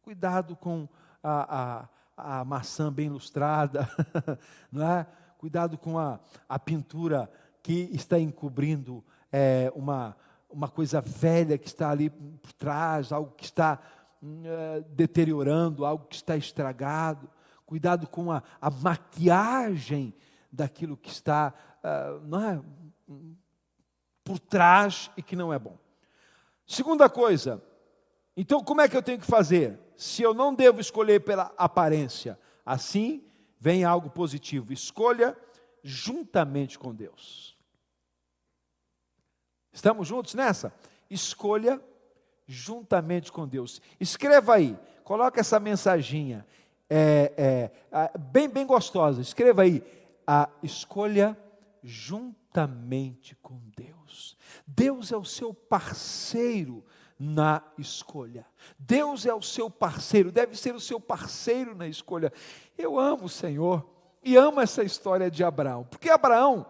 Cuidado 0.00 0.56
com 0.56 0.88
a, 1.22 1.88
a, 2.16 2.40
a 2.40 2.44
maçã 2.44 2.90
bem 2.90 3.10
lustrada. 3.10 3.86
não 4.72 4.90
é? 4.90 5.06
Cuidado 5.36 5.76
com 5.76 5.98
a, 5.98 6.18
a 6.48 6.58
pintura 6.58 7.30
que 7.62 7.90
está 7.92 8.18
encobrindo 8.18 9.04
é, 9.30 9.70
uma, 9.76 10.16
uma 10.48 10.68
coisa 10.68 11.02
velha 11.02 11.58
que 11.58 11.66
está 11.66 11.90
ali 11.90 12.08
por 12.08 12.52
trás, 12.54 13.12
algo 13.12 13.32
que 13.32 13.44
está 13.44 13.78
é, 14.22 14.80
deteriorando, 14.88 15.84
algo 15.84 16.06
que 16.06 16.16
está 16.16 16.34
estragado. 16.34 17.28
Cuidado 17.66 18.06
com 18.06 18.32
a, 18.32 18.42
a 18.58 18.70
maquiagem 18.70 20.14
daquilo 20.50 20.96
que 20.96 21.10
está 21.10 21.52
uh, 21.82 22.20
não 22.26 22.40
é, 22.40 22.62
por 24.24 24.38
trás 24.38 25.10
e 25.16 25.22
que 25.22 25.36
não 25.36 25.52
é 25.52 25.58
bom. 25.58 25.76
Segunda 26.66 27.08
coisa, 27.10 27.62
então 28.34 28.64
como 28.64 28.80
é 28.80 28.88
que 28.88 28.96
eu 28.96 29.02
tenho 29.02 29.20
que 29.20 29.26
fazer? 29.26 29.78
Se 29.96 30.22
eu 30.22 30.32
não 30.32 30.54
devo 30.54 30.80
escolher 30.80 31.20
pela 31.20 31.52
aparência, 31.56 32.38
assim 32.64 33.22
vem 33.60 33.84
algo 33.84 34.10
positivo. 34.10 34.72
Escolha 34.72 35.36
juntamente 35.82 36.78
com 36.78 36.94
Deus. 36.94 37.56
Estamos 39.72 40.08
juntos 40.08 40.34
nessa? 40.34 40.74
Escolha 41.10 41.80
juntamente 42.46 43.30
com 43.30 43.46
Deus. 43.46 43.80
Escreva 44.00 44.54
aí, 44.54 44.78
coloca 45.02 45.40
essa 45.40 45.60
mensaginha 45.60 46.46
é, 46.88 47.70
é, 47.92 48.18
bem, 48.18 48.48
bem 48.48 48.66
gostosa. 48.66 49.20
Escreva 49.20 49.62
aí, 49.62 49.82
a 50.26 50.48
escolha 50.62 51.38
juntamente 51.82 52.43
com 53.42 53.60
Deus. 53.76 54.36
Deus 54.66 55.10
é 55.10 55.16
o 55.16 55.24
seu 55.24 55.52
parceiro 55.52 56.84
na 57.18 57.62
escolha. 57.76 58.46
Deus 58.78 59.26
é 59.26 59.34
o 59.34 59.42
seu 59.42 59.68
parceiro, 59.68 60.30
deve 60.30 60.56
ser 60.56 60.74
o 60.74 60.80
seu 60.80 61.00
parceiro 61.00 61.74
na 61.74 61.88
escolha. 61.88 62.32
Eu 62.78 62.98
amo 62.98 63.24
o 63.24 63.28
Senhor 63.28 63.84
e 64.22 64.36
amo 64.36 64.60
essa 64.60 64.82
história 64.82 65.30
de 65.30 65.42
Abraão, 65.42 65.84
porque 65.84 66.08
Abraão, 66.08 66.66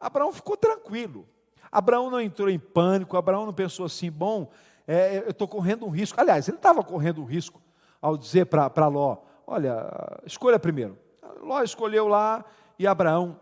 Abraão 0.00 0.32
ficou 0.32 0.56
tranquilo. 0.56 1.26
Abraão 1.70 2.10
não 2.10 2.20
entrou 2.20 2.48
em 2.48 2.58
pânico, 2.58 3.16
Abraão 3.16 3.46
não 3.46 3.52
pensou 3.52 3.86
assim, 3.86 4.10
bom, 4.10 4.50
é, 4.86 5.18
eu 5.18 5.30
estou 5.30 5.46
correndo 5.46 5.86
um 5.86 5.90
risco. 5.90 6.20
Aliás, 6.20 6.48
ele 6.48 6.56
estava 6.56 6.82
correndo 6.82 7.20
um 7.20 7.26
risco 7.26 7.60
ao 8.00 8.16
dizer 8.16 8.46
para 8.46 8.88
Ló: 8.88 9.18
olha, 9.46 10.20
escolha 10.24 10.58
primeiro. 10.58 10.98
Ló 11.42 11.62
escolheu 11.62 12.08
lá 12.08 12.44
e 12.78 12.86
Abraão 12.86 13.38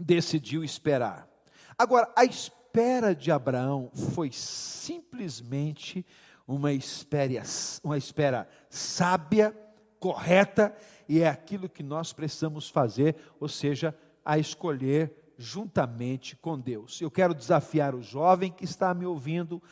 decidiu 0.00 0.64
esperar. 0.64 1.28
Agora, 1.76 2.10
a 2.16 2.24
espera 2.24 3.14
de 3.14 3.30
Abraão 3.30 3.90
foi 4.14 4.30
simplesmente 4.32 6.04
uma 6.46 6.72
espera, 6.72 7.42
uma 7.82 7.96
espera 7.96 8.48
sábia, 8.68 9.56
correta, 9.98 10.74
e 11.08 11.20
é 11.20 11.28
aquilo 11.28 11.68
que 11.68 11.82
nós 11.82 12.12
precisamos 12.12 12.68
fazer, 12.68 13.16
ou 13.38 13.48
seja, 13.48 13.96
a 14.24 14.38
escolher 14.38 15.34
juntamente 15.36 16.36
com 16.36 16.58
Deus. 16.58 17.00
Eu 17.00 17.10
quero 17.10 17.34
desafiar 17.34 17.94
o 17.94 18.02
jovem 18.02 18.50
que 18.50 18.64
está 18.64 18.94
me 18.94 19.06
ouvindo 19.06 19.62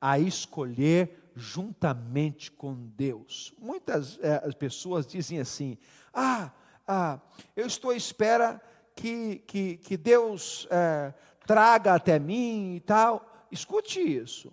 a 0.00 0.18
escolher 0.18 1.30
juntamente 1.34 2.50
com 2.50 2.74
Deus. 2.74 3.54
Muitas 3.58 4.18
é, 4.22 4.38
pessoas 4.52 5.06
dizem 5.06 5.38
assim: 5.38 5.78
ah, 6.12 6.50
ah, 6.86 7.20
eu 7.54 7.66
estou 7.66 7.90
à 7.90 7.96
espera 7.96 8.60
que, 8.98 9.38
que, 9.46 9.76
que 9.76 9.96
Deus 9.96 10.66
é, 10.70 11.14
traga 11.46 11.94
até 11.94 12.18
mim 12.18 12.74
e 12.74 12.80
tal. 12.80 13.24
Escute 13.50 14.00
isso. 14.00 14.52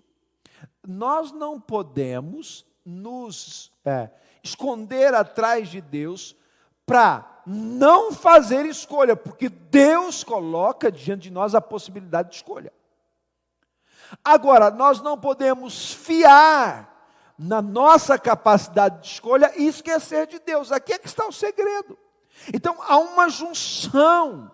Nós 0.88 1.32
não 1.32 1.60
podemos 1.60 2.64
nos 2.86 3.72
é, 3.84 4.10
esconder 4.44 5.16
atrás 5.16 5.70
de 5.70 5.82
Deus 5.82 6.36
para 6.86 7.42
não 7.48 8.12
fazer 8.12 8.68
escolha, 8.68 9.16
porque 9.16 9.50
Deus 9.50 10.24
coloca 10.24 10.92
diante 10.92 11.24
de 11.24 11.32
nós 11.32 11.56
a 11.56 11.62
possibilidade 11.62 12.30
de 12.30 12.36
escolha. 12.36 12.72
Agora, 14.24 14.70
nós 14.70 15.02
não 15.02 15.18
podemos 15.18 15.92
fiar 15.92 16.94
na 17.38 17.64
nossa 17.64 18.20
capacidade 18.20 19.02
de 19.02 19.08
escolha 19.08 19.52
e 19.58 19.68
esquecer 19.68 20.28
de 20.28 20.38
Deus. 20.38 20.72
Aqui 20.72 20.94
é 20.94 21.00
que 21.00 21.08
está 21.08 21.26
o 21.26 21.32
segredo. 21.32 21.98
Então, 22.54 22.78
há 22.82 22.98
uma 22.98 23.30
junção 23.30 24.52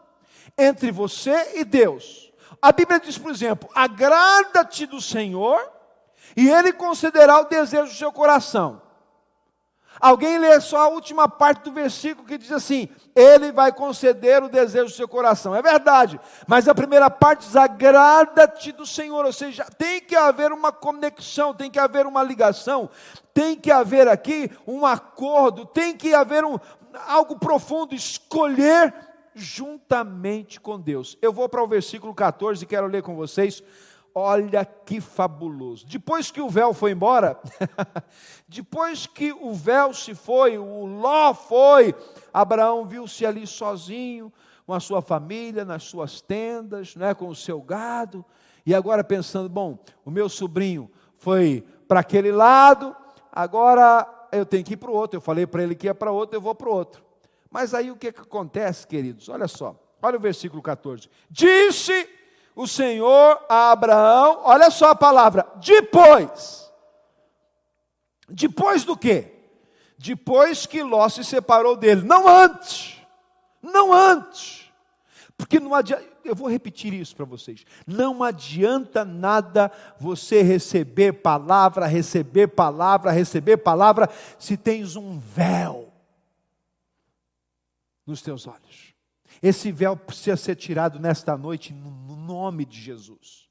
entre 0.57 0.91
você 0.91 1.59
e 1.59 1.63
Deus. 1.63 2.31
A 2.61 2.71
Bíblia 2.71 2.99
diz, 2.99 3.17
por 3.17 3.31
exemplo: 3.31 3.69
agrada-te 3.73 4.85
do 4.85 5.01
Senhor 5.01 5.61
e 6.35 6.49
Ele 6.49 6.71
concederá 6.71 7.39
o 7.39 7.45
desejo 7.45 7.91
do 7.91 7.97
seu 7.97 8.11
coração. 8.11 8.81
Alguém 9.99 10.39
lê 10.39 10.59
só 10.59 10.77
a 10.77 10.87
última 10.87 11.29
parte 11.29 11.63
do 11.63 11.71
versículo 11.71 12.27
que 12.27 12.37
diz 12.37 12.51
assim: 12.51 12.89
Ele 13.15 13.51
vai 13.51 13.71
conceder 13.71 14.41
o 14.41 14.49
desejo 14.49 14.85
do 14.85 14.91
seu 14.91 15.07
coração. 15.07 15.55
É 15.55 15.61
verdade, 15.61 16.19
mas 16.47 16.67
a 16.67 16.73
primeira 16.73 17.07
parte 17.07 17.45
diz: 17.45 17.55
Agrada-te 17.55 18.71
do 18.71 18.85
Senhor. 18.85 19.23
Ou 19.23 19.31
seja, 19.31 19.63
tem 19.77 20.01
que 20.01 20.15
haver 20.15 20.51
uma 20.51 20.71
conexão, 20.71 21.53
tem 21.53 21.69
que 21.69 21.77
haver 21.77 22.07
uma 22.07 22.23
ligação, 22.23 22.89
tem 23.31 23.55
que 23.55 23.71
haver 23.71 24.07
aqui 24.07 24.49
um 24.65 24.87
acordo, 24.87 25.67
tem 25.67 25.95
que 25.95 26.15
haver 26.15 26.43
um, 26.43 26.57
algo 27.08 27.38
profundo, 27.38 27.95
escolher 27.95 28.93
juntamente 29.34 30.60
com 30.60 30.80
Deus. 30.80 31.17
Eu 31.21 31.32
vou 31.32 31.47
para 31.47 31.63
o 31.63 31.67
versículo 31.67 32.13
14 32.13 32.63
e 32.63 32.67
quero 32.67 32.88
ler 32.88 33.01
com 33.01 33.15
vocês 33.15 33.63
Olha 34.13 34.65
que 34.65 34.99
fabuloso. 34.99 35.86
Depois 35.88 36.30
que 36.30 36.41
o 36.41 36.49
véu 36.49 36.73
foi 36.73 36.91
embora, 36.91 37.39
depois 38.45 39.08
que 39.08 39.32
o 39.32 39.54
véu 39.54 39.93
se 39.93 40.13
foi, 40.13 40.58
o 40.58 40.86
Ló 40.86 41.34
foi, 41.34 41.95
Abraão 42.34 42.86
viu-se 42.86 43.25
ali 43.25 43.47
sozinho, 43.47 44.32
com 44.65 44.73
a 44.73 44.82
sua 44.82 45.01
família, 45.01 45.63
nas 45.63 45.84
suas 45.84 46.19
tendas, 46.19 46.93
né, 46.95 47.13
com 47.13 47.30
o 47.30 47.36
seu 47.36 47.62
gado, 47.62 48.25
e 48.65 48.75
agora 48.75 49.01
pensando: 49.01 49.47
bom, 49.47 49.80
o 50.04 50.12
meu 50.12 50.27
sobrinho 50.27 50.91
foi 51.15 51.65
para 51.88 52.01
aquele 52.01 52.34
lado, 52.34 52.93
agora 53.32 54.06
eu 54.31 54.45
tenho 54.45 54.63
que 54.63 54.73
ir 54.73 54.77
para 54.77 54.91
o 54.91 54.93
outro. 54.93 55.17
Eu 55.17 55.21
falei 55.21 55.45
para 55.45 55.63
ele 55.63 55.75
que 55.75 55.87
ia 55.87 55.95
para 55.95 56.11
outro, 56.11 56.35
eu 56.35 56.41
vou 56.41 56.55
para 56.55 56.69
o 56.69 56.73
outro. 56.73 57.03
Mas 57.49 57.73
aí 57.73 57.91
o 57.91 57.95
que, 57.95 58.11
que 58.11 58.21
acontece, 58.21 58.87
queridos? 58.87 59.27
Olha 59.29 59.47
só, 59.47 59.75
olha 60.01 60.17
o 60.17 60.21
versículo 60.21 60.61
14: 60.61 61.09
Disse 61.29 62.09
o 62.55 62.67
Senhor 62.67 63.43
a 63.49 63.71
Abraão, 63.71 64.41
olha 64.43 64.69
só 64.69 64.91
a 64.91 64.95
palavra, 64.95 65.47
depois. 65.57 66.71
Depois 68.29 68.83
do 68.85 68.95
quê? 68.95 69.33
Depois 69.97 70.65
que 70.65 70.81
Ló 70.81 71.07
se 71.09 71.23
separou 71.23 71.75
dele, 71.75 72.01
não 72.03 72.27
antes. 72.27 72.97
Não 73.61 73.93
antes. 73.93 74.71
Porque 75.37 75.59
não 75.59 75.75
adianta, 75.75 76.05
eu 76.23 76.36
vou 76.36 76.49
repetir 76.49 76.93
isso 76.93 77.15
para 77.15 77.25
vocês. 77.25 77.65
Não 77.86 78.23
adianta 78.23 79.03
nada 79.03 79.71
você 79.99 80.41
receber 80.41 81.13
palavra, 81.13 81.86
receber 81.86 82.47
palavra, 82.47 83.12
receber 83.12 83.57
palavra, 83.57 84.10
se 84.38 84.57
tens 84.57 84.95
um 84.95 85.19
véu 85.19 85.91
nos 88.05 88.21
teus 88.21 88.47
olhos. 88.47 88.93
Esse 89.41 89.71
véu 89.71 89.97
precisa 89.97 90.38
ser 90.38 90.55
tirado 90.55 90.99
nesta 90.99 91.36
noite, 91.38 91.73
no 91.73 92.15
nome 92.15 92.65
de 92.65 92.79
Jesus. 92.79 93.49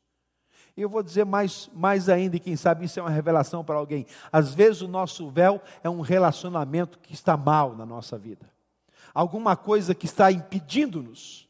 E 0.76 0.82
eu 0.82 0.88
vou 0.88 1.02
dizer 1.02 1.26
mais, 1.26 1.68
mais 1.74 2.08
ainda, 2.08 2.36
e 2.36 2.40
quem 2.40 2.56
sabe 2.56 2.84
isso 2.84 2.98
é 2.98 3.02
uma 3.02 3.10
revelação 3.10 3.64
para 3.64 3.76
alguém. 3.76 4.06
Às 4.32 4.54
vezes 4.54 4.82
o 4.82 4.88
nosso 4.88 5.28
véu 5.28 5.60
é 5.82 5.90
um 5.90 6.00
relacionamento 6.00 6.98
que 6.98 7.12
está 7.12 7.36
mal 7.36 7.74
na 7.74 7.84
nossa 7.84 8.16
vida. 8.16 8.50
Alguma 9.12 9.56
coisa 9.56 9.94
que 9.94 10.06
está 10.06 10.30
impedindo-nos 10.30 11.49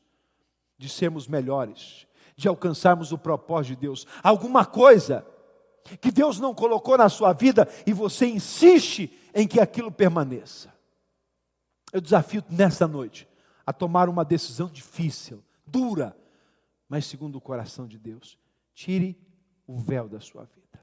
de 0.80 0.88
sermos 0.88 1.28
melhores, 1.28 2.06
de 2.34 2.48
alcançarmos 2.48 3.12
o 3.12 3.18
propósito 3.18 3.74
de 3.74 3.82
Deus. 3.82 4.06
Alguma 4.22 4.64
coisa 4.64 5.26
que 6.00 6.10
Deus 6.10 6.40
não 6.40 6.54
colocou 6.54 6.96
na 6.96 7.10
sua 7.10 7.34
vida 7.34 7.68
e 7.86 7.92
você 7.92 8.26
insiste 8.26 9.12
em 9.34 9.46
que 9.46 9.60
aquilo 9.60 9.92
permaneça. 9.92 10.72
Eu 11.92 12.00
desafio 12.00 12.42
nesta 12.48 12.88
noite 12.88 13.28
a 13.66 13.74
tomar 13.74 14.08
uma 14.08 14.24
decisão 14.24 14.68
difícil, 14.68 15.44
dura, 15.66 16.16
mas 16.88 17.04
segundo 17.04 17.36
o 17.36 17.42
coração 17.42 17.86
de 17.86 17.98
Deus. 17.98 18.38
Tire 18.72 19.20
o 19.66 19.76
véu 19.76 20.08
da 20.08 20.18
sua 20.18 20.44
vida. 20.44 20.80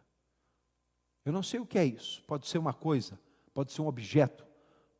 Eu 1.25 1.33
não 1.33 1.41
sei 1.41 1.59
o 1.59 1.65
que 1.65 1.79
é 1.79 1.85
isso. 1.85 2.21
Pode 2.27 2.47
ser 2.47 2.59
uma 2.59 2.71
coisa, 2.71 3.19
pode 3.51 3.71
ser 3.73 3.81
um 3.81 3.87
objeto, 3.87 4.45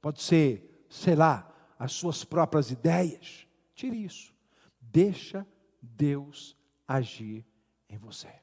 pode 0.01 0.23
ser, 0.23 0.87
sei 0.89 1.13
lá, 1.13 1.53
as 1.77 1.91
suas 1.91 2.23
próprias 2.23 2.71
ideias. 2.71 3.45
Tire 3.75 4.03
isso. 4.03 4.35
Deixa 4.91 5.45
Deus 5.81 6.55
agir 6.87 7.45
em 7.89 7.97
você. 7.97 8.33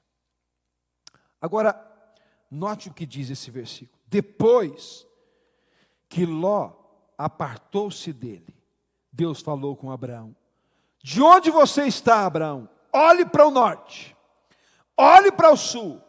Agora, 1.40 1.78
note 2.50 2.88
o 2.88 2.94
que 2.94 3.04
diz 3.04 3.30
esse 3.30 3.50
versículo. 3.50 4.00
Depois 4.06 5.06
que 6.08 6.24
Ló 6.24 6.72
apartou-se 7.18 8.12
dele, 8.12 8.56
Deus 9.12 9.40
falou 9.40 9.76
com 9.76 9.90
Abraão: 9.90 10.34
De 11.02 11.20
onde 11.20 11.50
você 11.50 11.84
está, 11.84 12.24
Abraão? 12.24 12.68
Olhe 12.92 13.26
para 13.26 13.46
o 13.46 13.50
norte, 13.50 14.16
olhe 14.96 15.32
para 15.32 15.50
o 15.50 15.56
sul, 15.56 16.00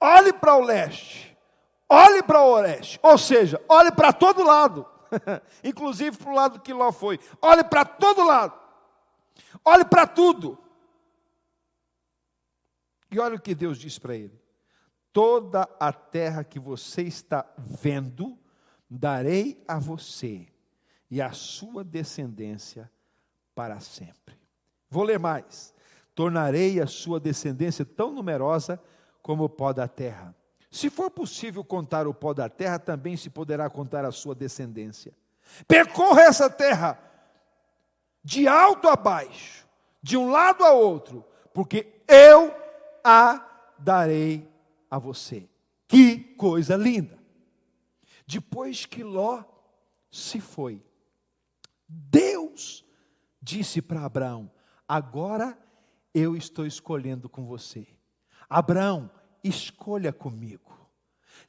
olhe 0.00 0.32
para 0.32 0.56
o 0.56 0.60
leste, 0.60 1.36
olhe 1.88 2.22
para 2.22 2.42
o 2.42 2.52
oeste. 2.54 2.98
Ou 3.02 3.16
seja, 3.16 3.62
olhe 3.68 3.92
para 3.92 4.12
todo 4.12 4.42
lado, 4.42 4.86
inclusive 5.62 6.16
para 6.16 6.30
o 6.30 6.34
lado 6.34 6.60
que 6.60 6.72
Ló 6.72 6.90
foi. 6.90 7.18
Olhe 7.40 7.62
para 7.62 7.84
todo 7.84 8.24
lado, 8.24 8.59
olhe 9.64 9.84
para 9.84 10.06
tudo. 10.06 10.58
E 13.10 13.18
olha 13.18 13.36
o 13.36 13.40
que 13.40 13.54
Deus 13.54 13.78
diz 13.78 13.98
para 13.98 14.14
ele: 14.14 14.40
Toda 15.12 15.68
a 15.78 15.92
terra 15.92 16.44
que 16.44 16.58
você 16.58 17.02
está 17.02 17.44
vendo, 17.58 18.38
darei 18.88 19.62
a 19.66 19.78
você 19.78 20.46
e 21.10 21.20
à 21.20 21.32
sua 21.32 21.82
descendência 21.82 22.90
para 23.54 23.80
sempre. 23.80 24.38
Vou 24.88 25.02
ler 25.02 25.18
mais. 25.18 25.74
Tornarei 26.14 26.80
a 26.80 26.86
sua 26.86 27.18
descendência 27.18 27.84
tão 27.84 28.12
numerosa 28.12 28.80
como 29.22 29.44
o 29.44 29.48
pó 29.48 29.72
da 29.72 29.88
terra. 29.88 30.34
Se 30.70 30.88
for 30.88 31.10
possível 31.10 31.64
contar 31.64 32.06
o 32.06 32.14
pó 32.14 32.32
da 32.32 32.48
terra, 32.48 32.78
também 32.78 33.16
se 33.16 33.28
poderá 33.28 33.68
contar 33.68 34.04
a 34.04 34.12
sua 34.12 34.34
descendência. 34.34 35.12
Percorra 35.66 36.22
essa 36.22 36.48
terra 36.48 37.09
de 38.22 38.46
alto 38.46 38.88
a 38.88 38.96
baixo, 38.96 39.66
de 40.02 40.16
um 40.16 40.30
lado 40.30 40.64
a 40.64 40.72
outro, 40.72 41.24
porque 41.52 42.02
eu 42.06 42.54
a 43.04 43.72
darei 43.78 44.48
a 44.90 44.98
você. 44.98 45.48
Que 45.88 46.18
coisa 46.18 46.76
linda! 46.76 47.18
Depois 48.26 48.86
que 48.86 49.02
Ló 49.02 49.42
se 50.10 50.40
foi, 50.40 50.82
Deus 51.88 52.84
disse 53.42 53.82
para 53.82 54.04
Abraão: 54.04 54.50
Agora 54.86 55.58
eu 56.14 56.36
estou 56.36 56.66
escolhendo 56.66 57.28
com 57.28 57.44
você. 57.46 57.86
Abraão, 58.48 59.10
escolha 59.42 60.12
comigo. 60.12 60.70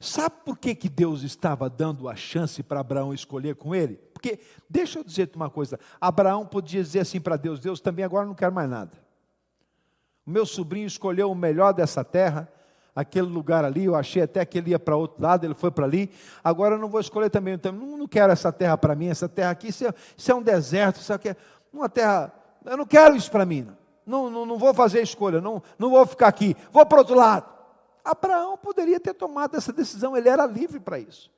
Sabe 0.00 0.36
por 0.44 0.58
que, 0.58 0.74
que 0.74 0.88
Deus 0.88 1.22
estava 1.22 1.68
dando 1.70 2.08
a 2.08 2.16
chance 2.16 2.62
para 2.62 2.80
Abraão 2.80 3.14
escolher 3.14 3.54
com 3.54 3.74
ele? 3.74 4.00
Porque, 4.22 4.38
deixa 4.70 5.00
eu 5.00 5.04
dizer-te 5.04 5.34
uma 5.34 5.50
coisa: 5.50 5.80
Abraão 6.00 6.46
podia 6.46 6.80
dizer 6.80 7.00
assim 7.00 7.20
para 7.20 7.36
Deus: 7.36 7.58
Deus, 7.58 7.80
também 7.80 8.04
agora 8.04 8.24
não 8.24 8.34
quero 8.34 8.54
mais 8.54 8.70
nada. 8.70 8.92
O 10.24 10.30
meu 10.30 10.46
sobrinho 10.46 10.86
escolheu 10.86 11.28
o 11.28 11.34
melhor 11.34 11.72
dessa 11.72 12.04
terra, 12.04 12.48
aquele 12.94 13.26
lugar 13.26 13.64
ali, 13.64 13.86
eu 13.86 13.96
achei 13.96 14.22
até 14.22 14.44
que 14.44 14.58
ele 14.58 14.70
ia 14.70 14.78
para 14.78 14.94
outro 14.94 15.20
lado, 15.20 15.44
ele 15.44 15.54
foi 15.54 15.72
para 15.72 15.84
ali. 15.84 16.08
Agora 16.44 16.76
eu 16.76 16.78
não 16.78 16.88
vou 16.88 17.00
escolher 17.00 17.28
também, 17.28 17.54
então, 17.54 17.72
não, 17.72 18.06
quero 18.06 18.32
essa 18.32 18.52
terra 18.52 18.78
para 18.78 18.94
mim, 18.94 19.08
essa 19.08 19.28
terra 19.28 19.50
aqui, 19.50 19.68
isso 19.68 19.84
é, 19.84 19.92
isso 20.16 20.30
é 20.30 20.34
um 20.34 20.42
deserto, 20.42 21.00
isso 21.00 21.12
aqui 21.12 21.30
é 21.30 21.36
uma 21.72 21.88
terra. 21.88 22.32
Eu 22.64 22.76
não 22.76 22.86
quero 22.86 23.16
isso 23.16 23.30
para 23.30 23.44
mim. 23.44 23.66
Não, 24.06 24.30
não, 24.30 24.46
não 24.46 24.56
vou 24.56 24.72
fazer 24.72 25.02
escolha, 25.02 25.40
não, 25.40 25.60
não 25.76 25.90
vou 25.90 26.06
ficar 26.06 26.28
aqui, 26.28 26.56
vou 26.70 26.86
para 26.86 26.98
outro 26.98 27.16
lado. 27.16 27.50
Abraão 28.04 28.56
poderia 28.56 29.00
ter 29.00 29.14
tomado 29.14 29.56
essa 29.56 29.72
decisão, 29.72 30.16
ele 30.16 30.28
era 30.28 30.46
livre 30.46 30.78
para 30.78 31.00
isso. 31.00 31.28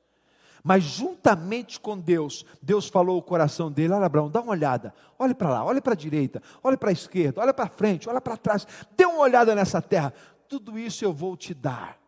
Mas 0.67 0.83
juntamente 0.83 1.79
com 1.79 1.95
Deus, 1.95 2.43
Deus 2.59 2.89
falou 2.89 3.19
o 3.19 3.21
coração 3.21 3.71
dele: 3.71 3.93
Olha, 3.93 4.07
Abraão, 4.07 4.31
dá 4.31 4.41
uma 4.41 4.49
olhada, 4.49 4.95
olhe 5.19 5.35
para 5.35 5.49
lá, 5.49 5.63
olhe 5.63 5.79
para 5.79 5.93
a 5.93 5.95
direita, 5.95 6.41
olhe 6.63 6.75
para 6.75 6.89
a 6.89 6.91
esquerda, 6.91 7.39
olhe 7.39 7.53
para 7.53 7.69
frente, 7.69 8.09
olhe 8.09 8.19
para 8.19 8.35
trás, 8.35 8.65
dê 8.97 9.05
uma 9.05 9.19
olhada 9.19 9.53
nessa 9.53 9.79
terra, 9.79 10.11
tudo 10.49 10.79
isso 10.79 11.05
eu 11.05 11.13
vou 11.13 11.37
te 11.37 11.53
dar. 11.53 11.99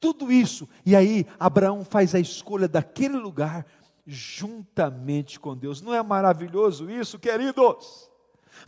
Tudo 0.00 0.32
isso, 0.32 0.68
e 0.84 0.96
aí 0.96 1.24
Abraão 1.38 1.84
faz 1.84 2.16
a 2.16 2.18
escolha 2.18 2.66
daquele 2.66 3.16
lugar 3.16 3.64
juntamente 4.04 5.38
com 5.38 5.56
Deus. 5.56 5.80
Não 5.80 5.94
é 5.94 6.02
maravilhoso 6.02 6.90
isso, 6.90 7.16
queridos? 7.16 8.10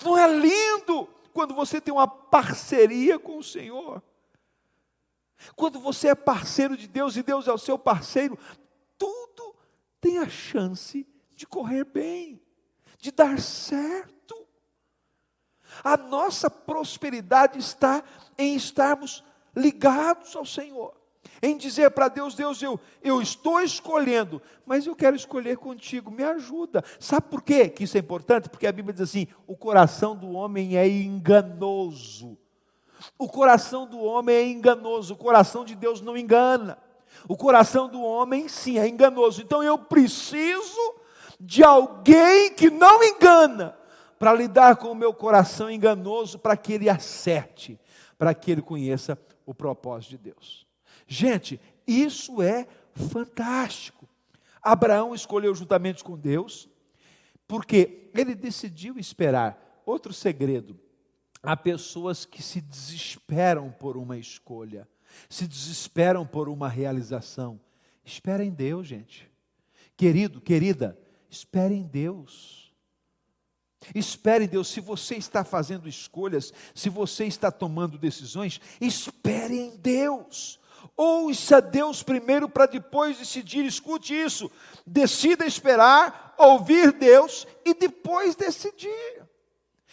Não 0.04 0.16
é 0.16 0.28
lindo 0.38 1.08
quando 1.34 1.52
você 1.52 1.80
tem 1.80 1.92
uma 1.92 2.06
parceria 2.06 3.18
com 3.18 3.38
o 3.38 3.42
Senhor? 3.42 4.00
Quando 5.56 5.80
você 5.80 6.08
é 6.08 6.14
parceiro 6.14 6.76
de 6.76 6.86
Deus 6.86 7.16
e 7.16 7.24
Deus 7.24 7.48
é 7.48 7.52
o 7.52 7.58
seu 7.58 7.76
parceiro, 7.76 8.38
tem 10.06 10.18
a 10.18 10.28
chance 10.28 11.04
de 11.34 11.44
correr 11.44 11.84
bem, 11.84 12.40
de 13.00 13.10
dar 13.10 13.40
certo. 13.40 14.36
A 15.82 15.96
nossa 15.96 16.48
prosperidade 16.48 17.58
está 17.58 18.04
em 18.38 18.54
estarmos 18.54 19.24
ligados 19.54 20.36
ao 20.36 20.46
Senhor, 20.46 20.94
em 21.42 21.56
dizer 21.56 21.90
para 21.90 22.06
Deus: 22.06 22.36
Deus, 22.36 22.62
eu, 22.62 22.78
eu 23.02 23.20
estou 23.20 23.60
escolhendo, 23.60 24.40
mas 24.64 24.86
eu 24.86 24.94
quero 24.94 25.16
escolher 25.16 25.56
contigo, 25.56 26.08
me 26.08 26.22
ajuda. 26.22 26.84
Sabe 27.00 27.26
por 27.28 27.42
quê 27.42 27.68
que 27.68 27.82
isso 27.82 27.96
é 27.96 28.00
importante? 28.00 28.48
Porque 28.48 28.68
a 28.68 28.72
Bíblia 28.72 28.94
diz 28.94 29.02
assim: 29.02 29.26
o 29.44 29.56
coração 29.56 30.14
do 30.14 30.30
homem 30.30 30.76
é 30.76 30.88
enganoso. 30.88 32.38
O 33.18 33.28
coração 33.28 33.88
do 33.88 33.98
homem 33.98 34.36
é 34.36 34.46
enganoso, 34.46 35.14
o 35.14 35.18
coração 35.18 35.64
de 35.64 35.74
Deus 35.74 36.00
não 36.00 36.16
engana. 36.16 36.78
O 37.28 37.36
coração 37.36 37.88
do 37.88 38.02
homem, 38.02 38.48
sim, 38.48 38.78
é 38.78 38.86
enganoso. 38.86 39.42
Então 39.42 39.62
eu 39.62 39.78
preciso 39.78 40.94
de 41.38 41.62
alguém 41.62 42.52
que 42.52 42.70
não 42.70 43.02
engana 43.02 43.76
para 44.18 44.32
lidar 44.32 44.76
com 44.76 44.90
o 44.90 44.94
meu 44.94 45.12
coração 45.12 45.70
enganoso, 45.70 46.38
para 46.38 46.56
que 46.56 46.72
ele 46.72 46.88
acerte, 46.88 47.78
para 48.16 48.34
que 48.34 48.50
ele 48.50 48.62
conheça 48.62 49.18
o 49.44 49.54
propósito 49.54 50.10
de 50.10 50.18
Deus. 50.18 50.66
Gente, 51.06 51.60
isso 51.86 52.40
é 52.42 52.66
fantástico. 52.94 54.08
Abraão 54.62 55.14
escolheu 55.14 55.54
juntamente 55.54 56.02
com 56.02 56.18
Deus, 56.18 56.68
porque 57.46 58.10
ele 58.14 58.34
decidiu 58.34 58.98
esperar. 58.98 59.82
Outro 59.84 60.12
segredo: 60.12 60.78
há 61.42 61.56
pessoas 61.56 62.24
que 62.24 62.42
se 62.42 62.60
desesperam 62.60 63.70
por 63.70 63.96
uma 63.96 64.18
escolha 64.18 64.88
se 65.28 65.46
desesperam 65.46 66.26
por 66.26 66.48
uma 66.48 66.68
realização. 66.68 67.60
Espera 68.04 68.44
em 68.44 68.50
Deus, 68.50 68.86
gente. 68.86 69.30
Querido, 69.96 70.40
querida, 70.40 70.98
espere 71.28 71.74
em 71.74 71.82
Deus. 71.82 72.72
Espere 73.94 74.44
em 74.44 74.48
Deus. 74.48 74.68
Se 74.68 74.80
você 74.80 75.16
está 75.16 75.44
fazendo 75.44 75.88
escolhas, 75.88 76.52
se 76.74 76.88
você 76.88 77.24
está 77.24 77.50
tomando 77.50 77.98
decisões, 77.98 78.60
espere 78.80 79.58
em 79.58 79.76
Deus. 79.76 80.58
Ouça 80.96 81.60
Deus 81.60 82.02
primeiro 82.02 82.48
para 82.48 82.66
depois 82.66 83.18
decidir. 83.18 83.64
Escute 83.64 84.14
isso. 84.14 84.50
Decida 84.86 85.44
esperar, 85.44 86.34
ouvir 86.38 86.92
Deus 86.92 87.46
e 87.64 87.74
depois 87.74 88.34
decidir. 88.34 89.25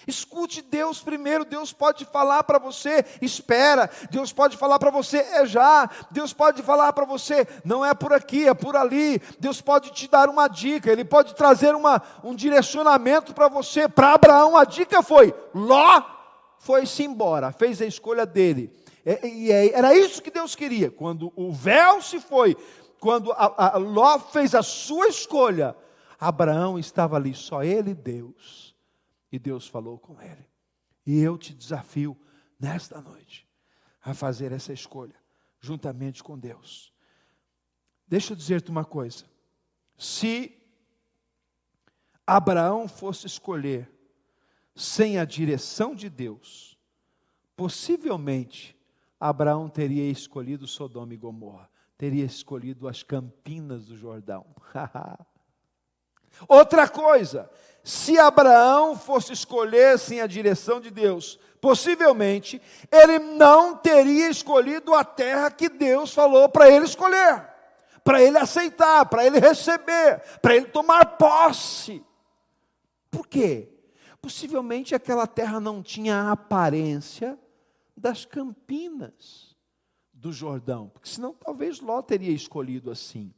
Escute 0.07 0.61
Deus 0.61 1.01
primeiro, 1.01 1.45
Deus 1.45 1.71
pode 1.71 2.05
falar 2.05 2.43
para 2.43 2.59
você, 2.59 3.05
espera, 3.21 3.89
Deus 4.09 4.33
pode 4.33 4.57
falar 4.57 4.79
para 4.79 4.91
você, 4.91 5.17
é 5.17 5.45
já, 5.45 5.89
Deus 6.11 6.33
pode 6.33 6.61
falar 6.61 6.91
para 6.93 7.05
você, 7.05 7.47
não 7.63 7.85
é 7.85 7.93
por 7.93 8.13
aqui, 8.13 8.47
é 8.47 8.53
por 8.53 8.75
ali, 8.75 9.21
Deus 9.39 9.61
pode 9.61 9.91
te 9.91 10.07
dar 10.07 10.29
uma 10.29 10.47
dica, 10.47 10.91
Ele 10.91 11.05
pode 11.05 11.35
trazer 11.35 11.75
uma, 11.75 12.01
um 12.23 12.35
direcionamento 12.35 13.33
para 13.33 13.47
você. 13.47 13.87
Para 13.87 14.13
Abraão, 14.13 14.57
a 14.57 14.63
dica 14.63 15.01
foi: 15.01 15.33
Ló 15.53 16.01
foi-se 16.57 17.03
embora, 17.03 17.51
fez 17.51 17.81
a 17.81 17.85
escolha 17.85 18.25
dele, 18.25 18.71
e, 19.05 19.47
e, 19.47 19.51
era 19.51 19.95
isso 19.95 20.21
que 20.21 20.31
Deus 20.31 20.55
queria, 20.55 20.89
quando 20.89 21.31
o 21.35 21.51
véu 21.51 22.01
se 22.01 22.19
foi, 22.19 22.55
quando 22.99 23.31
a, 23.33 23.75
a 23.75 23.77
Ló 23.77 24.17
fez 24.19 24.55
a 24.55 24.63
sua 24.63 25.07
escolha, 25.07 25.75
Abraão 26.19 26.79
estava 26.79 27.17
ali, 27.17 27.33
só 27.33 27.63
ele 27.63 27.91
e 27.91 27.95
Deus. 27.95 28.72
E 29.33 29.39
Deus 29.39 29.67
falou 29.67 29.97
com 29.97 30.21
ele. 30.21 30.47
E 31.03 31.19
eu 31.19 31.39
te 31.39 31.55
desafio 31.55 32.15
nesta 32.59 33.01
noite 33.01 33.49
a 33.99 34.13
fazer 34.13 34.51
essa 34.51 34.71
escolha 34.71 35.15
juntamente 35.59 36.23
com 36.23 36.37
Deus. 36.37 36.93
Deixa 38.07 38.33
eu 38.33 38.37
dizer-te 38.37 38.69
uma 38.69 38.85
coisa. 38.85 39.25
Se 39.97 40.55
Abraão 42.27 42.87
fosse 42.87 43.25
escolher 43.25 43.89
sem 44.75 45.17
a 45.17 45.25
direção 45.25 45.95
de 45.95 46.11
Deus, 46.11 46.77
possivelmente 47.55 48.77
Abraão 49.19 49.67
teria 49.67 50.11
escolhido 50.11 50.67
Sodoma 50.67 51.15
e 51.15 51.17
Gomorra, 51.17 51.67
teria 51.97 52.23
escolhido 52.23 52.87
as 52.87 53.01
campinas 53.01 53.87
do 53.87 53.97
Jordão. 53.97 54.45
Outra 56.47 56.87
coisa, 56.87 57.49
se 57.83 58.17
Abraão 58.17 58.97
fosse 58.97 59.33
escolher 59.33 59.99
sem 59.99 60.21
a 60.21 60.27
direção 60.27 60.79
de 60.79 60.89
Deus, 60.89 61.37
possivelmente 61.59 62.61
ele 62.89 63.19
não 63.19 63.75
teria 63.75 64.29
escolhido 64.29 64.93
a 64.93 65.03
terra 65.03 65.51
que 65.51 65.67
Deus 65.67 66.13
falou 66.13 66.47
para 66.47 66.69
ele 66.69 66.85
escolher, 66.85 67.45
para 68.01 68.23
ele 68.23 68.37
aceitar, 68.37 69.05
para 69.07 69.25
ele 69.25 69.37
receber, 69.37 70.21
para 70.41 70.55
ele 70.55 70.67
tomar 70.67 71.17
posse. 71.17 72.01
Por 73.11 73.27
quê? 73.27 73.69
Possivelmente 74.21 74.95
aquela 74.95 75.27
terra 75.27 75.59
não 75.59 75.83
tinha 75.83 76.15
a 76.15 76.31
aparência 76.31 77.37
das 77.95 78.23
campinas 78.23 79.53
do 80.13 80.31
Jordão, 80.31 80.87
porque 80.87 81.09
senão 81.09 81.33
talvez 81.33 81.81
Ló 81.81 82.01
teria 82.01 82.31
escolhido 82.31 82.89
assim. 82.89 83.33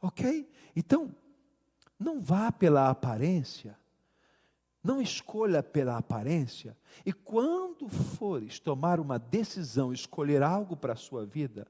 Ok? 0.00 0.50
Então, 0.74 1.14
não 2.02 2.20
vá 2.20 2.50
pela 2.50 2.90
aparência, 2.90 3.78
não 4.82 5.00
escolha 5.00 5.62
pela 5.62 5.96
aparência, 5.96 6.76
e 7.06 7.12
quando 7.12 7.88
fores 7.88 8.58
tomar 8.58 8.98
uma 8.98 9.18
decisão, 9.18 9.92
escolher 9.92 10.42
algo 10.42 10.76
para 10.76 10.94
a 10.94 10.96
sua 10.96 11.24
vida, 11.24 11.66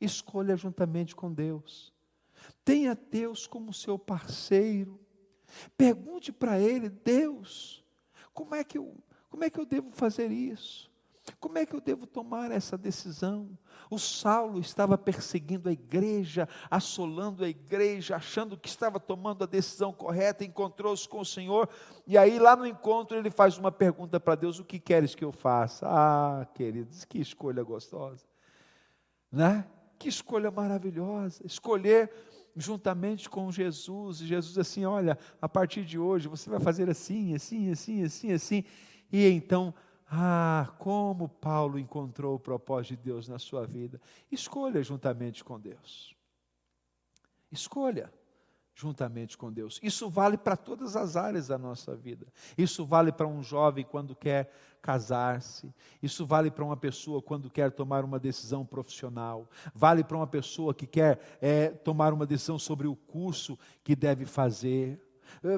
escolha 0.00 0.56
juntamente 0.56 1.14
com 1.14 1.32
Deus. 1.32 1.92
Tenha 2.64 2.94
Deus 2.94 3.46
como 3.46 3.72
seu 3.72 3.98
parceiro. 3.98 4.98
Pergunte 5.76 6.32
para 6.32 6.58
Ele, 6.58 6.88
Deus, 6.88 7.84
como 8.32 8.54
é 8.54 8.62
que 8.62 8.78
eu, 8.78 8.96
como 9.28 9.44
é 9.44 9.50
que 9.50 9.58
eu 9.58 9.66
devo 9.66 9.90
fazer 9.90 10.30
isso? 10.30 10.90
Como 11.40 11.58
é 11.58 11.66
que 11.66 11.74
eu 11.74 11.80
devo 11.80 12.06
tomar 12.06 12.50
essa 12.50 12.76
decisão? 12.76 13.50
O 13.90 13.98
Saulo 13.98 14.60
estava 14.60 14.98
perseguindo 14.98 15.68
a 15.68 15.72
igreja, 15.72 16.48
assolando 16.70 17.44
a 17.44 17.48
igreja, 17.48 18.16
achando 18.16 18.56
que 18.56 18.68
estava 18.68 19.00
tomando 19.00 19.44
a 19.44 19.46
decisão 19.46 19.92
correta, 19.92 20.44
encontrou-se 20.44 21.08
com 21.08 21.20
o 21.20 21.24
Senhor, 21.24 21.68
e 22.06 22.18
aí 22.18 22.38
lá 22.38 22.54
no 22.54 22.66
encontro 22.66 23.16
ele 23.16 23.30
faz 23.30 23.56
uma 23.56 23.72
pergunta 23.72 24.20
para 24.20 24.34
Deus: 24.34 24.58
O 24.58 24.64
que 24.64 24.78
queres 24.78 25.14
que 25.14 25.24
eu 25.24 25.32
faça? 25.32 25.86
Ah, 25.88 26.46
queridos, 26.54 27.04
que 27.04 27.18
escolha 27.18 27.62
gostosa, 27.62 28.26
né? 29.32 29.66
Que 29.98 30.08
escolha 30.08 30.50
maravilhosa, 30.50 31.44
escolher 31.44 32.10
juntamente 32.54 33.28
com 33.30 33.50
Jesus, 33.50 34.20
e 34.20 34.26
Jesus 34.26 34.58
assim: 34.58 34.84
Olha, 34.84 35.18
a 35.40 35.48
partir 35.48 35.84
de 35.84 35.98
hoje 35.98 36.28
você 36.28 36.50
vai 36.50 36.60
fazer 36.60 36.90
assim, 36.90 37.34
assim, 37.34 37.70
assim, 37.70 38.02
assim, 38.02 38.32
assim, 38.32 38.64
e 39.10 39.26
então 39.28 39.74
ah, 40.10 40.72
como 40.78 41.28
Paulo 41.28 41.78
encontrou 41.78 42.34
o 42.34 42.40
propósito 42.40 42.96
de 42.96 43.04
Deus 43.04 43.28
na 43.28 43.38
sua 43.38 43.66
vida. 43.66 44.00
Escolha 44.30 44.82
juntamente 44.82 45.44
com 45.44 45.60
Deus. 45.60 46.16
Escolha 47.50 48.12
juntamente 48.74 49.36
com 49.36 49.52
Deus. 49.52 49.80
Isso 49.82 50.08
vale 50.08 50.38
para 50.38 50.56
todas 50.56 50.94
as 50.94 51.16
áreas 51.16 51.48
da 51.48 51.58
nossa 51.58 51.96
vida. 51.96 52.26
Isso 52.56 52.86
vale 52.86 53.10
para 53.10 53.26
um 53.26 53.42
jovem 53.42 53.84
quando 53.84 54.14
quer 54.14 54.52
casar-se. 54.80 55.74
Isso 56.00 56.24
vale 56.24 56.48
para 56.48 56.64
uma 56.64 56.76
pessoa 56.76 57.20
quando 57.20 57.50
quer 57.50 57.72
tomar 57.72 58.04
uma 58.04 58.20
decisão 58.20 58.64
profissional. 58.64 59.48
Vale 59.74 60.04
para 60.04 60.16
uma 60.16 60.28
pessoa 60.28 60.72
que 60.72 60.86
quer 60.86 61.18
é, 61.40 61.70
tomar 61.70 62.12
uma 62.12 62.24
decisão 62.24 62.58
sobre 62.58 62.86
o 62.86 62.94
curso 62.94 63.58
que 63.82 63.96
deve 63.96 64.24
fazer. 64.24 65.02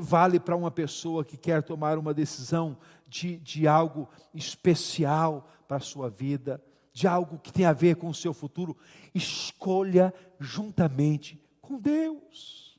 Vale 0.01 0.41
para 0.41 0.57
uma 0.57 0.71
pessoa 0.71 1.25
que 1.25 1.37
quer 1.37 1.63
tomar 1.63 1.99
uma 1.99 2.15
decisão 2.15 2.77
de, 3.11 3.39
de 3.39 3.67
algo 3.67 4.09
especial 4.33 5.51
para 5.67 5.79
a 5.79 5.81
sua 5.81 6.09
vida, 6.09 6.65
de 6.93 7.09
algo 7.09 7.41
que 7.41 7.53
tem 7.53 7.67
a 7.67 7.73
ver 7.73 7.97
com 7.97 8.09
o 8.09 8.15
seu 8.15 8.33
futuro, 8.33 8.77
escolha 9.13 10.15
juntamente 10.39 11.45
com 11.61 11.79
Deus. 11.79 12.79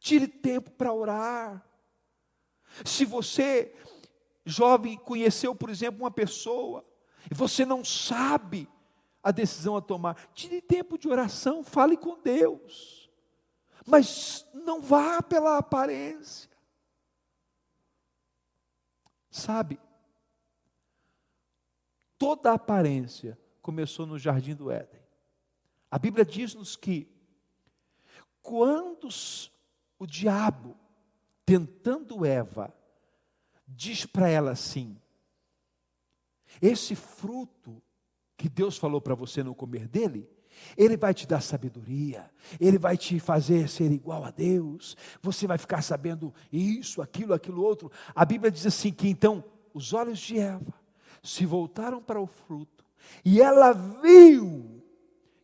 Tire 0.00 0.26
tempo 0.26 0.70
para 0.70 0.92
orar. 0.92 1.64
Se 2.84 3.04
você, 3.04 3.74
jovem, 4.46 4.96
conheceu, 4.96 5.54
por 5.54 5.68
exemplo, 5.68 6.00
uma 6.02 6.10
pessoa, 6.10 6.84
e 7.30 7.34
você 7.34 7.66
não 7.66 7.84
sabe 7.84 8.66
a 9.22 9.30
decisão 9.30 9.76
a 9.76 9.82
tomar, 9.82 10.16
tire 10.32 10.62
tempo 10.62 10.96
de 10.96 11.06
oração, 11.06 11.62
fale 11.62 11.98
com 11.98 12.18
Deus. 12.18 13.10
Mas 13.86 14.46
não 14.54 14.80
vá 14.80 15.20
pela 15.22 15.58
aparência. 15.58 16.51
Sabe, 19.32 19.80
toda 22.18 22.50
a 22.50 22.54
aparência 22.54 23.38
começou 23.62 24.04
no 24.04 24.18
jardim 24.18 24.54
do 24.54 24.70
Éden. 24.70 25.00
A 25.90 25.98
Bíblia 25.98 26.22
diz-nos 26.22 26.76
que 26.76 27.10
quando 28.42 29.08
o 29.98 30.06
diabo, 30.06 30.76
tentando 31.46 32.26
Eva, 32.26 32.76
diz 33.66 34.04
para 34.04 34.28
ela 34.28 34.50
assim: 34.50 35.00
esse 36.60 36.94
fruto 36.94 37.82
que 38.36 38.50
Deus 38.50 38.76
falou 38.76 39.00
para 39.00 39.14
você 39.14 39.42
não 39.42 39.54
comer 39.54 39.88
dele, 39.88 40.28
ele 40.76 40.96
vai 40.96 41.12
te 41.12 41.26
dar 41.26 41.40
sabedoria, 41.40 42.30
Ele 42.60 42.78
vai 42.78 42.96
te 42.96 43.18
fazer 43.20 43.68
ser 43.68 43.90
igual 43.90 44.24
a 44.24 44.30
Deus, 44.30 44.96
você 45.20 45.46
vai 45.46 45.58
ficar 45.58 45.82
sabendo 45.82 46.32
isso, 46.52 47.02
aquilo, 47.02 47.34
aquilo 47.34 47.62
outro. 47.62 47.90
A 48.14 48.24
Bíblia 48.24 48.50
diz 48.50 48.66
assim: 48.66 48.92
que 48.92 49.08
então 49.08 49.44
os 49.74 49.92
olhos 49.92 50.18
de 50.18 50.38
Eva 50.38 50.74
se 51.22 51.46
voltaram 51.46 52.02
para 52.02 52.20
o 52.20 52.26
fruto, 52.26 52.84
e 53.24 53.40
ela 53.40 53.72
viu 53.72 54.82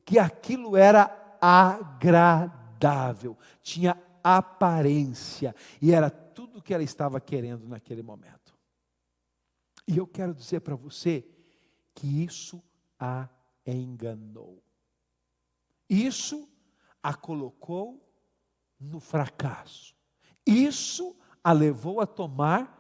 que 0.05 0.19
aquilo 0.19 0.77
era 0.77 1.37
agradável, 1.41 3.37
tinha 3.63 3.97
aparência, 4.23 5.55
e 5.81 5.93
era 5.93 6.11
tudo 6.11 6.59
o 6.59 6.63
que 6.63 6.75
ela 6.75 6.83
estava 6.83 7.21
querendo 7.21 7.69
naquele 7.69 8.03
momento. 8.03 8.57
E 9.87 9.97
eu 9.97 10.07
quero 10.07 10.35
dizer 10.35 10.61
para 10.61 10.75
você 10.75 11.25
que 11.95 12.25
isso 12.25 12.63
a 12.99 13.29
enganou. 13.67 14.63
Isso 15.89 16.49
a 17.03 17.15
colocou 17.15 18.05
no 18.79 19.01
fracasso. 19.01 19.95
Isso 20.47 21.17
a 21.43 21.53
levou 21.53 22.01
a 22.01 22.07
tomar, 22.07 22.75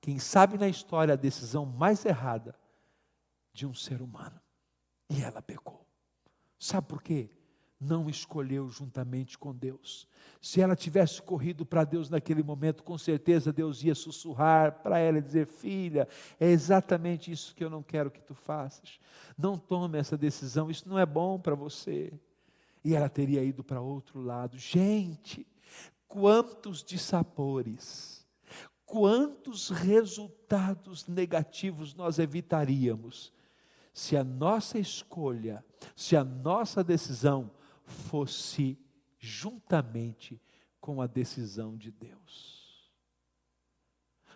quem 0.00 0.18
sabe 0.18 0.58
na 0.58 0.68
história, 0.68 1.14
a 1.14 1.16
decisão 1.16 1.66
mais 1.66 2.04
errada 2.04 2.58
de 3.52 3.66
um 3.66 3.74
ser 3.74 4.02
humano. 4.02 4.40
E 5.08 5.22
ela 5.22 5.40
pecou. 5.40 5.86
Sabe 6.58 6.86
por 6.86 7.02
quê? 7.02 7.30
Não 7.78 8.08
escolheu 8.08 8.68
juntamente 8.68 9.36
com 9.36 9.54
Deus. 9.54 10.08
Se 10.40 10.60
ela 10.60 10.74
tivesse 10.74 11.20
corrido 11.20 11.66
para 11.66 11.84
Deus 11.84 12.08
naquele 12.08 12.42
momento, 12.42 12.82
com 12.82 12.96
certeza 12.96 13.52
Deus 13.52 13.82
ia 13.82 13.94
sussurrar 13.94 14.82
para 14.82 14.98
ela 14.98 15.18
e 15.18 15.22
dizer: 15.22 15.46
Filha, 15.46 16.08
é 16.40 16.50
exatamente 16.50 17.30
isso 17.30 17.54
que 17.54 17.62
eu 17.62 17.68
não 17.68 17.82
quero 17.82 18.10
que 18.10 18.22
tu 18.22 18.34
faças. 18.34 18.98
Não 19.36 19.58
tome 19.58 19.98
essa 19.98 20.16
decisão, 20.16 20.70
isso 20.70 20.88
não 20.88 20.98
é 20.98 21.04
bom 21.04 21.38
para 21.38 21.54
você 21.54 22.12
e 22.86 22.94
ela 22.94 23.08
teria 23.08 23.42
ido 23.42 23.64
para 23.64 23.80
outro 23.80 24.22
lado. 24.22 24.56
Gente, 24.56 25.44
quantos 26.06 26.84
dissabores, 26.84 28.24
quantos 28.84 29.70
resultados 29.70 31.08
negativos 31.08 31.92
nós 31.94 32.20
evitaríamos 32.20 33.32
se 33.92 34.16
a 34.16 34.22
nossa 34.22 34.78
escolha, 34.78 35.64
se 35.96 36.16
a 36.16 36.22
nossa 36.22 36.84
decisão 36.84 37.50
fosse 37.84 38.78
juntamente 39.18 40.40
com 40.80 41.02
a 41.02 41.08
decisão 41.08 41.76
de 41.76 41.90
Deus. 41.90 42.88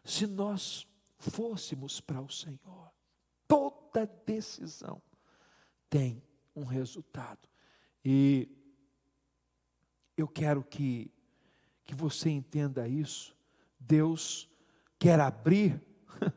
Se 0.02 0.26
nós 0.26 0.88
fôssemos 1.18 2.00
para 2.00 2.20
o 2.20 2.28
Senhor, 2.28 2.90
toda 3.46 4.10
decisão 4.26 5.00
tem 5.88 6.20
um 6.56 6.64
resultado. 6.64 7.49
E 8.04 8.48
eu 10.16 10.28
quero 10.28 10.62
que, 10.62 11.10
que 11.84 11.94
você 11.94 12.30
entenda 12.30 12.86
isso. 12.88 13.36
Deus 13.78 14.48
quer 14.98 15.18
abrir, 15.18 15.80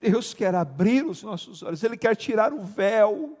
Deus 0.00 0.34
quer 0.34 0.54
abrir 0.54 1.04
os 1.06 1.22
nossos 1.22 1.62
olhos, 1.62 1.82
Ele 1.82 1.96
quer 1.96 2.16
tirar 2.16 2.52
o 2.52 2.60
véu 2.60 3.38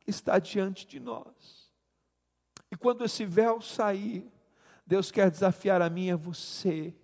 que 0.00 0.10
está 0.10 0.38
diante 0.38 0.86
de 0.86 1.00
nós. 1.00 1.72
E 2.70 2.76
quando 2.76 3.04
esse 3.04 3.24
véu 3.24 3.60
sair, 3.60 4.30
Deus 4.86 5.10
quer 5.10 5.30
desafiar 5.30 5.80
a 5.80 5.90
mim 5.90 6.06
e 6.06 6.10
a 6.12 6.16
você 6.16 6.94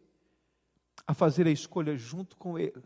a 1.06 1.14
fazer 1.14 1.46
a 1.46 1.50
escolha 1.50 1.96
junto 1.96 2.36
com 2.36 2.58
Ele. 2.58 2.84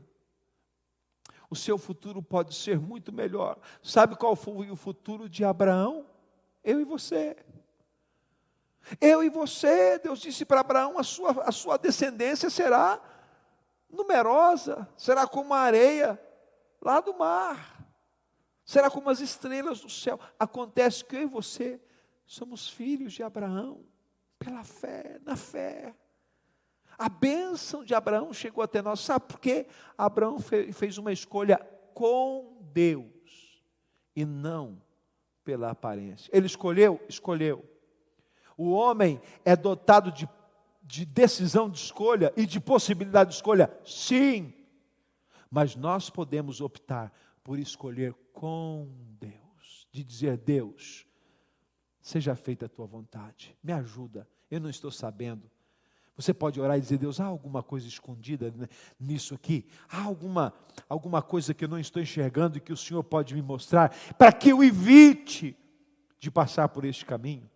O 1.48 1.54
seu 1.54 1.78
futuro 1.78 2.22
pode 2.22 2.54
ser 2.54 2.78
muito 2.78 3.12
melhor. 3.12 3.58
Sabe 3.82 4.16
qual 4.16 4.34
foi 4.34 4.70
o 4.70 4.76
futuro 4.76 5.28
de 5.28 5.44
Abraão? 5.44 6.05
Eu 6.66 6.80
e 6.80 6.84
você. 6.84 7.36
Eu 9.00 9.22
e 9.22 9.30
você, 9.30 10.00
Deus 10.00 10.18
disse 10.18 10.44
para 10.44 10.60
Abraão: 10.60 10.98
a 10.98 11.04
sua, 11.04 11.30
a 11.44 11.52
sua 11.52 11.78
descendência 11.78 12.50
será 12.50 13.00
numerosa, 13.88 14.88
será 14.96 15.28
como 15.28 15.54
a 15.54 15.60
areia 15.60 16.20
lá 16.82 17.00
do 17.00 17.16
mar, 17.16 17.86
será 18.64 18.90
como 18.90 19.08
as 19.08 19.20
estrelas 19.20 19.80
do 19.80 19.88
céu. 19.88 20.18
Acontece 20.38 21.04
que 21.04 21.14
eu 21.14 21.22
e 21.22 21.26
você 21.26 21.80
somos 22.26 22.68
filhos 22.68 23.12
de 23.12 23.22
Abraão, 23.22 23.84
pela 24.36 24.64
fé, 24.64 25.20
na 25.24 25.36
fé. 25.36 25.94
A 26.98 27.08
bênção 27.08 27.84
de 27.84 27.94
Abraão 27.94 28.32
chegou 28.32 28.64
até 28.64 28.82
nós, 28.82 29.00
sabe 29.00 29.26
por 29.26 29.38
quê? 29.38 29.68
Abraão 29.96 30.38
fez 30.40 30.98
uma 30.98 31.12
escolha 31.12 31.58
com 31.94 32.58
Deus 32.72 33.62
e 34.16 34.24
não 34.24 34.82
pela 35.46 35.70
aparência. 35.70 36.28
Ele 36.30 36.44
escolheu? 36.44 37.00
Escolheu. 37.08 37.64
O 38.58 38.72
homem 38.72 39.20
é 39.44 39.56
dotado 39.56 40.12
de 40.12 40.28
de 40.86 41.04
decisão 41.04 41.68
de 41.68 41.78
escolha 41.78 42.32
e 42.36 42.46
de 42.46 42.60
possibilidade 42.60 43.30
de 43.30 43.36
escolha? 43.36 43.76
Sim. 43.84 44.54
Mas 45.50 45.74
nós 45.74 46.08
podemos 46.08 46.60
optar 46.60 47.12
por 47.42 47.58
escolher 47.58 48.14
com 48.32 48.88
Deus, 49.18 49.88
de 49.90 50.04
dizer: 50.04 50.36
Deus, 50.36 51.04
seja 52.00 52.36
feita 52.36 52.66
a 52.66 52.68
tua 52.68 52.86
vontade, 52.86 53.56
me 53.62 53.72
ajuda, 53.72 54.28
eu 54.48 54.60
não 54.60 54.70
estou 54.70 54.90
sabendo. 54.90 55.50
Você 56.16 56.32
pode 56.32 56.60
orar 56.60 56.78
e 56.78 56.80
dizer: 56.80 56.98
Deus, 56.98 57.20
há 57.20 57.26
alguma 57.26 57.62
coisa 57.62 57.86
escondida 57.86 58.52
nisso 58.98 59.34
aqui? 59.34 59.66
Há 59.88 60.02
alguma, 60.02 60.52
alguma 60.88 61.20
coisa 61.20 61.52
que 61.52 61.64
eu 61.64 61.68
não 61.68 61.78
estou 61.78 62.00
enxergando 62.00 62.56
e 62.56 62.60
que 62.60 62.72
o 62.72 62.76
Senhor 62.76 63.04
pode 63.04 63.34
me 63.34 63.42
mostrar 63.42 63.94
para 64.14 64.32
que 64.32 64.48
eu 64.48 64.64
evite 64.64 65.56
de 66.18 66.30
passar 66.30 66.68
por 66.68 66.84
este 66.84 67.04
caminho? 67.04 67.48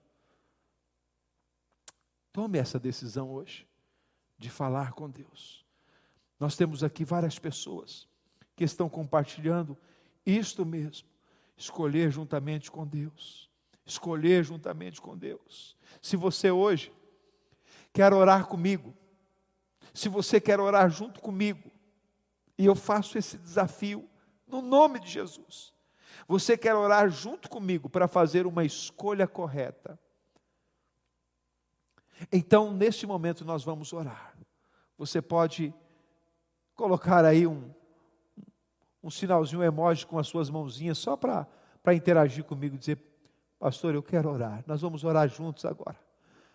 Tome 2.32 2.58
essa 2.58 2.78
decisão 2.78 3.30
hoje 3.30 3.66
de 4.38 4.50
falar 4.50 4.92
com 4.92 5.08
Deus. 5.08 5.64
Nós 6.38 6.56
temos 6.56 6.84
aqui 6.84 7.04
várias 7.04 7.38
pessoas 7.38 8.06
que 8.54 8.64
estão 8.64 8.88
compartilhando 8.88 9.76
isto 10.24 10.64
mesmo, 10.64 11.08
escolher 11.56 12.10
juntamente 12.10 12.70
com 12.70 12.86
Deus. 12.86 13.50
Escolher 13.84 14.44
juntamente 14.44 15.00
com 15.00 15.16
Deus. 15.16 15.76
Se 16.00 16.14
você 16.14 16.50
hoje 16.50 16.92
quer 17.92 18.12
orar 18.12 18.46
comigo, 18.46 18.94
se 19.92 20.08
você 20.08 20.40
quer 20.40 20.60
orar 20.60 20.88
junto 20.90 21.20
comigo, 21.20 21.70
e 22.56 22.66
eu 22.66 22.74
faço 22.74 23.16
esse 23.16 23.38
desafio 23.38 24.08
no 24.46 24.60
nome 24.60 25.00
de 25.00 25.08
Jesus. 25.08 25.72
Você 26.28 26.56
quer 26.56 26.74
orar 26.74 27.08
junto 27.08 27.48
comigo 27.48 27.88
para 27.88 28.06
fazer 28.06 28.46
uma 28.46 28.64
escolha 28.64 29.26
correta? 29.26 29.98
Então, 32.30 32.72
neste 32.72 33.06
momento, 33.06 33.44
nós 33.44 33.64
vamos 33.64 33.92
orar. 33.92 34.36
Você 34.98 35.22
pode 35.22 35.72
colocar 36.74 37.24
aí 37.24 37.46
um, 37.46 37.72
um 39.02 39.10
sinalzinho, 39.10 39.62
um 39.62 39.64
emoji 39.64 40.06
com 40.06 40.18
as 40.18 40.28
suas 40.28 40.50
mãozinhas, 40.50 40.98
só 40.98 41.16
para 41.16 41.46
interagir 41.94 42.44
comigo, 42.44 42.76
dizer, 42.76 42.98
pastor, 43.58 43.94
eu 43.94 44.02
quero 44.02 44.30
orar. 44.30 44.62
Nós 44.66 44.82
vamos 44.82 45.02
orar 45.02 45.28
juntos 45.28 45.64
agora. 45.64 45.98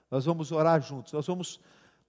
Nós 0.09 0.25
vamos 0.25 0.51
orar 0.51 0.81
juntos, 0.81 1.13
nós 1.13 1.25
vamos, 1.25 1.59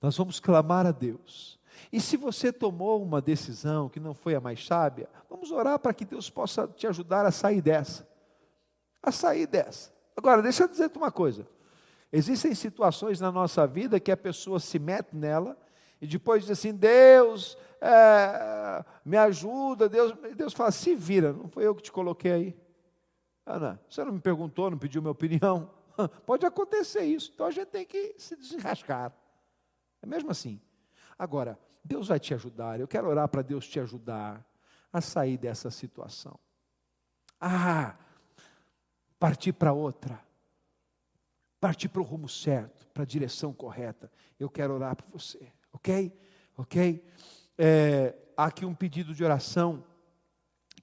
nós 0.00 0.16
vamos 0.16 0.40
clamar 0.40 0.86
a 0.86 0.92
Deus. 0.92 1.58
E 1.92 2.00
se 2.00 2.16
você 2.16 2.52
tomou 2.52 3.02
uma 3.02 3.20
decisão 3.20 3.88
que 3.88 4.00
não 4.00 4.14
foi 4.14 4.34
a 4.34 4.40
mais 4.40 4.64
sábia, 4.64 5.08
vamos 5.28 5.50
orar 5.50 5.78
para 5.78 5.94
que 5.94 6.04
Deus 6.04 6.30
possa 6.30 6.66
te 6.66 6.86
ajudar 6.86 7.26
a 7.26 7.30
sair 7.30 7.60
dessa. 7.60 8.08
A 9.02 9.12
sair 9.12 9.46
dessa. 9.46 9.92
Agora, 10.16 10.42
deixa 10.42 10.64
eu 10.64 10.68
dizer-te 10.68 10.96
uma 10.96 11.10
coisa. 11.10 11.46
Existem 12.12 12.54
situações 12.54 13.20
na 13.20 13.30
nossa 13.30 13.66
vida 13.66 14.00
que 14.00 14.10
a 14.10 14.16
pessoa 14.16 14.58
se 14.58 14.78
mete 14.78 15.14
nela 15.14 15.56
e 16.00 16.06
depois 16.06 16.42
diz 16.42 16.52
assim: 16.52 16.74
Deus, 16.74 17.58
é, 17.80 18.84
me 19.04 19.16
ajuda. 19.16 19.88
Deus, 19.88 20.14
Deus 20.34 20.52
fala: 20.52 20.70
se 20.70 20.94
vira, 20.94 21.32
não 21.32 21.48
foi 21.48 21.66
eu 21.66 21.74
que 21.74 21.82
te 21.82 21.92
coloquei 21.92 22.32
aí. 22.32 22.56
Ana, 23.44 23.80
você 23.88 24.04
não 24.04 24.12
me 24.12 24.20
perguntou, 24.20 24.70
não 24.70 24.78
pediu 24.78 25.00
minha 25.00 25.12
opinião. 25.12 25.70
Pode 26.26 26.44
acontecer 26.46 27.04
isso, 27.04 27.30
então 27.34 27.46
a 27.46 27.50
gente 27.50 27.68
tem 27.68 27.84
que 27.84 28.14
se 28.18 28.36
desenrascar. 28.36 29.12
É 30.02 30.06
mesmo 30.06 30.30
assim. 30.30 30.60
Agora, 31.18 31.58
Deus 31.84 32.08
vai 32.08 32.20
te 32.20 32.34
ajudar, 32.34 32.78
eu 32.78 32.88
quero 32.88 33.08
orar 33.08 33.28
para 33.28 33.42
Deus 33.42 33.66
te 33.66 33.80
ajudar 33.80 34.44
a 34.92 35.00
sair 35.00 35.38
dessa 35.38 35.70
situação. 35.70 36.38
Ah, 37.40 37.96
partir 39.18 39.52
para 39.52 39.72
outra 39.72 40.26
partir 41.66 41.88
para 41.88 42.00
o 42.00 42.04
rumo 42.04 42.28
certo, 42.28 42.86
para 42.94 43.02
a 43.02 43.06
direção 43.06 43.52
correta. 43.52 44.08
Eu 44.38 44.48
quero 44.48 44.74
orar 44.74 44.94
por 44.94 45.08
você, 45.10 45.52
ok? 45.72 46.16
Ok? 46.56 47.04
É, 47.58 48.14
há 48.36 48.44
aqui 48.44 48.64
um 48.64 48.74
pedido 48.74 49.12
de 49.12 49.24
oração 49.24 49.84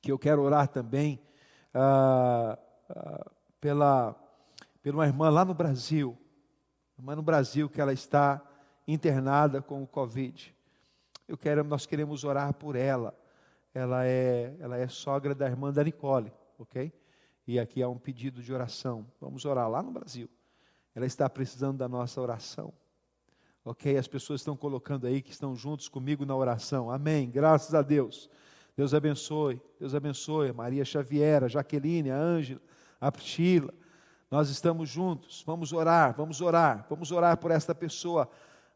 que 0.02 0.12
eu 0.12 0.20
quero 0.20 0.42
orar 0.42 0.68
também 0.68 1.22
ah, 1.74 2.60
ah, 2.90 3.32
pela, 3.62 4.14
pela 4.84 4.98
uma 4.98 5.08
irmã 5.08 5.30
lá 5.30 5.46
no 5.46 5.54
Brasil, 5.54 6.18
uma 6.98 7.16
no 7.16 7.24
Brasil 7.24 7.70
que 7.70 7.80
ela 7.80 7.94
está 7.94 8.42
internada 8.86 9.62
com 9.62 9.82
o 9.82 9.88
Covid. 9.88 10.54
Eu 11.26 11.38
quero, 11.38 11.64
nós 11.64 11.86
queremos 11.86 12.26
orar 12.26 12.54
por 12.54 12.76
ela. 12.76 13.18
Ela 13.74 14.06
é, 14.06 14.54
ela 14.60 14.78
é 14.78 14.88
sogra 14.90 15.34
da 15.34 15.48
irmã 15.48 15.72
da 15.72 15.84
Nicole, 15.84 16.32
ok? 16.60 16.92
E 17.48 17.58
aqui 17.58 17.82
há 17.82 17.88
um 17.88 17.98
pedido 17.98 18.44
de 18.44 18.54
oração. 18.54 19.08
Vamos 19.20 19.46
orar 19.46 19.70
lá 19.70 19.82
no 19.82 19.90
Brasil. 19.90 20.30
Ela 20.94 21.06
está 21.06 21.30
precisando 21.30 21.78
da 21.78 21.88
nossa 21.88 22.22
oração. 22.22 22.74
Ok? 23.66 23.98
As 23.98 24.08
pessoas 24.08 24.42
estão 24.42 24.56
colocando 24.56 25.08
aí 25.08 25.22
que 25.22 25.32
estão 25.32 25.56
juntos 25.56 25.88
comigo 25.88 26.26
na 26.26 26.36
oração. 26.36 26.92
Amém. 26.92 27.30
Graças 27.30 27.74
a 27.74 27.82
Deus. 27.82 28.30
Deus 28.76 28.94
abençoe. 28.94 29.62
Deus 29.80 29.96
abençoe. 29.96 30.52
Maria 30.52 30.84
Xaviera, 30.84 31.48
Jaqueline, 31.48 32.10
Ângela, 32.10 32.62
a 33.00 33.12
Priscila. 33.12 33.74
Nós 34.34 34.50
estamos 34.50 34.90
juntos. 34.90 35.44
Vamos 35.46 35.72
orar, 35.72 36.16
vamos 36.18 36.42
orar. 36.42 36.88
Vamos 36.90 37.12
orar 37.12 37.38
por 37.38 37.52
esta 37.52 37.76
pessoa 37.76 38.28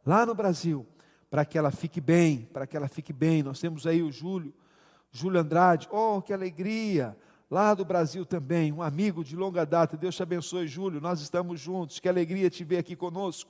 lá 0.05 0.23
no 0.23 0.35
Brasil, 0.35 0.85
para 1.31 1.43
que 1.43 1.57
ela 1.57 1.71
fique 1.71 1.99
bem, 1.99 2.47
para 2.53 2.67
que 2.67 2.77
ela 2.77 2.87
fique 2.87 3.11
bem. 3.11 3.41
Nós 3.41 3.59
temos 3.59 3.87
aí 3.87 4.03
o 4.03 4.11
Júlio, 4.11 4.53
Júlio 5.11 5.41
Andrade. 5.41 5.87
Oh, 5.89 6.21
que 6.21 6.31
alegria! 6.31 7.17
lá 7.49 7.73
do 7.73 7.83
Brasil 7.83 8.23
também, 8.23 8.71
um 8.71 8.83
amigo 8.83 9.23
de 9.23 9.35
longa 9.35 9.65
data. 9.65 9.97
Deus 9.97 10.15
te 10.15 10.21
abençoe, 10.21 10.67
Júlio. 10.67 11.01
Nós 11.01 11.21
estamos 11.21 11.59
juntos. 11.59 11.99
Que 11.99 12.07
alegria 12.07 12.51
te 12.51 12.63
ver 12.63 12.77
aqui 12.77 12.95
conosco, 12.95 13.49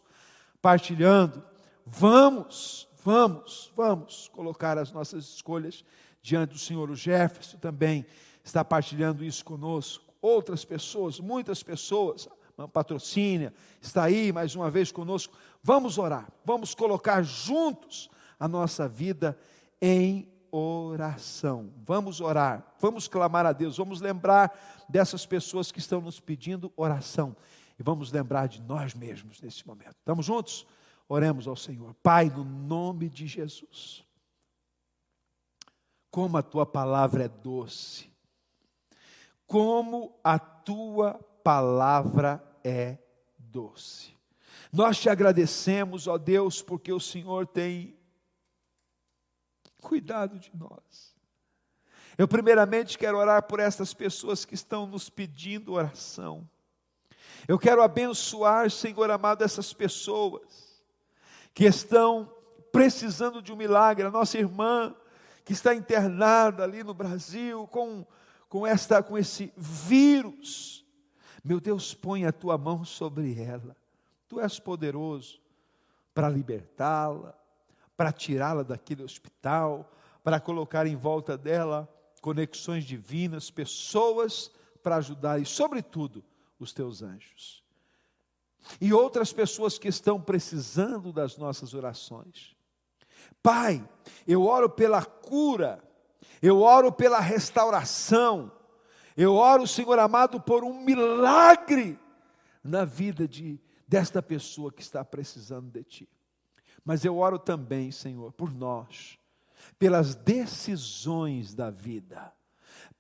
partilhando. 0.62 1.44
Vamos, 1.86 2.88
vamos, 3.04 3.74
vamos 3.76 4.30
colocar 4.30 4.78
as 4.78 4.94
nossas 4.94 5.26
escolhas 5.26 5.84
diante 6.22 6.54
do 6.54 6.60
Senhor. 6.60 6.90
O 6.90 6.96
Jefferson 6.96 7.58
também 7.58 8.06
está 8.46 8.64
partilhando 8.64 9.26
isso 9.26 9.44
conosco. 9.44 10.07
Outras 10.22 10.66
pessoas, 10.66 11.20
muitas 11.20 11.62
pessoas, 11.64 12.28
uma 12.58 12.68
patrocínio, 12.68 13.52
está 13.82 14.04
aí 14.04 14.32
mais 14.32 14.56
uma 14.56 14.70
vez 14.70 14.92
conosco. 14.92 15.36
Vamos 15.62 15.98
orar, 15.98 16.28
vamos 16.44 16.74
colocar 16.74 17.22
juntos 17.24 18.10
a 18.40 18.48
nossa 18.48 18.88
vida 18.88 19.38
em 19.82 20.28
oração. 20.52 21.72
Vamos 21.86 22.22
orar, 22.22 22.76
vamos 22.80 23.08
clamar 23.08 23.46
a 23.46 23.54
Deus, 23.54 23.78
vamos 23.78 24.02
lembrar 24.02 24.86
dessas 24.90 25.26
pessoas 25.26 25.72
que 25.72 25.80
estão 25.80 26.02
nos 26.02 26.20
pedindo 26.20 26.72
oração 26.76 27.36
e 27.80 27.84
vamos 27.84 28.12
lembrar 28.12 28.48
de 28.48 28.62
nós 28.62 28.94
mesmos 28.94 29.42
nesse 29.42 29.66
momento. 29.68 29.96
Estamos 30.00 30.26
juntos? 30.26 30.66
Oremos 31.08 31.48
ao 31.48 31.56
Senhor. 31.56 31.94
Pai, 32.02 32.30
no 32.30 32.44
nome 32.44 33.10
de 33.10 33.28
Jesus. 33.28 34.04
Como 36.10 36.38
a 36.38 36.42
tua 36.42 36.66
palavra 36.66 37.26
é 37.26 37.28
doce. 37.28 38.07
Como 39.48 40.20
a 40.24 40.38
tua 40.38 41.16
palavra 41.44 42.44
é 42.64 42.98
doce. 43.38 44.16
Nós 44.72 45.00
te 45.00 45.10
agradecemos, 45.10 46.08
ó 46.08 46.18
Deus, 46.18 46.62
porque 46.62 46.92
o 46.92 47.00
Senhor 47.00 47.48
tem 47.48 47.98
cuidado 49.82 50.38
de 50.38 50.52
nós. 50.54 51.16
Eu, 52.18 52.28
primeiramente, 52.28 52.98
quero 52.98 53.18
orar 53.18 53.44
por 53.44 53.60
essas 53.60 53.94
pessoas 53.94 54.44
que 54.44 54.56
estão 54.56 54.86
nos 54.86 55.10
pedindo 55.10 55.74
oração. 55.74 56.50
Eu 57.48 57.58
quero 57.58 57.82
abençoar, 57.82 58.70
Senhor 58.70 59.10
amado, 59.10 59.44
essas 59.44 59.72
pessoas 59.72 60.84
que 61.54 61.66
estão 61.66 62.32
precisando 62.72 63.42
de 63.42 63.54
um 63.54 63.56
milagre. 63.56 64.06
A 64.06 64.12
nossa 64.12 64.38
irmã 64.38 64.96
que 65.46 65.54
está 65.54 65.74
internada 65.74 66.64
ali 66.64 66.84
no 66.84 66.94
Brasil 66.94 67.68
com, 67.68 68.06
com, 68.50 68.66
esta, 68.66 69.02
com 69.04 69.18
esse 69.18 69.52
vírus. 69.56 70.86
Meu 71.44 71.60
Deus, 71.60 71.94
põe 71.94 72.26
a 72.26 72.32
tua 72.32 72.58
mão 72.58 72.84
sobre 72.84 73.42
ela. 73.42 73.76
Tu 74.28 74.40
és 74.40 74.60
poderoso 74.60 75.40
para 76.14 76.30
libertá-la, 76.30 77.38
para 77.96 78.12
tirá-la 78.12 78.64
daquele 78.64 79.04
hospital, 79.04 79.92
para 80.24 80.40
colocar 80.40 80.86
em 80.86 80.96
volta 80.96 81.38
dela 81.38 81.88
conexões 82.22 82.84
divinas, 82.84 83.50
pessoas 83.50 84.52
para 84.84 84.98
ajudar 84.98 85.40
e, 85.40 85.46
sobretudo, 85.46 86.24
os 86.60 86.74
teus 86.74 87.02
anjos. 87.02 87.64
E 88.82 88.94
outras 88.94 89.32
pessoas 89.32 89.78
que 89.78 89.88
estão 89.88 90.20
precisando 90.20 91.14
das 91.14 91.38
nossas 91.38 91.74
orações. 91.74 92.56
Pai, 93.42 93.88
eu 94.28 94.44
oro 94.44 94.70
pela 94.70 95.06
cura, 95.06 95.82
eu 96.42 96.62
oro 96.62 96.92
pela 96.92 97.20
restauração, 97.20 98.52
eu 99.16 99.34
oro, 99.34 99.66
Senhor 99.66 99.98
amado, 99.98 100.40
por 100.40 100.64
um 100.64 100.80
milagre 100.80 102.00
na 102.64 102.86
vida 102.86 103.28
de 103.28 103.60
desta 103.88 104.22
pessoa 104.22 104.72
que 104.72 104.82
está 104.82 105.04
precisando 105.06 105.72
de 105.72 105.84
ti. 105.84 106.10
Mas 106.84 107.06
eu 107.06 107.18
oro 107.18 107.40
também, 107.40 107.92
Senhor, 107.92 108.32
por 108.34 108.54
nós, 108.54 109.18
pelas 109.80 110.14
decisões 110.14 111.54
da 111.54 111.70
vida, 111.70 112.34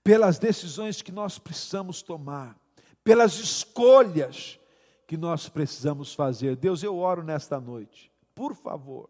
pelas 0.03 0.39
decisões 0.39 1.01
que 1.01 1.11
nós 1.11 1.37
precisamos 1.37 2.01
tomar, 2.01 2.57
pelas 3.03 3.37
escolhas 3.37 4.59
que 5.05 5.17
nós 5.17 5.49
precisamos 5.49 6.13
fazer. 6.13 6.55
Deus, 6.55 6.83
eu 6.83 6.97
oro 6.97 7.23
nesta 7.23 7.59
noite, 7.59 8.11
por 8.33 8.55
favor, 8.55 9.09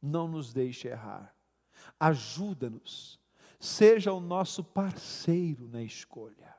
não 0.00 0.26
nos 0.28 0.52
deixe 0.52 0.88
errar. 0.88 1.31
Ajuda-nos, 2.02 3.20
seja 3.60 4.12
o 4.12 4.18
nosso 4.18 4.64
parceiro 4.64 5.68
na 5.68 5.84
escolha. 5.84 6.52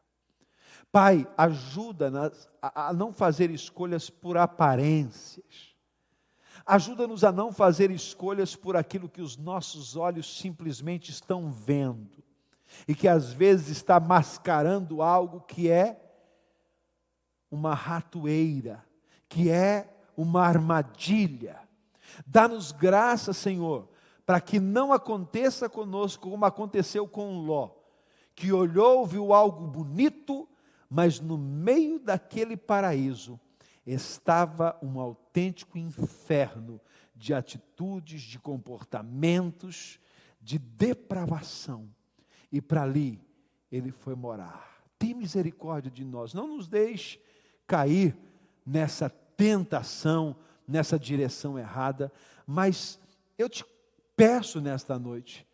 Pai, 0.89 1.27
ajuda-nos 1.37 2.47
a 2.61 2.93
não 2.93 3.11
fazer 3.11 3.51
escolhas 3.51 4.09
por 4.09 4.37
aparências. 4.37 5.75
Ajuda-nos 6.65 7.25
a 7.25 7.31
não 7.33 7.51
fazer 7.51 7.91
escolhas 7.91 8.55
por 8.55 8.77
aquilo 8.77 9.09
que 9.09 9.21
os 9.21 9.35
nossos 9.35 9.97
olhos 9.97 10.39
simplesmente 10.39 11.11
estão 11.11 11.51
vendo 11.51 12.23
e 12.87 12.95
que 12.95 13.09
às 13.09 13.33
vezes 13.33 13.67
está 13.67 13.99
mascarando 13.99 15.01
algo 15.01 15.41
que 15.41 15.69
é 15.69 15.99
uma 17.51 17.73
ratoeira, 17.73 18.81
que 19.27 19.49
é 19.49 19.93
uma 20.15 20.41
armadilha. 20.41 21.59
Dá-nos 22.25 22.71
graça, 22.71 23.33
Senhor, 23.33 23.89
para 24.26 24.39
que 24.39 24.59
não 24.59 24.93
aconteça 24.93 25.69
conosco 25.69 26.30
como 26.30 26.45
aconteceu 26.45 27.07
com 27.07 27.39
Ló, 27.39 27.71
que 28.36 28.51
olhou, 28.51 29.05
viu 29.05 29.34
algo 29.34 29.67
bonito, 29.67 30.47
mas 30.89 31.19
no 31.19 31.38
meio 31.38 31.99
daquele 31.99 32.55
paraíso 32.55 33.39
estava 33.86 34.78
um 34.82 34.99
autêntico 34.99 35.78
inferno 35.78 36.80
de 37.15 37.34
atitudes, 37.34 38.21
de 38.21 38.39
comportamentos, 38.39 39.99
de 40.41 40.57
depravação. 40.57 41.89
E 42.51 42.61
para 42.61 42.84
ali 42.84 43.21
ele 43.71 43.91
foi 43.91 44.15
morar. 44.15 44.84
Tem 44.97 45.13
misericórdia 45.13 45.91
de 45.91 46.05
nós, 46.05 46.34
não 46.34 46.47
nos 46.47 46.67
deixe 46.67 47.19
cair 47.67 48.15
nessa 48.65 49.09
tentação, 49.09 50.36
nessa 50.67 50.97
direção 50.97 51.57
errada, 51.59 52.11
mas 52.45 52.99
eu 53.38 53.49
te 53.49 53.65
peço 54.16 54.61
nesta 54.61 54.97
noite, 54.97 55.47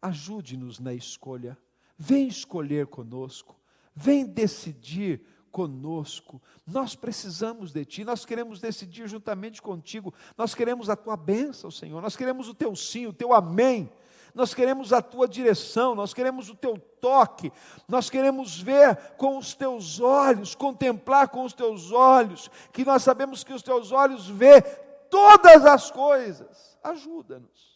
ajude-nos 0.00 0.78
na 0.78 0.92
escolha, 0.92 1.56
vem 1.96 2.28
escolher 2.28 2.86
conosco, 2.86 3.58
vem 3.94 4.26
decidir 4.26 5.22
conosco. 5.50 6.42
Nós 6.66 6.96
precisamos 6.96 7.72
de 7.72 7.84
Ti, 7.84 8.04
nós 8.04 8.24
queremos 8.24 8.60
decidir 8.60 9.08
juntamente 9.08 9.62
contigo, 9.62 10.12
nós 10.36 10.54
queremos 10.54 10.90
a 10.90 10.96
Tua 10.96 11.16
bênção, 11.16 11.70
Senhor, 11.70 12.02
nós 12.02 12.16
queremos 12.16 12.48
o 12.48 12.54
Teu 12.54 12.74
sim, 12.74 13.06
o 13.06 13.12
Teu 13.12 13.32
amém. 13.32 13.90
Nós 14.34 14.52
queremos 14.52 14.92
a 14.92 15.00
tua 15.00 15.28
direção, 15.28 15.94
nós 15.94 16.12
queremos 16.12 16.50
o 16.50 16.56
teu 16.56 16.76
toque, 16.76 17.52
nós 17.86 18.10
queremos 18.10 18.60
ver 18.60 18.96
com 19.16 19.38
os 19.38 19.54
teus 19.54 20.00
olhos, 20.00 20.56
contemplar 20.56 21.28
com 21.28 21.44
os 21.44 21.52
teus 21.52 21.92
olhos, 21.92 22.50
que 22.72 22.84
nós 22.84 23.04
sabemos 23.04 23.44
que 23.44 23.52
os 23.52 23.62
teus 23.62 23.92
olhos 23.92 24.28
vê 24.28 24.60
todas 25.08 25.64
as 25.64 25.88
coisas. 25.88 26.76
Ajuda-nos, 26.82 27.73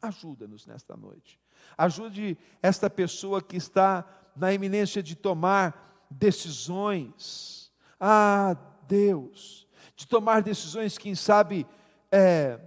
ajuda-nos 0.00 0.66
nesta 0.66 0.96
noite. 0.96 1.40
Ajude 1.76 2.38
esta 2.62 2.88
pessoa 2.88 3.42
que 3.42 3.56
está 3.56 4.04
na 4.34 4.52
iminência 4.52 5.02
de 5.02 5.14
tomar 5.14 6.06
decisões. 6.10 7.72
Ah, 8.00 8.56
Deus, 8.86 9.66
de 9.96 10.06
tomar 10.06 10.42
decisões, 10.42 10.96
quem 10.96 11.14
sabe, 11.14 11.66
é, 12.10 12.60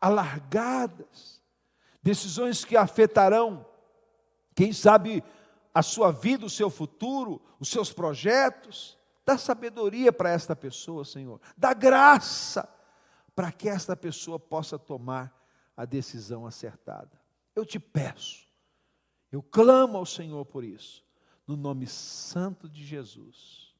alargadas 0.00 1.40
decisões 2.02 2.64
que 2.64 2.76
afetarão, 2.76 3.66
quem 4.54 4.72
sabe, 4.72 5.22
a 5.72 5.82
sua 5.82 6.10
vida, 6.10 6.46
o 6.46 6.50
seu 6.50 6.68
futuro, 6.68 7.40
os 7.60 7.68
seus 7.68 7.92
projetos. 7.92 8.98
Dá 9.24 9.38
sabedoria 9.38 10.12
para 10.12 10.30
esta 10.30 10.56
pessoa, 10.56 11.04
Senhor. 11.04 11.40
Dá 11.56 11.72
graça 11.72 12.68
para 13.34 13.52
que 13.52 13.68
esta 13.68 13.96
pessoa 13.96 14.38
possa 14.38 14.78
tomar 14.78 15.32
a 15.80 15.86
decisão 15.86 16.46
acertada. 16.46 17.18
Eu 17.56 17.64
te 17.64 17.80
peço, 17.80 18.46
eu 19.32 19.42
clamo 19.42 19.96
ao 19.96 20.04
Senhor 20.04 20.44
por 20.44 20.62
isso, 20.62 21.02
no 21.46 21.56
nome 21.56 21.86
santo 21.86 22.68
de 22.68 22.84
Jesus. 22.84 23.74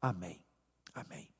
Amém. 0.00 0.44
Amém. 0.92 1.33